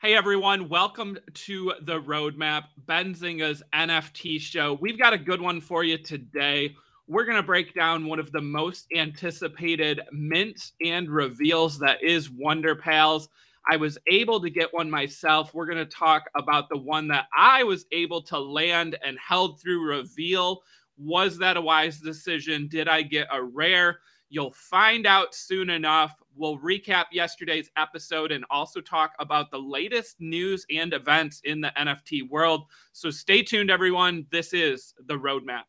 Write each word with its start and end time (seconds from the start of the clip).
Hey 0.00 0.14
everyone, 0.14 0.68
welcome 0.68 1.18
to 1.34 1.72
the 1.82 2.00
Roadmap, 2.00 2.66
Benzinga's 2.86 3.64
NFT 3.74 4.40
show. 4.40 4.78
We've 4.80 4.96
got 4.96 5.12
a 5.12 5.18
good 5.18 5.40
one 5.40 5.60
for 5.60 5.82
you 5.82 5.98
today. 5.98 6.76
We're 7.08 7.24
going 7.24 7.36
to 7.36 7.42
break 7.42 7.74
down 7.74 8.06
one 8.06 8.20
of 8.20 8.30
the 8.30 8.40
most 8.40 8.86
anticipated 8.94 10.00
mints 10.12 10.74
and 10.84 11.10
reveals 11.10 11.80
that 11.80 12.00
is 12.00 12.30
Wonder 12.30 12.76
Pals. 12.76 13.28
I 13.68 13.76
was 13.76 13.98
able 14.08 14.40
to 14.40 14.50
get 14.50 14.72
one 14.72 14.88
myself. 14.88 15.52
We're 15.52 15.66
going 15.66 15.78
to 15.78 15.84
talk 15.84 16.30
about 16.36 16.68
the 16.68 16.78
one 16.78 17.08
that 17.08 17.26
I 17.36 17.64
was 17.64 17.84
able 17.90 18.22
to 18.22 18.38
land 18.38 18.96
and 19.04 19.18
held 19.18 19.60
through 19.60 19.84
reveal. 19.84 20.62
Was 20.96 21.38
that 21.38 21.56
a 21.56 21.60
wise 21.60 21.98
decision? 21.98 22.68
Did 22.68 22.86
I 22.86 23.02
get 23.02 23.26
a 23.32 23.42
rare? 23.42 23.98
You'll 24.30 24.52
find 24.52 25.06
out 25.06 25.34
soon 25.34 25.70
enough. 25.70 26.14
We'll 26.34 26.58
recap 26.58 27.06
yesterday's 27.12 27.70
episode 27.76 28.30
and 28.30 28.44
also 28.50 28.80
talk 28.80 29.12
about 29.18 29.50
the 29.50 29.58
latest 29.58 30.16
news 30.20 30.66
and 30.70 30.92
events 30.92 31.40
in 31.44 31.60
the 31.60 31.72
NFT 31.78 32.28
world. 32.28 32.64
So 32.92 33.10
stay 33.10 33.42
tuned, 33.42 33.70
everyone. 33.70 34.26
This 34.30 34.52
is 34.52 34.94
the 35.06 35.14
roadmap. 35.14 35.62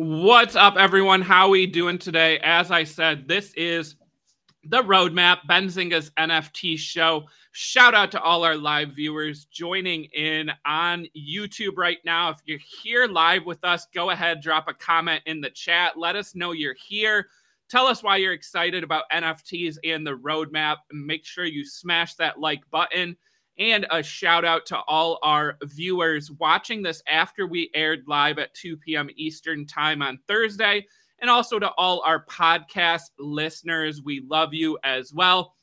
What's 0.00 0.54
up, 0.54 0.76
everyone? 0.76 1.22
How 1.22 1.48
we 1.48 1.66
doing 1.66 1.98
today? 1.98 2.38
As 2.44 2.70
I 2.70 2.84
said, 2.84 3.26
this 3.26 3.52
is 3.54 3.96
the 4.62 4.80
roadmap, 4.84 5.38
Benzinga's 5.50 6.10
NFT 6.10 6.78
show. 6.78 7.24
Shout 7.50 7.96
out 7.96 8.12
to 8.12 8.22
all 8.22 8.44
our 8.44 8.54
live 8.54 8.90
viewers 8.90 9.46
joining 9.46 10.04
in 10.04 10.52
on 10.64 11.08
YouTube 11.16 11.76
right 11.76 11.98
now. 12.04 12.30
If 12.30 12.38
you're 12.44 12.60
here 12.60 13.08
live 13.08 13.44
with 13.44 13.64
us, 13.64 13.88
go 13.92 14.10
ahead, 14.10 14.40
drop 14.40 14.68
a 14.68 14.72
comment 14.74 15.22
in 15.26 15.40
the 15.40 15.50
chat. 15.50 15.98
Let 15.98 16.14
us 16.14 16.36
know 16.36 16.52
you're 16.52 16.76
here. 16.78 17.26
Tell 17.68 17.88
us 17.88 18.00
why 18.00 18.18
you're 18.18 18.34
excited 18.34 18.84
about 18.84 19.10
NFTs 19.12 19.78
and 19.82 20.06
the 20.06 20.16
roadmap. 20.16 20.76
Make 20.92 21.26
sure 21.26 21.44
you 21.44 21.64
smash 21.64 22.14
that 22.14 22.38
like 22.38 22.60
button 22.70 23.16
and 23.58 23.86
a 23.90 24.02
shout 24.02 24.44
out 24.44 24.66
to 24.66 24.78
all 24.86 25.18
our 25.22 25.56
viewers 25.64 26.30
watching 26.32 26.82
this 26.82 27.02
after 27.08 27.46
we 27.46 27.70
aired 27.74 28.04
live 28.06 28.38
at 28.38 28.54
2 28.54 28.76
p.m. 28.76 29.08
Eastern 29.16 29.66
Time 29.66 30.02
on 30.02 30.18
Thursday, 30.28 30.86
and 31.18 31.28
also 31.28 31.58
to 31.58 31.70
all 31.72 32.02
our 32.04 32.24
podcast 32.26 33.10
listeners. 33.18 34.02
We 34.02 34.24
love 34.28 34.54
you 34.54 34.78
as 34.84 35.12
well. 35.12 35.56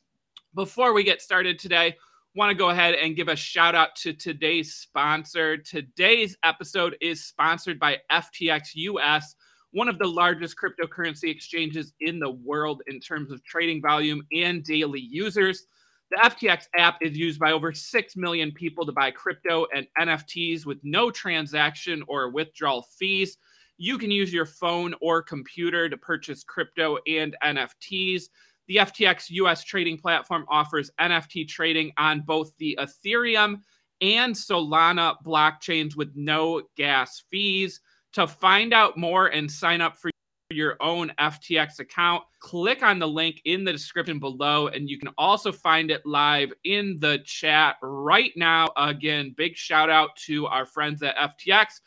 Before 0.53 0.93
we 0.93 1.03
get 1.03 1.21
started 1.21 1.57
today, 1.57 1.95
want 2.35 2.49
to 2.49 2.55
go 2.55 2.69
ahead 2.69 2.95
and 2.95 3.15
give 3.15 3.29
a 3.29 3.35
shout 3.35 3.75
out 3.75 3.95
to 3.95 4.11
today's 4.11 4.73
sponsor. 4.73 5.57
Today's 5.57 6.37
episode 6.43 6.97
is 6.99 7.23
sponsored 7.23 7.79
by 7.79 7.99
FTX 8.11 8.71
US, 8.75 9.35
one 9.71 9.87
of 9.87 9.99
the 9.99 10.07
largest 10.07 10.57
cryptocurrency 10.57 11.29
exchanges 11.29 11.93
in 12.01 12.19
the 12.19 12.31
world 12.31 12.81
in 12.87 12.99
terms 12.99 13.31
of 13.31 13.43
trading 13.45 13.81
volume 13.81 14.21
and 14.33 14.65
daily 14.65 14.99
users. 14.99 15.67
The 16.11 16.17
FTX 16.17 16.67
app 16.77 16.97
is 17.01 17.17
used 17.17 17.39
by 17.39 17.51
over 17.51 17.73
6 17.73 18.15
million 18.15 18.51
people 18.51 18.85
to 18.85 18.91
buy 18.91 19.09
crypto 19.09 19.65
and 19.73 19.87
NFTs 19.99 20.65
with 20.65 20.77
no 20.83 21.09
transaction 21.09 22.03
or 22.07 22.29
withdrawal 22.29 22.83
fees. 22.83 23.37
You 23.77 23.97
can 23.97 24.11
use 24.11 24.31
your 24.31 24.45
phone 24.45 24.93
or 25.01 25.23
computer 25.23 25.89
to 25.89 25.97
purchase 25.97 26.43
crypto 26.43 26.99
and 27.07 27.35
NFTs. 27.43 28.25
The 28.67 28.77
FTX 28.77 29.31
US 29.31 29.63
trading 29.63 29.97
platform 29.97 30.45
offers 30.47 30.91
NFT 30.99 31.47
trading 31.47 31.91
on 31.97 32.21
both 32.21 32.55
the 32.57 32.77
Ethereum 32.79 33.61
and 33.99 34.35
Solana 34.35 35.15
blockchains 35.25 35.95
with 35.95 36.11
no 36.15 36.61
gas 36.77 37.23
fees. 37.31 37.81
To 38.13 38.27
find 38.27 38.73
out 38.73 38.95
more 38.95 39.27
and 39.27 39.51
sign 39.51 39.81
up 39.81 39.97
for 39.97 40.09
your 40.55 40.77
own 40.79 41.11
FTX 41.19 41.79
account, 41.79 42.23
click 42.39 42.81
on 42.81 42.99
the 42.99 43.07
link 43.07 43.41
in 43.45 43.63
the 43.63 43.71
description 43.71 44.19
below, 44.19 44.67
and 44.67 44.89
you 44.89 44.97
can 44.97 45.09
also 45.17 45.51
find 45.51 45.91
it 45.91 46.05
live 46.05 46.51
in 46.63 46.97
the 46.99 47.19
chat 47.25 47.75
right 47.81 48.31
now. 48.35 48.69
Again, 48.77 49.33
big 49.37 49.55
shout 49.55 49.89
out 49.89 50.15
to 50.25 50.47
our 50.47 50.65
friends 50.65 51.03
at 51.03 51.15
FTX 51.15 51.81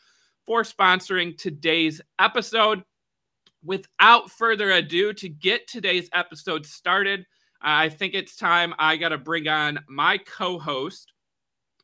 for 0.45 0.63
sponsoring 0.63 1.37
today's 1.37 2.01
episode. 2.19 2.83
Without 3.63 4.31
further 4.31 4.71
ado, 4.71 5.11
to 5.13 5.27
get 5.27 5.67
today's 5.67 6.09
episode 6.13 6.65
started, 6.65 7.25
I 7.61 7.89
think 7.89 8.13
it's 8.13 8.35
time 8.35 8.73
I 8.79 8.95
got 8.95 9.09
to 9.09 9.17
bring 9.17 9.47
on 9.47 9.79
my 9.89 10.17
co 10.17 10.57
host. 10.57 11.11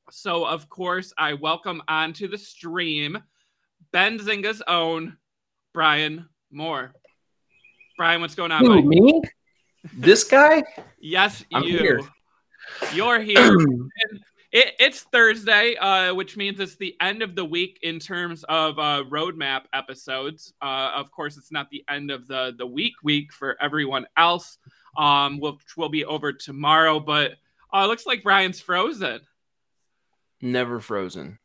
So, 0.10 0.46
of 0.46 0.70
course, 0.70 1.12
I 1.18 1.34
welcome 1.34 1.82
onto 1.88 2.28
the 2.28 2.38
stream 2.38 3.22
Benzinga's 3.94 4.62
own 4.68 5.18
Brian 5.74 6.28
Moir. 6.52 6.94
Brian, 7.98 8.22
what's 8.22 8.36
going 8.36 8.52
on? 8.52 8.66
Who, 8.66 8.82
me? 8.82 9.22
This 9.94 10.24
guy? 10.24 10.64
yes, 11.00 11.44
I'm 11.54 11.64
you. 11.64 11.78
Here. 11.78 12.02
You're 12.94 13.20
here. 13.20 13.58
it, 14.52 14.74
it's 14.80 15.02
Thursday, 15.02 15.76
uh, 15.76 16.14
which 16.14 16.38
means 16.38 16.60
it's 16.60 16.76
the 16.76 16.96
end 17.00 17.22
of 17.22 17.36
the 17.36 17.46
week 17.46 17.80
in 17.84 18.00
terms 18.00 18.44
of 18.46 18.80
uh, 18.80 19.04
roadmap 19.10 19.64
episodes. 19.74 20.54
Uh, 20.62 20.92
of 20.96 21.12
course, 21.12 21.38
it's 21.38 21.52
not 21.52 21.70
the 21.70 21.84
end 21.90 22.12
of 22.12 22.28
the 22.28 22.54
the 22.58 22.66
week 22.66 22.94
week 23.04 23.32
for 23.32 23.58
everyone 23.62 24.06
else, 24.18 24.58
um, 24.98 25.40
which 25.40 25.78
will 25.78 25.90
be 25.90 26.06
over 26.06 26.34
tomorrow. 26.34 27.00
But 27.00 27.34
uh, 27.74 27.84
it 27.84 27.88
looks 27.88 28.06
like 28.06 28.24
Brian's 28.24 28.60
frozen. 28.60 29.22
Never 30.42 30.80
frozen. 30.80 31.40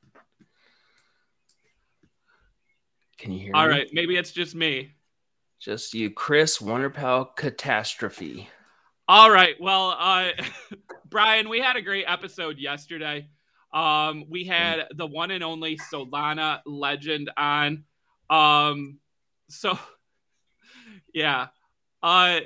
Can 3.20 3.32
you 3.32 3.40
hear 3.40 3.52
All 3.54 3.66
me? 3.66 3.72
All 3.72 3.78
right, 3.78 3.88
maybe 3.92 4.16
it's 4.16 4.32
just 4.32 4.54
me. 4.54 4.92
Just 5.58 5.92
you, 5.92 6.10
Chris 6.10 6.56
Wonderpal 6.56 7.36
catastrophe. 7.36 8.48
All 9.06 9.30
right. 9.30 9.56
Well, 9.60 9.94
uh, 9.98 10.30
Brian, 11.10 11.50
we 11.50 11.60
had 11.60 11.76
a 11.76 11.82
great 11.82 12.06
episode 12.08 12.58
yesterday. 12.58 13.28
Um, 13.74 14.24
we 14.30 14.44
had 14.44 14.86
the 14.96 15.06
one 15.06 15.30
and 15.32 15.44
only 15.44 15.78
Solana 15.92 16.60
legend 16.64 17.30
on. 17.36 17.84
Um, 18.30 19.00
so 19.50 19.78
yeah. 21.14 21.48
Uh, 22.02 22.40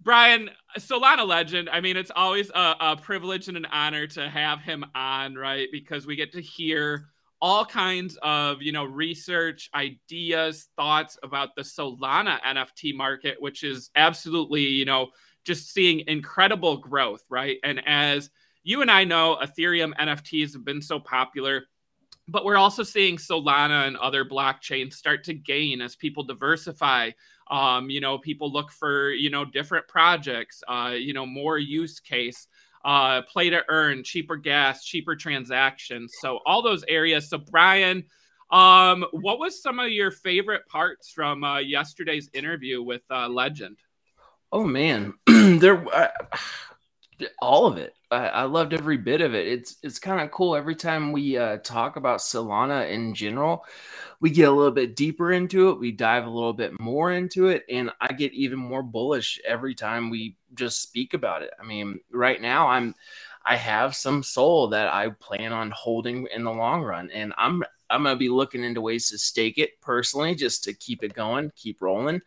Brian, 0.00 0.50
Solana 0.78 1.26
legend. 1.26 1.68
I 1.68 1.80
mean, 1.80 1.96
it's 1.96 2.12
always 2.14 2.48
a, 2.50 2.76
a 2.78 2.96
privilege 2.96 3.48
and 3.48 3.56
an 3.56 3.66
honor 3.66 4.06
to 4.06 4.30
have 4.30 4.60
him 4.60 4.84
on, 4.94 5.34
right? 5.34 5.66
Because 5.72 6.06
we 6.06 6.14
get 6.14 6.32
to 6.34 6.40
hear 6.40 7.08
all 7.40 7.64
kinds 7.64 8.18
of 8.22 8.62
you 8.62 8.72
know 8.72 8.84
research 8.84 9.68
ideas 9.74 10.68
thoughts 10.76 11.18
about 11.22 11.54
the 11.54 11.62
solana 11.62 12.40
nft 12.42 12.94
market 12.94 13.40
which 13.40 13.62
is 13.62 13.90
absolutely 13.96 14.62
you 14.62 14.84
know 14.84 15.08
just 15.44 15.72
seeing 15.72 16.00
incredible 16.08 16.76
growth 16.76 17.22
right? 17.28 17.58
And 17.62 17.80
as 17.86 18.30
you 18.64 18.82
and 18.82 18.90
i 18.90 19.04
know 19.04 19.38
ethereum 19.42 19.94
nfts 19.94 20.52
have 20.54 20.64
been 20.64 20.82
so 20.82 20.98
popular 20.98 21.64
but 22.28 22.44
we're 22.44 22.56
also 22.56 22.82
seeing 22.82 23.16
solana 23.16 23.86
and 23.86 23.96
other 23.98 24.24
blockchains 24.24 24.94
start 24.94 25.24
to 25.24 25.34
gain 25.34 25.80
as 25.80 25.94
people 25.96 26.24
diversify. 26.24 27.10
Um, 27.48 27.88
you 27.90 28.00
know 28.00 28.18
people 28.18 28.50
look 28.52 28.72
for 28.72 29.10
you 29.10 29.30
know 29.30 29.44
different 29.44 29.86
projects 29.86 30.64
uh, 30.66 30.94
you 30.98 31.12
know 31.12 31.24
more 31.24 31.58
use 31.58 32.00
case 32.00 32.48
uh, 32.86 33.22
play 33.22 33.50
to 33.50 33.62
earn, 33.68 34.04
cheaper 34.04 34.36
gas, 34.36 34.84
cheaper 34.84 35.16
transactions. 35.16 36.14
So 36.20 36.38
all 36.46 36.62
those 36.62 36.84
areas. 36.86 37.28
So 37.28 37.38
Brian, 37.38 38.04
um, 38.50 39.04
what 39.10 39.40
was 39.40 39.60
some 39.60 39.80
of 39.80 39.90
your 39.90 40.12
favorite 40.12 40.66
parts 40.68 41.10
from 41.10 41.42
uh, 41.42 41.58
yesterday's 41.58 42.30
interview 42.32 42.80
with 42.80 43.02
uh, 43.10 43.28
Legend? 43.28 43.76
Oh 44.52 44.62
man, 44.62 45.14
there, 45.26 45.84
uh, 45.92 46.08
all 47.40 47.66
of 47.66 47.76
it. 47.78 47.94
I, 48.10 48.26
I, 48.28 48.42
loved 48.44 48.72
every 48.72 48.96
bit 48.96 49.20
of 49.20 49.34
it. 49.34 49.46
It's 49.46 49.76
it's 49.82 49.98
kind 49.98 50.20
of 50.20 50.30
cool 50.30 50.54
every 50.54 50.76
time 50.76 51.10
we 51.10 51.36
uh, 51.36 51.58
talk 51.58 51.96
about 51.96 52.20
Solana 52.20 52.88
in 52.90 53.14
general. 53.14 53.64
We 54.20 54.30
get 54.30 54.48
a 54.48 54.52
little 54.52 54.72
bit 54.72 54.94
deeper 54.96 55.32
into 55.32 55.70
it. 55.70 55.80
We 55.80 55.92
dive 55.92 56.24
a 56.24 56.30
little 56.30 56.52
bit 56.52 56.78
more 56.80 57.12
into 57.12 57.48
it, 57.48 57.64
and 57.68 57.90
I 58.00 58.12
get 58.12 58.32
even 58.32 58.58
more 58.58 58.82
bullish 58.82 59.40
every 59.46 59.74
time 59.74 60.08
we 60.08 60.36
just 60.54 60.82
speak 60.82 61.14
about 61.14 61.42
it. 61.42 61.50
I 61.60 61.64
mean, 61.64 62.00
right 62.12 62.40
now 62.40 62.68
I'm 62.68 62.94
I 63.44 63.56
have 63.56 63.94
some 63.94 64.22
SOL 64.22 64.68
that 64.68 64.92
I 64.92 65.10
plan 65.10 65.52
on 65.52 65.70
holding 65.70 66.28
in 66.34 66.44
the 66.44 66.52
long 66.52 66.82
run, 66.82 67.10
and 67.10 67.32
I'm 67.36 67.62
I'm 67.90 68.04
gonna 68.04 68.16
be 68.16 68.28
looking 68.28 68.64
into 68.64 68.80
ways 68.80 69.08
to 69.10 69.18
stake 69.18 69.58
it 69.58 69.80
personally, 69.80 70.34
just 70.34 70.64
to 70.64 70.74
keep 70.74 71.02
it 71.02 71.14
going, 71.14 71.50
keep 71.56 71.80
rolling. 71.82 72.20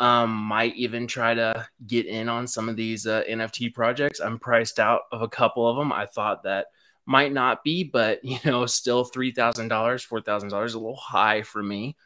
Um, 0.00 0.30
might 0.34 0.74
even 0.76 1.06
try 1.06 1.34
to 1.34 1.66
get 1.86 2.06
in 2.06 2.28
on 2.28 2.46
some 2.48 2.68
of 2.68 2.76
these 2.76 3.06
uh, 3.06 3.22
NFT 3.28 3.72
projects. 3.74 4.20
I'm 4.20 4.38
priced 4.38 4.80
out 4.80 5.02
of 5.12 5.22
a 5.22 5.28
couple 5.28 5.68
of 5.68 5.76
them. 5.76 5.92
I 5.92 6.06
thought 6.06 6.42
that 6.44 6.66
might 7.06 7.32
not 7.32 7.62
be, 7.62 7.84
but 7.84 8.24
you 8.24 8.38
know, 8.44 8.66
still 8.66 9.04
three 9.04 9.32
thousand 9.32 9.68
dollars, 9.68 10.02
four 10.02 10.20
thousand 10.20 10.50
dollars, 10.50 10.74
a 10.74 10.78
little 10.78 10.96
high 10.96 11.42
for 11.42 11.62
me. 11.62 11.96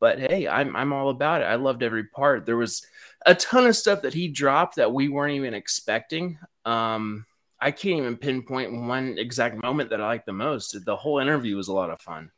but 0.00 0.18
hey, 0.18 0.48
I'm 0.48 0.74
I'm 0.76 0.92
all 0.92 1.10
about 1.10 1.42
it. 1.42 1.44
I 1.44 1.56
loved 1.56 1.82
every 1.82 2.04
part. 2.04 2.46
There 2.46 2.56
was 2.56 2.84
a 3.26 3.34
ton 3.34 3.66
of 3.66 3.76
stuff 3.76 4.02
that 4.02 4.14
he 4.14 4.28
dropped 4.28 4.76
that 4.76 4.92
we 4.92 5.08
weren't 5.08 5.34
even 5.34 5.54
expecting. 5.54 6.38
Um, 6.64 7.26
I 7.60 7.70
can't 7.70 7.98
even 8.00 8.16
pinpoint 8.16 8.72
one 8.86 9.18
exact 9.18 9.62
moment 9.62 9.90
that 9.90 10.00
I 10.00 10.06
liked 10.06 10.26
the 10.26 10.32
most. 10.32 10.84
The 10.84 10.96
whole 10.96 11.18
interview 11.18 11.56
was 11.56 11.68
a 11.68 11.74
lot 11.74 11.90
of 11.90 12.00
fun. 12.00 12.30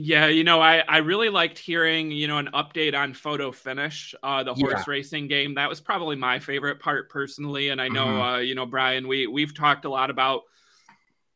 Yeah, 0.00 0.28
you 0.28 0.44
know, 0.44 0.60
I, 0.60 0.84
I 0.86 0.98
really 0.98 1.28
liked 1.28 1.58
hearing, 1.58 2.12
you 2.12 2.28
know, 2.28 2.38
an 2.38 2.50
update 2.54 2.96
on 2.96 3.14
Photo 3.14 3.50
Finish, 3.50 4.14
uh, 4.22 4.44
the 4.44 4.54
horse 4.54 4.74
yeah. 4.76 4.84
racing 4.86 5.26
game. 5.26 5.56
That 5.56 5.68
was 5.68 5.80
probably 5.80 6.14
my 6.14 6.38
favorite 6.38 6.78
part 6.78 7.10
personally. 7.10 7.70
And 7.70 7.82
I 7.82 7.88
know, 7.88 8.06
mm-hmm. 8.06 8.20
uh, 8.20 8.36
you 8.36 8.54
know, 8.54 8.64
Brian, 8.64 9.08
we 9.08 9.26
we've 9.26 9.52
talked 9.52 9.86
a 9.86 9.90
lot 9.90 10.10
about 10.10 10.42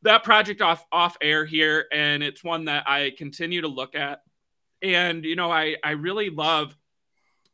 that 0.03 0.23
project 0.23 0.62
off 0.62 0.87
off 0.93 1.17
air 1.20 1.44
here, 1.44 1.87
and 1.91 2.23
it's 2.23 2.44
one 2.44 2.67
that 2.67 2.88
I 2.88 3.11
continue 3.19 3.62
to 3.62 3.69
look 3.69 3.97
at. 3.97 4.23
And 4.81 5.25
you 5.25 5.35
know, 5.35 5.50
I 5.50 5.75
I 5.82 5.91
really 5.93 6.31
love 6.31 6.76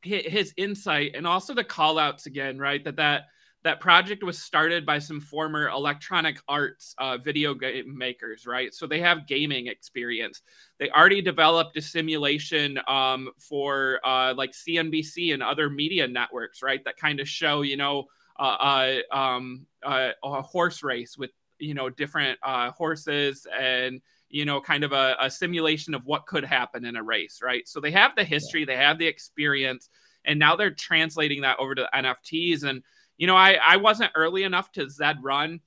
his, 0.03 0.27
his 0.27 0.55
insight 0.59 1.13
and 1.15 1.27
also 1.27 1.55
the 1.55 1.65
call 1.65 1.99
outs 1.99 2.27
again, 2.27 2.59
right? 2.59 2.85
That 2.85 2.97
that 2.97 3.29
that 3.65 3.81
project 3.81 4.23
was 4.23 4.39
started 4.39 4.87
by 4.87 4.99
some 4.99 5.21
former 5.21 5.69
electronic 5.69 6.39
arts 6.49 6.95
uh, 6.99 7.19
video 7.19 7.55
game 7.55 7.97
makers, 7.97 8.47
right? 8.47 8.73
So 8.73 8.87
they 8.87 9.01
have 9.01 9.27
gaming 9.27 9.67
experience. 9.67 10.43
They 10.79 10.91
already 10.91 11.21
developed 11.21 11.77
a 11.77 11.83
simulation 11.83 12.79
um, 12.87 13.31
for 13.37 14.01
uh, 14.05 14.35
like 14.37 14.53
CNBC 14.53 15.35
and 15.35 15.43
other 15.43 15.69
media 15.69 16.07
networks, 16.07 16.63
right? 16.63 16.85
That 16.85 16.97
kind 16.97 17.19
of 17.19 17.29
show, 17.29 17.63
you 17.63 17.77
know, 17.77 18.05
uh, 18.39 19.01
uh 19.13 19.17
um, 19.17 19.67
uh, 19.83 20.11
a 20.23 20.43
horse 20.43 20.85
race 20.85 21.19
with, 21.19 21.31
you 21.59 21.75
know, 21.75 21.91
different 21.91 22.39
uh, 22.45 22.71
horses 22.71 23.45
and, 23.59 24.01
you 24.29 24.45
know, 24.45 24.61
kind 24.61 24.85
of 24.85 24.93
a, 24.93 25.17
a 25.21 25.29
simulation 25.29 25.95
of 25.95 26.07
what 26.07 26.27
could 26.27 26.45
happen 26.45 26.85
in 26.85 26.95
a 26.95 27.03
race, 27.03 27.41
right? 27.43 27.67
So 27.67 27.81
they 27.81 27.91
have 27.91 28.15
the 28.15 28.23
history, 28.23 28.65
they 28.65 28.77
have 28.77 28.99
the 28.99 29.07
experience, 29.07 29.89
and 30.25 30.39
now 30.39 30.55
they're 30.55 30.71
translating 30.71 31.41
that 31.41 31.59
over 31.59 31.75
to 31.75 31.89
NFTs. 31.93 32.63
And, 32.63 32.85
you 33.19 33.27
know, 33.27 33.37
I, 33.37 33.59
I 33.65 33.77
wasn't 33.77 34.13
early 34.15 34.45
enough 34.45 34.73
to 34.73 34.89
Zed 34.89 35.19
run 35.23 35.61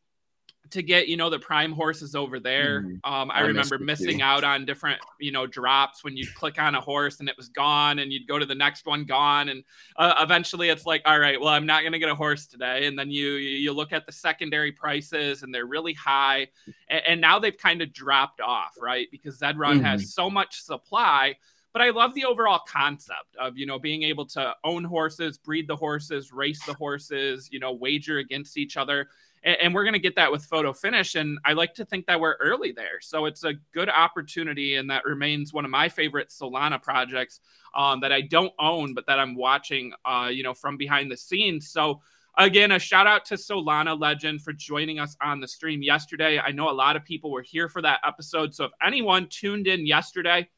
to 0.71 0.81
get, 0.81 1.09
you 1.09 1.17
know, 1.17 1.29
the 1.29 1.39
prime 1.39 1.73
horses 1.73 2.15
over 2.15 2.39
there. 2.39 2.83
Mm, 2.83 2.99
um, 3.03 3.29
I, 3.29 3.39
I 3.39 3.41
remember 3.41 3.77
missing 3.77 4.19
too. 4.19 4.23
out 4.23 4.45
on 4.45 4.65
different, 4.65 5.01
you 5.19 5.31
know, 5.31 5.45
drops 5.45 6.01
when 6.01 6.15
you'd 6.15 6.33
click 6.33 6.61
on 6.61 6.75
a 6.75 6.81
horse 6.81 7.19
and 7.19 7.27
it 7.27 7.35
was 7.35 7.49
gone 7.49 7.99
and 7.99 8.11
you'd 8.11 8.25
go 8.25 8.39
to 8.39 8.45
the 8.45 8.55
next 8.55 8.85
one 8.85 9.03
gone. 9.03 9.49
And 9.49 9.63
uh, 9.97 10.13
eventually 10.19 10.69
it's 10.69 10.85
like, 10.85 11.01
all 11.05 11.19
right, 11.19 11.39
well, 11.39 11.49
I'm 11.49 11.65
not 11.65 11.81
going 11.81 11.91
to 11.91 11.99
get 11.99 12.09
a 12.09 12.15
horse 12.15 12.47
today. 12.47 12.85
And 12.85 12.97
then 12.97 13.11
you, 13.11 13.33
you 13.33 13.73
look 13.73 13.91
at 13.91 14.05
the 14.05 14.13
secondary 14.13 14.71
prices 14.71 15.43
and 15.43 15.53
they're 15.53 15.65
really 15.65 15.93
high. 15.93 16.47
And, 16.87 17.01
and 17.05 17.21
now 17.21 17.37
they've 17.37 17.57
kind 17.57 17.81
of 17.81 17.91
dropped 17.91 18.39
off, 18.39 18.71
right? 18.81 19.07
Because 19.11 19.39
Zed 19.39 19.59
Run 19.59 19.77
mm-hmm. 19.77 19.85
has 19.85 20.13
so 20.13 20.29
much 20.29 20.61
supply 20.61 21.35
but 21.73 21.81
I 21.81 21.89
love 21.89 22.13
the 22.13 22.25
overall 22.25 22.61
concept 22.67 23.35
of 23.39 23.57
you 23.57 23.65
know 23.65 23.79
being 23.79 24.03
able 24.03 24.25
to 24.27 24.53
own 24.63 24.83
horses, 24.83 25.37
breed 25.37 25.67
the 25.67 25.75
horses, 25.75 26.31
race 26.31 26.63
the 26.65 26.73
horses, 26.73 27.49
you 27.51 27.59
know, 27.59 27.73
wager 27.73 28.17
against 28.19 28.57
each 28.57 28.77
other. 28.77 29.07
And, 29.43 29.57
and 29.61 29.73
we're 29.73 29.83
going 29.83 29.93
to 29.93 29.99
get 29.99 30.15
that 30.15 30.31
with 30.31 30.45
photo 30.45 30.73
finish. 30.73 31.15
And 31.15 31.39
I 31.45 31.53
like 31.53 31.73
to 31.75 31.85
think 31.85 32.05
that 32.07 32.19
we're 32.19 32.35
early 32.35 32.71
there. 32.71 32.99
So 33.01 33.25
it's 33.25 33.43
a 33.43 33.53
good 33.73 33.89
opportunity. 33.89 34.75
And 34.75 34.89
that 34.89 35.05
remains 35.05 35.53
one 35.53 35.65
of 35.65 35.71
my 35.71 35.89
favorite 35.89 36.29
Solana 36.29 36.81
projects 36.81 37.39
um, 37.75 37.99
that 38.01 38.11
I 38.11 38.21
don't 38.21 38.53
own, 38.59 38.93
but 38.93 39.05
that 39.07 39.19
I'm 39.19 39.35
watching, 39.35 39.93
uh, 40.05 40.29
you 40.31 40.43
know, 40.43 40.53
from 40.53 40.77
behind 40.77 41.11
the 41.11 41.17
scenes. 41.17 41.69
So 41.69 42.01
again, 42.37 42.71
a 42.71 42.79
shout 42.79 43.07
out 43.07 43.25
to 43.25 43.35
Solana 43.35 43.99
Legend 43.99 44.41
for 44.41 44.53
joining 44.53 44.99
us 44.99 45.15
on 45.21 45.39
the 45.39 45.47
stream 45.47 45.81
yesterday. 45.81 46.39
I 46.39 46.51
know 46.51 46.69
a 46.69 46.71
lot 46.71 46.95
of 46.95 47.03
people 47.03 47.31
were 47.31 47.41
here 47.41 47.69
for 47.69 47.81
that 47.81 47.99
episode. 48.05 48.53
So 48.53 48.65
if 48.65 48.71
anyone 48.81 49.27
tuned 49.29 49.67
in 49.67 49.85
yesterday, 49.85 50.49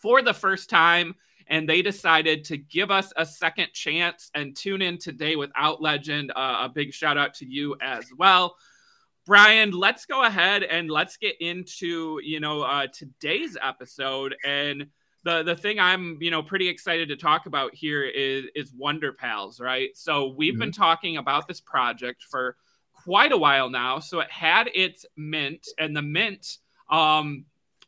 for 0.00 0.22
the 0.22 0.34
first 0.34 0.70
time 0.70 1.14
and 1.48 1.68
they 1.68 1.82
decided 1.82 2.44
to 2.44 2.56
give 2.56 2.90
us 2.90 3.12
a 3.16 3.24
second 3.24 3.68
chance 3.72 4.30
and 4.34 4.56
tune 4.56 4.82
in 4.82 4.98
today 4.98 5.36
without 5.36 5.80
legend. 5.80 6.32
Uh, 6.34 6.58
a 6.62 6.68
big 6.68 6.92
shout 6.92 7.16
out 7.16 7.34
to 7.34 7.46
you 7.46 7.76
as 7.80 8.06
well. 8.18 8.56
Brian 9.24 9.72
let's 9.72 10.06
go 10.06 10.24
ahead 10.24 10.62
and 10.62 10.88
let's 10.88 11.16
get 11.16 11.34
into 11.40 12.20
you 12.22 12.40
know 12.40 12.62
uh, 12.62 12.86
today's 12.92 13.56
episode. 13.60 14.36
And 14.44 14.86
the 15.24 15.42
the 15.42 15.56
thing 15.56 15.80
i'm 15.80 16.18
you 16.20 16.30
know 16.30 16.40
pretty 16.40 16.68
excited 16.68 17.08
to 17.08 17.16
talk 17.16 17.46
about 17.46 17.74
here 17.74 18.04
is 18.04 18.44
is 18.54 18.72
wonder 18.72 19.12
pals 19.12 19.60
right? 19.60 19.90
So 19.94 20.28
we've 20.28 20.54
mm-hmm. 20.54 20.60
been 20.60 20.72
talking 20.72 21.16
about 21.16 21.48
this 21.48 21.60
project 21.60 22.22
for 22.22 22.56
quite 22.92 23.32
a 23.32 23.36
while 23.36 23.68
now. 23.68 23.98
So 23.98 24.20
it 24.20 24.30
had 24.30 24.68
its 24.74 25.04
mint 25.16 25.66
and 25.78 25.96
the 25.96 26.02
mint 26.02 26.58
um 26.88 27.44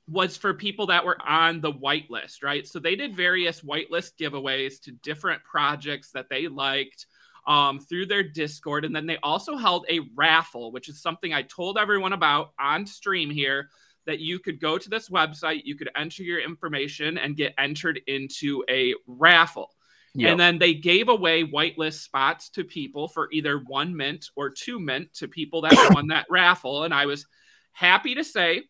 was 0.08 0.36
for 0.36 0.54
people 0.54 0.86
that 0.86 1.04
were 1.04 1.18
on 1.26 1.60
the 1.60 1.72
whitelist, 1.72 2.42
right? 2.42 2.66
So 2.66 2.78
they 2.78 2.96
did 2.96 3.14
various 3.14 3.60
whitelist 3.60 4.12
giveaways 4.18 4.80
to 4.82 4.92
different 4.92 5.44
projects 5.44 6.10
that 6.12 6.28
they 6.30 6.48
liked 6.48 7.06
um, 7.46 7.78
through 7.78 8.06
their 8.06 8.22
Discord. 8.22 8.84
And 8.84 8.94
then 8.94 9.06
they 9.06 9.18
also 9.22 9.56
held 9.56 9.86
a 9.88 10.00
raffle, 10.16 10.72
which 10.72 10.88
is 10.88 11.02
something 11.02 11.32
I 11.32 11.42
told 11.42 11.78
everyone 11.78 12.12
about 12.12 12.52
on 12.58 12.86
stream 12.86 13.30
here 13.30 13.68
that 14.06 14.20
you 14.20 14.38
could 14.38 14.60
go 14.60 14.78
to 14.78 14.88
this 14.88 15.10
website, 15.10 15.62
you 15.64 15.76
could 15.76 15.90
enter 15.94 16.22
your 16.22 16.40
information 16.40 17.18
and 17.18 17.36
get 17.36 17.52
entered 17.58 18.00
into 18.06 18.64
a 18.70 18.94
raffle. 19.06 19.70
Yep. 20.14 20.30
And 20.30 20.40
then 20.40 20.58
they 20.58 20.72
gave 20.72 21.10
away 21.10 21.44
whitelist 21.44 22.00
spots 22.00 22.48
to 22.50 22.64
people 22.64 23.08
for 23.08 23.28
either 23.30 23.58
one 23.58 23.94
mint 23.94 24.30
or 24.36 24.48
two 24.48 24.80
mint 24.80 25.12
to 25.14 25.28
people 25.28 25.60
that 25.62 25.90
won 25.94 26.08
that 26.08 26.26
raffle. 26.30 26.84
And 26.84 26.94
I 26.94 27.04
was 27.04 27.26
happy 27.72 28.14
to 28.14 28.24
say 28.24 28.62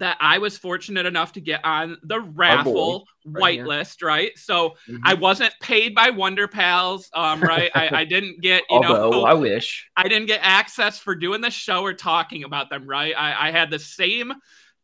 that 0.00 0.16
I 0.18 0.38
was 0.38 0.56
fortunate 0.58 1.04
enough 1.06 1.32
to 1.32 1.40
get 1.40 1.64
on 1.64 1.98
the 2.02 2.20
raffle 2.20 3.06
right 3.24 3.60
whitelist, 3.60 4.02
right? 4.02 4.36
So 4.36 4.70
mm-hmm. 4.88 4.96
I 5.04 5.14
wasn't 5.14 5.52
paid 5.60 5.94
by 5.94 6.08
Wonder 6.08 6.48
Pals, 6.48 7.10
um, 7.14 7.40
right? 7.42 7.70
I, 7.74 8.00
I, 8.00 8.04
didn't 8.06 8.40
get, 8.40 8.64
you 8.70 8.78
Although, 8.78 9.10
know, 9.10 9.24
I 9.24 9.34
wish 9.34 9.88
I 9.96 10.08
didn't 10.08 10.26
get 10.26 10.40
access 10.42 10.98
for 10.98 11.14
doing 11.14 11.42
the 11.42 11.50
show 11.50 11.82
or 11.82 11.92
talking 11.92 12.44
about 12.44 12.70
them, 12.70 12.88
right? 12.88 13.14
I, 13.16 13.48
I 13.48 13.50
had 13.50 13.70
the 13.70 13.78
same 13.78 14.32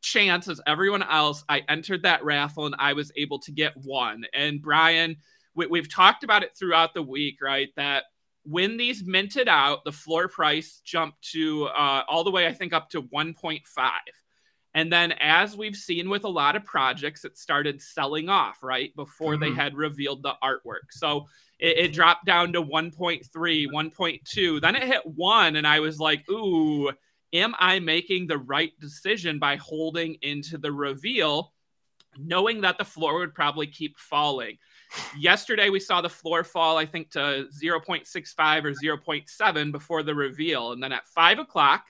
chance 0.03 0.49
as 0.49 0.61
everyone 0.67 1.03
else. 1.03 1.43
I 1.49 1.63
entered 1.69 2.03
that 2.03 2.23
raffle 2.23 2.67
and 2.67 2.77
I 2.79 2.93
was 2.93 3.11
able 3.17 3.39
to 3.41 3.53
get 3.53 3.73
one. 3.75 4.25
And 4.35 4.61
Brian, 4.61 5.17
we, 5.55 5.67
we've 5.67 5.93
talked 5.93 6.25
about 6.25 6.43
it 6.43 6.57
throughout 6.59 6.93
the 6.93 7.03
week, 7.03 7.39
right? 7.41 7.71
That 7.77 8.05
when 8.45 8.77
these 8.77 9.03
minted 9.03 9.49
out, 9.49 9.83
the 9.85 9.93
floor 9.93 10.29
price 10.29 10.83
jumped 10.85 11.23
to 11.33 11.65
uh, 11.69 12.03
all 12.07 12.23
the 12.23 12.31
way, 12.31 12.47
I 12.47 12.53
think, 12.53 12.75
up 12.75 12.91
to 12.91 13.03
1.5 13.03 13.63
and 14.77 14.93
then, 14.93 15.13
as 15.21 15.57
we've 15.57 15.75
seen 15.75 16.11
with 16.11 16.25
a 16.25 16.29
lot 16.29 16.55
of 16.55 16.63
projects, 16.63 17.25
it 17.25 17.39
started 17.39 17.81
selling 17.81 18.29
off 18.29 18.63
right 18.63 18.95
before 18.95 19.33
mm-hmm. 19.33 19.45
they 19.45 19.53
had 19.55 19.75
revealed 19.75 20.23
the 20.23 20.35
artwork. 20.45 20.91
So 20.91 21.29
it, 21.59 21.79
it, 21.79 21.93
dropped 21.95 22.27
down 22.27 22.53
to 22.53 22.63
1.3, 22.63 23.23
1.2. 23.25 24.61
Then 24.61 24.77
it 24.77 24.83
hit 24.83 25.01
one, 25.07 25.57
and 25.57 25.67
I 25.67 25.81
was 25.81 25.99
like, 25.99 26.29
ooh, 26.31 26.93
am 27.33 27.55
I 27.59 27.79
making 27.79 28.27
the 28.27 28.37
right 28.37 28.79
decision 28.79 29.39
by 29.39 29.57
holding 29.57 30.19
into 30.21 30.59
the 30.59 30.73
reveal, 30.73 31.55
knowing 32.19 32.61
that 32.61 32.77
the 32.77 32.85
floor 32.85 33.19
would 33.21 33.35
probably 33.35 33.69
keep 33.69 33.99
falling? 33.99 34.59
Yesterday, 35.19 35.71
we 35.71 35.81
saw 35.81 36.03
the 36.03 36.11
floor 36.11 36.45
fall, 36.45 36.77
I 36.77 36.85
think, 36.85 37.13
to 37.13 37.49
0.65 37.51 38.65
or 38.65 38.73
0.7 38.75 39.73
before 39.73 40.03
the 40.03 40.15
reveal. 40.15 40.73
And 40.73 40.83
then 40.83 40.93
at 40.93 41.07
five 41.07 41.39
o'clock, 41.39 41.87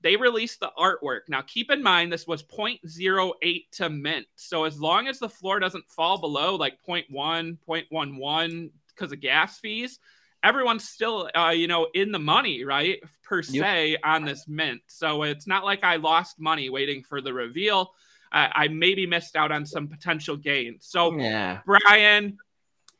they 0.00 0.16
released 0.16 0.60
the 0.60 0.70
artwork. 0.78 1.22
Now, 1.28 1.42
keep 1.42 1.70
in 1.70 1.82
mind, 1.82 2.12
this 2.12 2.26
was 2.26 2.42
0.08 2.42 3.70
to 3.72 3.90
mint. 3.90 4.26
So, 4.36 4.64
as 4.64 4.80
long 4.80 5.08
as 5.08 5.18
the 5.18 5.28
floor 5.28 5.58
doesn't 5.58 5.88
fall 5.88 6.18
below 6.18 6.54
like 6.54 6.78
0.1, 6.88 7.58
0.11 7.68 8.70
because 8.88 9.12
of 9.12 9.20
gas 9.20 9.58
fees, 9.58 9.98
everyone's 10.42 10.88
still, 10.88 11.28
uh, 11.34 11.50
you 11.50 11.66
know, 11.66 11.88
in 11.94 12.12
the 12.12 12.18
money, 12.18 12.64
right? 12.64 13.00
Per 13.22 13.42
se 13.42 13.90
yep. 13.90 14.00
on 14.04 14.24
this 14.24 14.46
mint. 14.46 14.82
So, 14.86 15.24
it's 15.24 15.46
not 15.46 15.64
like 15.64 15.82
I 15.82 15.96
lost 15.96 16.38
money 16.38 16.70
waiting 16.70 17.02
for 17.02 17.20
the 17.20 17.32
reveal. 17.32 17.92
I, 18.30 18.50
I 18.54 18.68
maybe 18.68 19.06
missed 19.06 19.36
out 19.36 19.50
on 19.50 19.66
some 19.66 19.88
potential 19.88 20.36
gain. 20.36 20.76
So, 20.80 21.16
yeah. 21.16 21.60
Brian, 21.66 22.38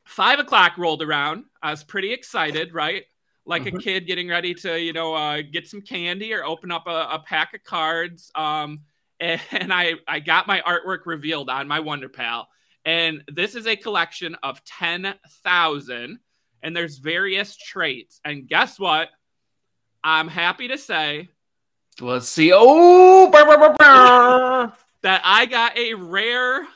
five 0.05 0.41
o'clock 0.41 0.79
rolled 0.79 1.03
around. 1.03 1.45
I 1.63 1.71
was 1.71 1.85
pretty 1.85 2.13
excited, 2.13 2.75
right? 2.75 3.05
Like 3.49 3.65
mm-hmm. 3.65 3.79
a 3.79 3.81
kid 3.81 4.07
getting 4.07 4.29
ready 4.29 4.53
to, 4.53 4.79
you 4.79 4.93
know, 4.93 5.15
uh, 5.15 5.41
get 5.41 5.67
some 5.67 5.81
candy 5.81 6.35
or 6.35 6.45
open 6.45 6.71
up 6.71 6.87
a, 6.87 7.09
a 7.13 7.23
pack 7.25 7.55
of 7.55 7.65
cards. 7.65 8.31
Um, 8.35 8.81
and 9.21 9.73
I, 9.73 9.95
I 10.07 10.21
got 10.21 10.47
my 10.47 10.61
artwork 10.61 11.07
revealed 11.07 11.49
on 11.49 11.67
my 11.67 11.81
Wonder 11.81 12.09
Pal. 12.09 12.47
And 12.85 13.25
this 13.27 13.55
is 13.55 13.67
a 13.67 13.75
collection 13.75 14.37
of 14.43 14.63
10,000, 14.65 16.19
and 16.63 16.77
there's 16.77 16.99
various 16.99 17.57
traits. 17.57 18.21
And 18.25 18.47
guess 18.47 18.79
what? 18.79 19.09
I'm 20.05 20.29
happy 20.29 20.69
to 20.69 20.79
say. 20.79 21.29
Let's 22.01 22.29
see. 22.29 22.53
Oh, 22.55 23.29
burr, 23.31 23.45
burr, 23.45 23.75
burr, 23.77 24.73
that 25.03 25.23
I 25.25 25.47
got 25.47 25.77
a 25.77 25.95
rare 25.95 26.67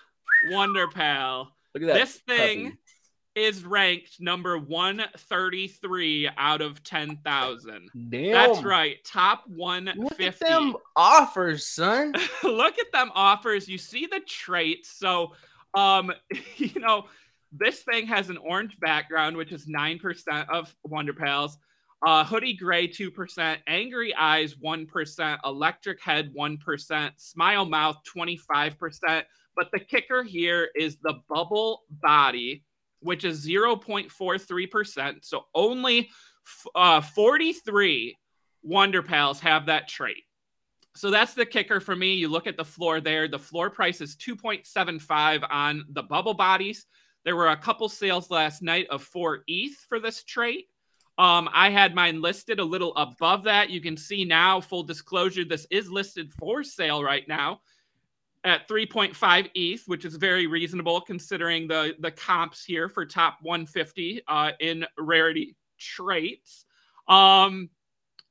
Wonder 0.50 0.88
Pal. 0.88 1.52
Look 1.74 1.84
at 1.84 1.86
that. 1.86 1.94
This 1.94 2.16
thing 2.16 2.64
puppy 2.64 2.78
is 3.34 3.64
ranked 3.64 4.20
number 4.20 4.58
133 4.58 6.28
out 6.36 6.60
of 6.60 6.82
10,000. 6.84 7.90
Damn. 8.10 8.32
That's 8.32 8.62
right. 8.62 9.02
Top 9.04 9.44
150. 9.48 10.02
Look 10.02 10.20
at 10.20 10.38
them 10.38 10.76
offers, 10.96 11.66
son. 11.66 12.14
Look 12.42 12.78
at 12.78 12.92
them 12.92 13.10
offers. 13.14 13.68
You 13.68 13.78
see 13.78 14.06
the 14.06 14.20
traits. 14.26 14.90
So 14.90 15.32
Um, 15.74 16.12
you 16.56 16.80
know, 16.80 17.06
this 17.50 17.80
thing 17.82 18.06
has 18.06 18.30
an 18.30 18.38
orange 18.38 18.78
background, 18.80 19.36
which 19.36 19.52
is 19.52 19.66
9% 19.66 20.48
of 20.48 20.74
Wonder 20.84 21.12
Pals. 21.14 21.58
Uh, 22.04 22.24
hoodie 22.24 22.54
gray 22.54 22.88
2%, 22.88 23.58
angry 23.68 24.12
eyes 24.14 24.54
1%, 24.54 25.38
electric 25.44 26.02
head 26.02 26.34
1%, 26.34 27.10
smile 27.16 27.64
mouth 27.64 27.96
25%. 28.16 29.22
But 29.54 29.70
the 29.72 29.78
kicker 29.78 30.22
here 30.24 30.68
is 30.74 30.96
the 31.02 31.20
bubble 31.28 31.82
body, 31.90 32.64
which 33.02 33.24
is 33.24 33.46
0.43%. 33.46 35.24
So 35.24 35.44
only 35.54 36.10
uh, 36.74 37.00
43 37.00 38.16
Wonder 38.62 39.02
Pals 39.02 39.40
have 39.40 39.66
that 39.66 39.88
trait. 39.88 40.24
So 40.94 41.10
that's 41.10 41.34
the 41.34 41.46
kicker 41.46 41.80
for 41.80 41.96
me. 41.96 42.14
You 42.14 42.28
look 42.28 42.46
at 42.46 42.56
the 42.56 42.64
floor 42.64 43.00
there. 43.00 43.26
The 43.26 43.38
floor 43.38 43.70
price 43.70 44.00
is 44.00 44.16
2.75 44.16 45.44
on 45.50 45.84
the 45.90 46.02
bubble 46.02 46.34
bodies. 46.34 46.86
There 47.24 47.36
were 47.36 47.48
a 47.48 47.56
couple 47.56 47.88
sales 47.88 48.30
last 48.30 48.62
night 48.62 48.88
of 48.90 49.02
four 49.02 49.42
ETH 49.46 49.76
for 49.88 50.00
this 50.00 50.22
trait. 50.24 50.66
Um, 51.18 51.48
I 51.52 51.70
had 51.70 51.94
mine 51.94 52.20
listed 52.20 52.58
a 52.58 52.64
little 52.64 52.94
above 52.96 53.44
that. 53.44 53.70
You 53.70 53.80
can 53.80 53.96
see 53.96 54.24
now, 54.24 54.60
full 54.60 54.82
disclosure, 54.82 55.44
this 55.44 55.66
is 55.70 55.90
listed 55.90 56.32
for 56.32 56.64
sale 56.64 57.02
right 57.02 57.26
now 57.28 57.60
at 58.44 58.68
3.5 58.68 59.50
ETH, 59.54 59.82
which 59.86 60.04
is 60.04 60.16
very 60.16 60.46
reasonable 60.46 61.00
considering 61.00 61.68
the 61.68 61.94
the 62.00 62.10
comps 62.10 62.64
here 62.64 62.88
for 62.88 63.06
top 63.06 63.38
150 63.42 64.22
uh, 64.26 64.52
in 64.60 64.84
rarity 64.98 65.56
traits. 65.78 66.64
Um, 67.08 67.70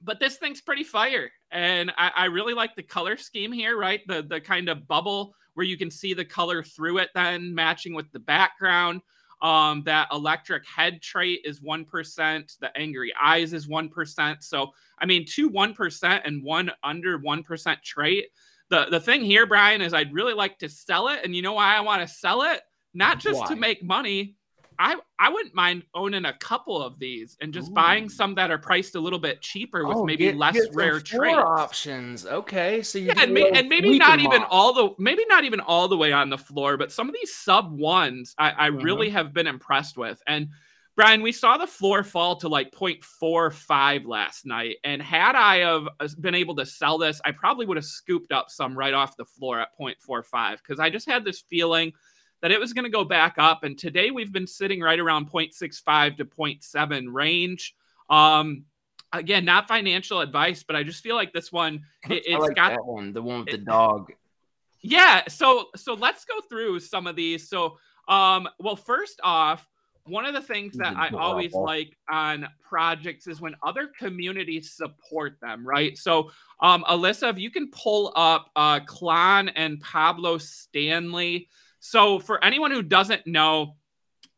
but 0.02 0.20
this 0.20 0.38
thing's 0.38 0.62
pretty 0.62 0.84
fire, 0.84 1.32
and 1.52 1.92
I, 1.98 2.12
I 2.16 2.26
really 2.26 2.54
like 2.54 2.76
the 2.76 2.84
color 2.84 3.18
scheme 3.18 3.52
here. 3.52 3.78
Right, 3.78 4.02
the 4.08 4.22
the 4.24 4.42
kind 4.42 4.70
of 4.70 4.88
bubble 4.88 5.36
where 5.54 5.66
you 5.66 5.78
can 5.78 5.92
see 5.92 6.14
the 6.14 6.26
color 6.26 6.64
through 6.64 6.98
it, 7.00 7.10
then 7.14 7.54
matching 7.54 7.94
with 7.94 8.12
the 8.12 8.20
background. 8.20 9.02
Um, 9.42 9.82
that 9.86 10.08
electric 10.12 10.66
head 10.68 11.02
trait 11.02 11.42
is 11.46 11.62
1%. 11.62 12.60
The 12.60 12.78
angry 12.78 13.12
eyes 13.20 13.54
is 13.54 13.68
1%. 13.68 14.44
So, 14.44 14.72
I 15.00 15.06
mean, 15.08 15.26
two 15.26 15.50
1% 15.50 16.22
and 16.24 16.44
one 16.44 16.72
under 16.84 17.18
1% 17.20 17.82
trait. 17.82 18.28
The, 18.72 18.88
the 18.90 19.00
thing 19.00 19.22
here, 19.24 19.46
Brian, 19.46 19.82
is 19.82 19.94
I'd 19.94 20.14
really 20.14 20.34
like 20.34 20.58
to 20.60 20.70
sell 20.70 21.10
it. 21.10 21.20
And 21.24 21.36
you 21.36 21.44
know 21.44 21.54
why 21.54 21.76
I 21.76 21.82
want 21.82 22.02
to 22.02 22.14
sell 22.14 22.42
it? 22.44 22.62
Not 22.94 23.20
just 23.20 23.42
why? 23.42 23.48
to 23.48 23.56
make 23.56 23.84
money, 23.84 24.36
I 24.82 24.96
I 25.20 25.30
wouldn't 25.30 25.54
mind 25.54 25.84
owning 25.94 26.26
a 26.26 26.34
couple 26.34 26.82
of 26.82 26.98
these 26.98 27.38
and 27.40 27.54
just 27.54 27.70
Ooh. 27.70 27.74
buying 27.74 28.10
some 28.10 28.34
that 28.36 28.50
are 28.50 28.58
priced 28.58 28.96
a 28.96 29.00
little 29.00 29.20
bit 29.20 29.40
cheaper 29.42 29.86
with 29.86 29.98
oh, 29.98 30.06
maybe 30.06 30.26
get, 30.26 30.38
less 30.38 30.56
get 30.56 30.74
rare 30.74 31.00
traits. 31.00 31.38
options. 31.38 32.26
Okay, 32.26 32.82
so 32.82 32.98
yeah, 32.98 33.14
and, 33.22 33.34
may, 33.34 33.50
and, 33.52 33.70
maybe 33.70 34.00
not 34.00 34.20
even 34.20 34.42
off. 34.42 34.48
all 34.50 34.74
the 34.74 34.90
maybe 34.98 35.24
not 35.28 35.44
even 35.44 35.60
all 35.60 35.88
the 35.88 35.98
way 35.98 36.12
on 36.12 36.30
the 36.30 36.38
floor, 36.38 36.78
but 36.78 36.92
some 36.92 37.08
of 37.08 37.14
these 37.14 37.34
sub 37.34 37.72
ones 37.72 38.34
I, 38.40 38.54
I 38.58 38.70
mm-hmm. 38.70 38.84
really 38.84 39.10
have 39.10 39.34
been 39.34 39.48
impressed 39.48 39.98
with. 39.98 40.22
And 40.26 40.50
Brian, 40.96 41.22
we 41.22 41.32
saw 41.32 41.58
the 41.58 41.68
floor 41.68 42.04
fall 42.04 42.36
to 42.38 42.50
like 42.50 42.72
0.45 42.72 44.06
last 44.06 44.46
night, 44.46 44.78
and 44.84 45.02
had 45.02 45.36
I 45.36 45.58
have 45.60 45.88
uh, 46.00 46.08
been 46.20 46.36
able 46.36 46.56
to 46.58 46.66
sell 46.66 46.98
this, 46.98 47.22
I 47.24 47.32
probably 47.32 47.66
would 47.66 47.78
have 47.78 47.86
scooped 47.86 48.32
up 48.32 48.50
some 48.50 48.78
right 48.78 48.94
off 48.94 49.16
the 49.16 49.26
floor 49.26 49.60
at 49.60 49.70
0.45 49.80 50.58
because 50.58 50.80
I 50.80 50.90
just 50.90 51.10
had 51.10 51.24
this 51.24 51.42
feeling 51.50 51.94
that 52.42 52.52
it 52.52 52.60
was 52.60 52.74
going 52.74 52.84
to 52.84 52.92
go 52.92 53.06
back 53.06 53.36
up. 53.38 53.64
And 53.64 53.78
today 53.78 54.12
we've 54.12 54.34
been 54.34 54.48
sitting 54.48 54.82
right 54.82 55.00
around 55.00 55.32
0.65 55.32 56.18
to 56.18 56.26
0.7 56.26 57.06
range. 57.14 57.76
Um, 58.10 58.66
again, 59.14 59.46
not 59.46 59.68
financial 59.68 60.20
advice, 60.20 60.64
but 60.64 60.76
I 60.76 60.84
just 60.84 61.04
feel 61.04 61.16
like 61.16 61.32
this 61.32 61.52
one, 61.52 61.84
it, 62.10 62.30
has 62.30 62.42
like 62.42 62.56
got 62.56 62.86
one, 62.86 63.14
the 63.14 63.22
one 63.22 63.46
with 63.46 63.52
the 63.52 63.58
dog. 63.58 64.12
Yeah. 64.82 65.22
So, 65.30 65.68
so 65.76 65.94
let's 65.94 66.26
go 66.26 66.42
through 66.42 66.80
some 66.80 67.08
of 67.08 67.16
these. 67.16 67.48
So, 67.48 67.78
um, 68.08 68.50
well, 68.60 68.76
first 68.76 69.22
off, 69.24 69.66
one 70.06 70.26
of 70.26 70.34
the 70.34 70.42
things 70.42 70.78
that 70.78 70.96
I 70.96 71.10
always 71.10 71.54
like 71.54 71.98
on 72.10 72.48
projects 72.68 73.28
is 73.28 73.40
when 73.40 73.56
other 73.64 73.90
communities 73.98 74.74
support 74.74 75.38
them, 75.42 75.66
right? 75.66 75.98
So, 75.98 76.32
um, 76.60 76.84
Alyssa, 76.90 77.30
if 77.30 77.38
you 77.38 77.52
can 77.52 77.70
pull 77.72 78.12
up 78.16 78.50
uh, 78.56 78.80
Clon 78.82 79.52
and 79.56 79.80
Pablo 79.80 80.38
Stanley. 80.38 81.48
So, 81.80 82.20
for 82.20 82.44
anyone 82.44 82.72
who 82.72 82.82
doesn't 82.82 83.28
know, 83.28 83.76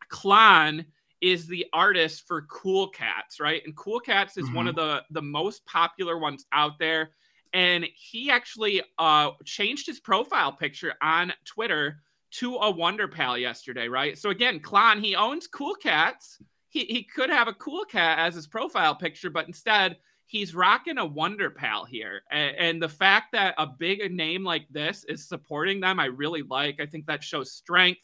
Clon 0.09 0.85
is 1.21 1.47
the 1.47 1.65
artist 1.71 2.27
for 2.27 2.41
Cool 2.43 2.89
Cats, 2.89 3.39
right? 3.39 3.61
And 3.65 3.75
Cool 3.75 4.01
Cats 4.01 4.37
is 4.37 4.45
mm-hmm. 4.45 4.55
one 4.55 4.67
of 4.67 4.75
the 4.75 5.03
the 5.11 5.21
most 5.21 5.65
popular 5.65 6.17
ones 6.17 6.45
out 6.51 6.77
there. 6.79 7.11
And 7.53 7.85
he 7.93 8.31
actually 8.31 8.81
uh, 8.97 9.31
changed 9.45 9.85
his 9.85 9.99
profile 9.99 10.51
picture 10.51 10.93
on 11.01 11.33
Twitter 11.45 12.01
to 12.33 12.55
a 12.55 12.71
Wonder 12.71 13.07
Pal 13.07 13.37
yesterday, 13.37 13.87
right? 13.87 14.17
So 14.17 14.29
again, 14.29 14.59
Clon, 14.59 14.99
he 14.99 15.15
owns 15.15 15.47
Cool 15.47 15.75
Cats. 15.75 16.41
He 16.69 16.85
he 16.85 17.03
could 17.03 17.29
have 17.29 17.47
a 17.47 17.53
Cool 17.53 17.85
Cat 17.85 18.19
as 18.19 18.35
his 18.35 18.47
profile 18.47 18.95
picture, 18.95 19.29
but 19.29 19.47
instead 19.47 19.97
he's 20.25 20.55
rocking 20.55 20.97
a 20.97 21.05
Wonder 21.05 21.51
Pal 21.51 21.85
here. 21.85 22.23
And, 22.31 22.55
and, 22.57 22.81
the 22.81 22.89
fact 22.89 23.33
that 23.33 23.53
a 23.57 23.67
big 23.67 24.11
name 24.11 24.43
like 24.43 24.65
this 24.71 25.03
is 25.07 25.27
supporting 25.27 25.79
them, 25.79 25.99
I 25.99 26.05
really 26.05 26.41
like. 26.41 26.79
I 26.79 26.87
think 26.87 27.05
that 27.05 27.23
shows 27.23 27.51
strength. 27.51 28.01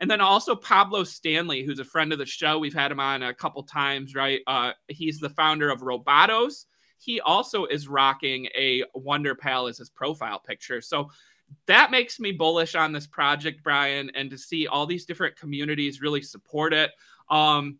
And 0.00 0.10
then 0.10 0.20
also 0.20 0.56
Pablo 0.56 1.04
Stanley, 1.04 1.62
who's 1.62 1.78
a 1.78 1.84
friend 1.84 2.12
of 2.12 2.18
the 2.18 2.26
show. 2.26 2.58
We've 2.58 2.74
had 2.74 2.90
him 2.90 3.00
on 3.00 3.22
a 3.22 3.34
couple 3.34 3.62
times, 3.62 4.14
right? 4.14 4.40
Uh, 4.46 4.72
he's 4.88 5.20
the 5.20 5.30
founder 5.30 5.70
of 5.70 5.82
Robotos. 5.82 6.64
He 6.98 7.20
also 7.20 7.64
is 7.64 7.86
rocking 7.86 8.46
a 8.56 8.82
Wonder 8.94 9.34
Pal 9.34 9.68
as 9.68 9.78
his 9.78 9.90
profile 9.90 10.40
picture. 10.40 10.80
So 10.80 11.10
that 11.66 11.90
makes 11.90 12.18
me 12.18 12.32
bullish 12.32 12.74
on 12.74 12.92
this 12.92 13.06
project, 13.06 13.62
Brian, 13.62 14.10
and 14.14 14.30
to 14.30 14.38
see 14.38 14.66
all 14.66 14.86
these 14.86 15.04
different 15.04 15.36
communities 15.36 16.00
really 16.00 16.22
support 16.22 16.72
it. 16.72 16.90
Um, 17.30 17.78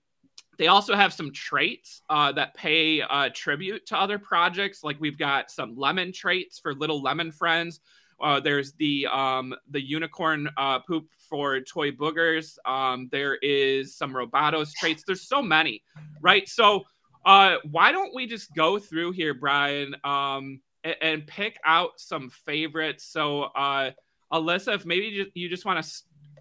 they 0.58 0.66
also 0.66 0.94
have 0.94 1.12
some 1.12 1.32
traits 1.32 2.02
uh, 2.10 2.32
that 2.32 2.54
pay 2.54 3.00
uh, 3.00 3.30
tribute 3.32 3.87
to 3.87 3.96
other 3.96 4.18
projects. 4.18 4.82
Like 4.82 5.00
we've 5.00 5.18
got 5.18 5.50
some 5.50 5.76
lemon 5.76 6.12
traits 6.12 6.58
for 6.58 6.75
little 6.75 7.00
lemon 7.00 7.30
friends. 7.30 7.80
Uh, 8.20 8.40
there's 8.40 8.72
the 8.72 9.06
um, 9.06 9.54
the 9.70 9.80
unicorn 9.80 10.48
uh, 10.56 10.80
poop 10.80 11.06
for 11.18 11.60
toy 11.60 11.92
boogers. 11.92 12.58
Um, 12.66 13.08
there 13.12 13.37
is 13.37 13.96
some 13.96 14.12
Robotos 14.12 14.72
traits. 14.72 15.04
There's 15.06 15.28
so 15.28 15.40
many, 15.40 15.84
right? 16.20 16.48
So 16.48 16.84
uh, 17.25 17.56
why 17.70 17.92
don't 17.92 18.14
we 18.14 18.26
just 18.26 18.52
go 18.54 18.78
through 18.78 19.12
here, 19.12 19.34
Brian, 19.34 19.94
um, 20.02 20.60
and, 20.88 20.97
and, 21.00 21.26
pick 21.26 21.59
out 21.64 22.00
some 22.00 22.30
favorites? 22.30 23.04
So 23.04 23.42
uh, 23.42 23.90
Alyssa, 24.33 24.75
if 24.75 24.87
maybe 24.87 25.30
you 25.35 25.49
just 25.49 25.64
want 25.64 25.85
to 25.85 25.90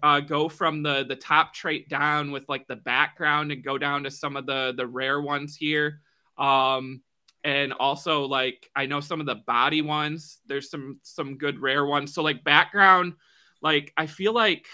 uh, 0.02 0.20
go 0.20 0.48
from 0.48 0.82
the 0.82 1.04
the 1.08 1.16
top 1.16 1.54
trait 1.54 1.88
down 1.88 2.30
with 2.30 2.48
like 2.48 2.66
the 2.66 2.76
background 2.76 3.52
and 3.52 3.64
go 3.64 3.78
down 3.78 4.04
to 4.04 4.10
some 4.10 4.36
of 4.36 4.46
the 4.46 4.74
the 4.76 4.86
rare 4.86 5.20
ones 5.20 5.56
here. 5.56 6.00
Um, 6.36 7.02
and 7.44 7.72
also 7.72 8.24
like 8.24 8.68
I 8.74 8.86
know 8.86 9.00
some 9.00 9.20
of 9.20 9.26
the 9.26 9.36
body 9.46 9.82
ones. 9.82 10.38
There's 10.46 10.70
some 10.70 11.00
some 11.02 11.38
good 11.38 11.60
rare 11.60 11.84
ones. 11.84 12.14
So 12.14 12.22
like 12.22 12.44
background, 12.44 13.14
like 13.62 13.92
I 13.96 14.06
feel 14.06 14.32
like 14.32 14.66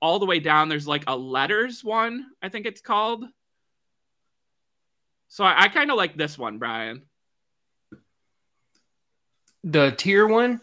all 0.00 0.18
the 0.18 0.26
way 0.26 0.38
down 0.38 0.68
there's 0.68 0.88
like 0.88 1.04
a 1.06 1.16
letters 1.16 1.82
one. 1.82 2.26
I 2.42 2.48
think 2.48 2.66
it's 2.66 2.80
called. 2.80 3.24
So 5.28 5.44
I, 5.44 5.64
I 5.64 5.68
kind 5.68 5.90
of 5.90 5.96
like 5.96 6.16
this 6.16 6.38
one, 6.38 6.58
Brian. 6.58 7.02
The 9.64 9.90
tier 9.90 10.26
one 10.26 10.60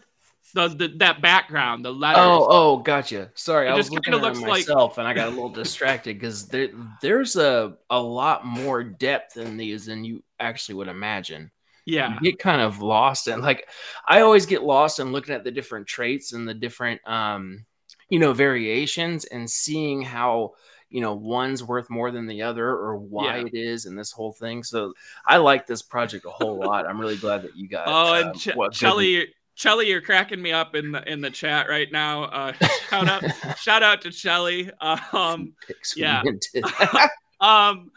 the, 0.54 0.68
the 0.68 0.88
that 0.98 1.22
background, 1.22 1.84
the 1.84 1.92
letters. 1.92 2.18
Oh, 2.20 2.46
oh, 2.48 2.76
gotcha. 2.78 3.30
Sorry, 3.34 3.68
it 3.68 3.70
I 3.70 3.74
was 3.74 3.90
looking 3.90 4.14
at 4.14 4.20
myself 4.20 4.92
like... 4.92 4.98
and 4.98 5.08
I 5.08 5.14
got 5.14 5.28
a 5.28 5.30
little 5.30 5.48
distracted 5.48 6.16
because 6.16 6.46
there 6.48 6.68
there's 7.00 7.36
a 7.36 7.76
a 7.90 8.00
lot 8.00 8.44
more 8.44 8.82
depth 8.82 9.36
in 9.36 9.56
these 9.56 9.86
than 9.86 10.04
you 10.04 10.22
actually 10.38 10.76
would 10.76 10.88
imagine. 10.88 11.50
Yeah, 11.84 12.14
you 12.14 12.32
get 12.32 12.38
kind 12.38 12.60
of 12.60 12.80
lost 12.80 13.26
and 13.26 13.42
like 13.42 13.68
I 14.06 14.20
always 14.20 14.46
get 14.46 14.62
lost 14.62 15.00
in 15.00 15.10
looking 15.10 15.34
at 15.34 15.42
the 15.42 15.50
different 15.50 15.86
traits 15.86 16.32
and 16.32 16.46
the 16.46 16.54
different 16.54 17.00
um 17.08 17.64
you 18.08 18.18
know 18.18 18.32
variations 18.32 19.24
and 19.24 19.50
seeing 19.50 20.02
how 20.02 20.52
you 20.92 21.00
know 21.00 21.14
one's 21.14 21.64
worth 21.64 21.88
more 21.90 22.10
than 22.10 22.26
the 22.26 22.42
other 22.42 22.68
or 22.68 22.96
why 22.96 23.38
yeah. 23.38 23.46
it 23.46 23.54
is 23.54 23.86
and 23.86 23.98
this 23.98 24.12
whole 24.12 24.32
thing 24.32 24.62
so 24.62 24.92
i 25.26 25.36
like 25.36 25.66
this 25.66 25.82
project 25.82 26.24
a 26.26 26.30
whole 26.30 26.58
lot 26.58 26.86
i'm 26.86 27.00
really 27.00 27.16
glad 27.16 27.42
that 27.42 27.56
you 27.56 27.66
got 27.66 27.84
oh 27.86 28.14
and 28.14 28.28
uh, 28.30 28.32
Ch- 28.34 28.78
Chelly 28.78 29.26
Chelly, 29.54 29.88
you're 29.88 30.00
cracking 30.00 30.40
me 30.40 30.52
up 30.52 30.74
in 30.74 30.92
the 30.92 31.08
in 31.10 31.20
the 31.20 31.30
chat 31.30 31.68
right 31.68 31.90
now. 31.92 32.24
Uh, 32.24 32.52
shout 32.88 33.08
out, 33.08 33.24
shout 33.58 33.82
out 33.82 34.00
to 34.02 34.10
Chelly. 34.10 34.70
Um, 34.80 35.54
yeah. 35.94 36.22
um, 37.40 37.90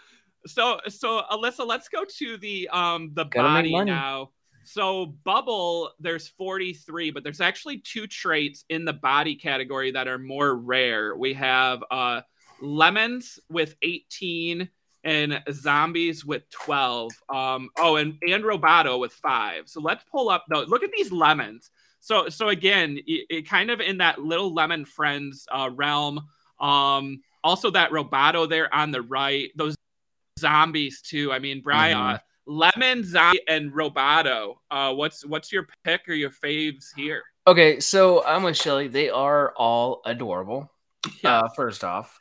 so 0.46 0.80
so 0.88 1.22
Alyssa, 1.32 1.66
let's 1.66 1.88
go 1.88 2.04
to 2.18 2.38
the 2.38 2.68
um 2.70 3.12
the 3.14 3.24
Gotta 3.24 3.48
body 3.48 3.84
now. 3.84 4.32
So 4.66 5.16
bubble, 5.24 5.92
there's 6.00 6.28
43, 6.28 7.12
but 7.12 7.24
there's 7.24 7.40
actually 7.40 7.78
two 7.78 8.08
traits 8.08 8.66
in 8.70 8.84
the 8.84 8.94
body 8.94 9.36
category 9.36 9.92
that 9.92 10.08
are 10.08 10.18
more 10.18 10.56
rare. 10.56 11.16
We 11.16 11.34
have 11.36 11.84
uh 11.90 12.22
lemons 12.62 13.40
with 13.50 13.76
18 13.82 14.70
and 15.04 15.42
zombies 15.52 16.26
with 16.26 16.50
12. 16.50 17.12
Um, 17.30 17.70
oh, 17.78 17.98
and, 17.98 18.18
and 18.28 18.44
Roboto 18.44 19.00
with 19.00 19.14
five. 19.14 19.70
So 19.70 19.80
let's 19.80 20.04
pull 20.12 20.30
up 20.30 20.46
though. 20.50 20.64
Look 20.64 20.84
at 20.84 20.92
these 20.92 21.12
lemons. 21.12 21.70
So, 22.00 22.30
so 22.30 22.50
again, 22.50 23.00
it, 23.06 23.26
it 23.30 23.50
kind 23.50 23.72
of 23.72 23.80
in 23.82 24.00
that 24.00 24.20
little 24.20 24.54
lemon 24.54 24.86
friends 24.86 25.48
uh, 25.52 25.70
realm. 25.74 26.28
Um, 26.60 27.22
also 27.44 27.70
that 27.72 27.92
Roboto 27.92 28.50
there 28.50 28.74
on 28.74 28.92
the 28.92 29.02
right, 29.02 29.52
those 29.56 29.76
zombies 30.40 31.02
too. 31.02 31.32
I 31.32 31.40
mean, 31.40 31.62
Brian, 31.62 31.98
mm-hmm. 31.98 32.16
uh, 32.16 32.18
Lemon, 32.48 33.04
Zombie, 33.04 33.42
and 33.48 33.72
Roboto. 33.72 34.56
Uh, 34.70 34.94
what's 34.94 35.26
what's 35.26 35.52
your 35.52 35.68
pick 35.84 36.08
or 36.08 36.14
your 36.14 36.30
faves 36.30 36.88
here? 36.96 37.24
Okay, 37.48 37.80
so 37.80 38.26
I'm 38.26 38.44
with 38.44 38.58
Shelly. 38.58 38.88
They 38.88 39.10
are 39.10 39.54
all 39.56 40.02
adorable. 40.06 40.72
Yeah. 41.24 41.40
Uh, 41.40 41.50
first 41.50 41.84
off, 41.84 42.20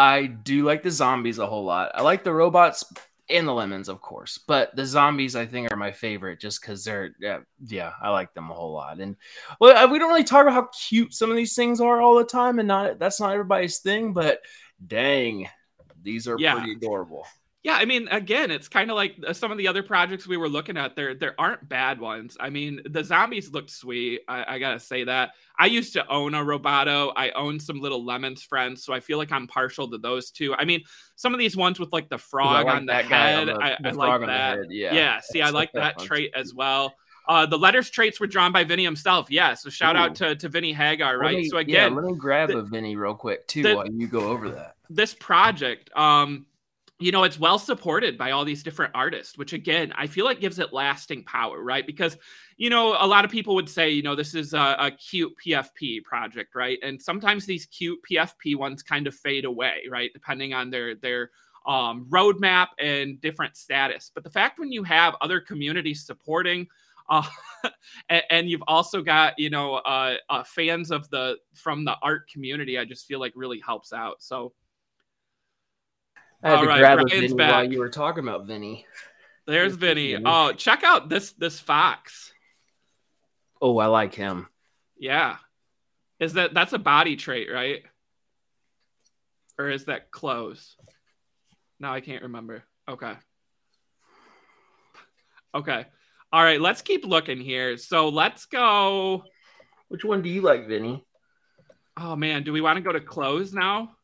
I 0.00 0.24
do 0.24 0.64
like 0.64 0.82
the 0.82 0.90
zombies 0.90 1.38
a 1.38 1.46
whole 1.46 1.64
lot. 1.64 1.90
I 1.94 2.00
like 2.00 2.24
the 2.24 2.32
robots 2.32 2.84
and 3.28 3.46
the 3.46 3.52
lemons, 3.52 3.90
of 3.90 4.00
course, 4.00 4.38
but 4.38 4.74
the 4.74 4.86
zombies 4.86 5.36
I 5.36 5.44
think 5.44 5.70
are 5.70 5.76
my 5.76 5.92
favorite 5.92 6.40
just 6.40 6.62
because 6.62 6.82
they're 6.82 7.14
yeah, 7.20 7.40
yeah, 7.66 7.92
I 8.00 8.08
like 8.08 8.32
them 8.32 8.50
a 8.50 8.54
whole 8.54 8.72
lot. 8.72 8.98
And 8.98 9.16
well, 9.60 9.76
uh, 9.76 9.90
we 9.90 9.98
don't 9.98 10.08
really 10.08 10.24
talk 10.24 10.42
about 10.42 10.54
how 10.54 10.68
cute 10.88 11.12
some 11.12 11.30
of 11.30 11.36
these 11.36 11.54
things 11.54 11.82
are 11.82 12.00
all 12.00 12.16
the 12.16 12.24
time, 12.24 12.58
and 12.58 12.66
not 12.66 12.98
that's 12.98 13.20
not 13.20 13.32
everybody's 13.32 13.80
thing, 13.80 14.14
but 14.14 14.40
dang, 14.86 15.50
these 16.02 16.26
are 16.26 16.36
yeah. 16.38 16.54
pretty 16.54 16.72
adorable. 16.72 17.26
Yeah, 17.62 17.74
I 17.74 17.84
mean, 17.84 18.08
again, 18.08 18.50
it's 18.50 18.68
kind 18.68 18.90
of 18.90 18.96
like 18.96 19.16
uh, 19.26 19.34
some 19.34 19.52
of 19.52 19.58
the 19.58 19.68
other 19.68 19.82
projects 19.82 20.26
we 20.26 20.38
were 20.38 20.48
looking 20.48 20.78
at. 20.78 20.96
There, 20.96 21.14
there 21.14 21.34
aren't 21.38 21.68
bad 21.68 22.00
ones. 22.00 22.38
I 22.40 22.48
mean, 22.48 22.80
the 22.88 23.04
zombies 23.04 23.50
looked 23.50 23.68
sweet. 23.68 24.22
I, 24.26 24.54
I 24.54 24.58
gotta 24.58 24.80
say 24.80 25.04
that. 25.04 25.32
I 25.58 25.66
used 25.66 25.92
to 25.92 26.08
own 26.08 26.34
a 26.34 26.38
Roboto. 26.38 27.12
I 27.14 27.30
own 27.30 27.60
some 27.60 27.78
little 27.78 28.02
lemons 28.02 28.42
friends, 28.42 28.82
so 28.82 28.94
I 28.94 29.00
feel 29.00 29.18
like 29.18 29.30
I'm 29.30 29.46
partial 29.46 29.90
to 29.90 29.98
those 29.98 30.30
two. 30.30 30.54
I 30.54 30.64
mean, 30.64 30.84
some 31.16 31.34
of 31.34 31.38
these 31.38 31.54
ones 31.54 31.78
with 31.78 31.92
like 31.92 32.08
the 32.08 32.16
frog 32.16 32.64
like 32.64 32.74
on 32.74 32.86
the 32.86 32.94
head, 32.94 33.50
on 33.50 33.58
the, 33.58 33.62
I, 33.62 33.76
the 33.78 33.88
I 33.88 33.92
like 33.92 34.20
that. 34.26 34.58
Yeah, 34.70 34.94
yeah. 34.94 35.20
See, 35.22 35.42
I 35.42 35.50
like 35.50 35.72
that, 35.72 35.98
that 35.98 36.06
trait 36.06 36.32
as 36.34 36.54
well. 36.54 36.94
Uh, 37.28 37.44
the 37.44 37.58
letters 37.58 37.90
traits 37.90 38.18
were 38.18 38.26
drawn 38.26 38.52
by 38.52 38.64
Vinny 38.64 38.84
himself. 38.84 39.30
Yeah, 39.30 39.52
so 39.52 39.68
shout 39.68 39.96
Ooh. 39.96 40.00
out 40.00 40.14
to, 40.16 40.34
to 40.34 40.48
Vinnie 40.48 40.72
Hager, 40.72 41.18
right? 41.18 41.36
Me, 41.36 41.48
so 41.48 41.58
again, 41.58 41.92
yeah, 41.92 41.94
let 41.94 42.06
me 42.06 42.16
grab 42.16 42.48
the, 42.48 42.58
a 42.58 42.62
Vinny 42.62 42.96
real 42.96 43.14
quick 43.14 43.46
too 43.46 43.62
the, 43.62 43.76
while 43.76 43.86
you 43.86 44.08
go 44.08 44.30
over 44.30 44.48
that. 44.48 44.76
This 44.88 45.14
project, 45.14 45.90
um, 45.94 46.46
you 47.00 47.12
know, 47.12 47.24
it's 47.24 47.40
well 47.40 47.58
supported 47.58 48.18
by 48.18 48.30
all 48.30 48.44
these 48.44 48.62
different 48.62 48.92
artists, 48.94 49.38
which 49.38 49.54
again, 49.54 49.92
I 49.96 50.06
feel 50.06 50.26
like 50.26 50.38
gives 50.38 50.58
it 50.58 50.72
lasting 50.72 51.24
power, 51.24 51.62
right? 51.62 51.86
Because, 51.86 52.18
you 52.58 52.68
know, 52.68 52.94
a 53.00 53.06
lot 53.06 53.24
of 53.24 53.30
people 53.30 53.54
would 53.54 53.70
say, 53.70 53.88
you 53.88 54.02
know, 54.02 54.14
this 54.14 54.34
is 54.34 54.52
a, 54.52 54.76
a, 54.78 54.90
cute 54.90 55.32
PFP 55.44 56.04
project, 56.04 56.54
right? 56.54 56.78
And 56.82 57.00
sometimes 57.00 57.46
these 57.46 57.64
cute 57.66 57.98
PFP 58.08 58.54
ones 58.54 58.82
kind 58.82 59.06
of 59.06 59.14
fade 59.14 59.46
away, 59.46 59.78
right? 59.90 60.10
Depending 60.12 60.52
on 60.52 60.68
their 60.68 60.94
their 60.94 61.30
um, 61.66 62.06
roadmap 62.10 62.68
and 62.78 63.18
different 63.22 63.56
status. 63.56 64.10
But 64.14 64.22
the 64.22 64.30
fact 64.30 64.58
when 64.58 64.70
you 64.70 64.82
have 64.82 65.16
other 65.22 65.40
communities 65.40 66.04
supporting, 66.04 66.66
uh, 67.08 67.26
and, 68.10 68.22
and, 68.30 68.50
you've 68.50 68.62
also 68.68 69.02
got 69.02 69.38
you 69.38 69.50
know 69.50 69.76
uh, 69.76 70.16
uh, 70.28 70.44
fans 70.44 70.90
of 70.90 71.08
the 71.08 71.36
from 71.54 71.84
the 71.84 71.96
art 72.02 72.28
community, 72.28 72.78
I 72.78 72.84
just 72.84 73.06
feel 73.06 73.20
like 73.20 73.32
really 73.34 73.60
helps 73.60 73.92
out. 73.92 74.22
So 74.22 74.52
I 76.42 76.48
had 76.48 76.56
All 76.58 76.62
to 76.62 76.68
right, 76.68 76.78
grab 76.78 76.98
a 77.00 77.04
Vinny 77.06 77.32
back. 77.34 77.52
while 77.52 77.72
you 77.72 77.78
were 77.78 77.90
talking 77.90 78.24
about 78.24 78.46
Vinny. 78.46 78.86
There's 79.46 79.74
Vinny. 79.74 80.16
Oh, 80.24 80.52
check 80.52 80.82
out 80.84 81.08
this 81.08 81.32
this 81.32 81.60
fox. 81.60 82.32
Oh, 83.60 83.78
I 83.78 83.86
like 83.86 84.14
him. 84.14 84.46
Yeah. 84.98 85.36
Is 86.18 86.34
that 86.34 86.54
that's 86.54 86.72
a 86.72 86.78
body 86.78 87.16
trait, 87.16 87.48
right? 87.52 87.82
Or 89.58 89.68
is 89.68 89.86
that 89.86 90.10
clothes? 90.10 90.76
Now 91.78 91.92
I 91.92 92.00
can't 92.00 92.22
remember. 92.22 92.64
Okay. 92.88 93.12
Okay. 95.54 95.86
All 96.32 96.42
right, 96.44 96.60
let's 96.60 96.80
keep 96.80 97.04
looking 97.04 97.40
here. 97.40 97.76
So 97.76 98.08
let's 98.08 98.46
go. 98.46 99.24
Which 99.88 100.04
one 100.04 100.22
do 100.22 100.28
you 100.28 100.42
like, 100.42 100.68
Vinny? 100.68 101.04
Oh 101.96 102.14
man, 102.16 102.44
do 102.44 102.52
we 102.52 102.60
want 102.60 102.76
to 102.76 102.82
go 102.82 102.92
to 102.92 103.00
clothes 103.00 103.52
now? 103.52 103.96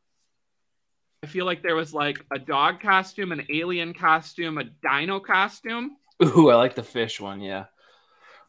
I 1.23 1.27
feel 1.27 1.45
like 1.45 1.63
there 1.63 1.75
was 1.75 1.95
like 1.95 2.25
a 2.33 2.39
dog 2.39 2.81
costume, 2.81 3.33
an 3.33 3.47
alien 3.53 3.95
costume, 3.95 4.59
a 4.59 4.65
dino 4.65 5.19
costume. 5.21 5.97
Ooh, 6.23 6.51
I 6.51 6.57
like 6.57 6.75
the 6.75 6.83
fish 6.83 7.21
one, 7.21 7.41
yeah, 7.41 7.65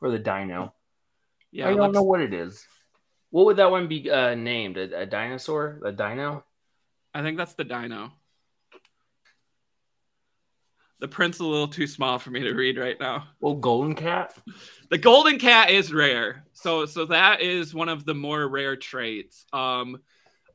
or 0.01 0.11
the 0.11 0.19
dino. 0.19 0.73
Yeah, 1.51 1.69
I 1.69 1.73
don't 1.73 1.91
know 1.93 2.03
what 2.03 2.21
it 2.21 2.33
is. 2.33 2.65
What 3.29 3.45
would 3.45 3.57
that 3.57 3.71
one 3.71 3.87
be 3.87 4.09
uh, 4.09 4.35
named? 4.35 4.77
A, 4.77 5.01
a 5.01 5.05
dinosaur? 5.05 5.81
A 5.83 5.91
dino? 5.91 6.45
I 7.13 7.21
think 7.21 7.37
that's 7.37 7.55
the 7.55 7.63
dino. 7.63 8.11
The 10.99 11.07
print's 11.07 11.39
a 11.39 11.43
little 11.43 11.67
too 11.67 11.85
small 11.85 12.17
for 12.17 12.31
me 12.31 12.41
to 12.41 12.53
read 12.53 12.77
right 12.77 12.99
now. 12.99 13.27
Well, 13.39 13.55
golden 13.55 13.95
cat. 13.95 14.35
The 14.89 14.97
golden 14.97 15.37
cat 15.37 15.69
is 15.69 15.93
rare, 15.93 16.45
so 16.53 16.85
so 16.85 17.05
that 17.05 17.41
is 17.41 17.73
one 17.73 17.89
of 17.89 18.05
the 18.05 18.15
more 18.15 18.47
rare 18.47 18.75
traits. 18.75 19.45
Um, 19.53 19.99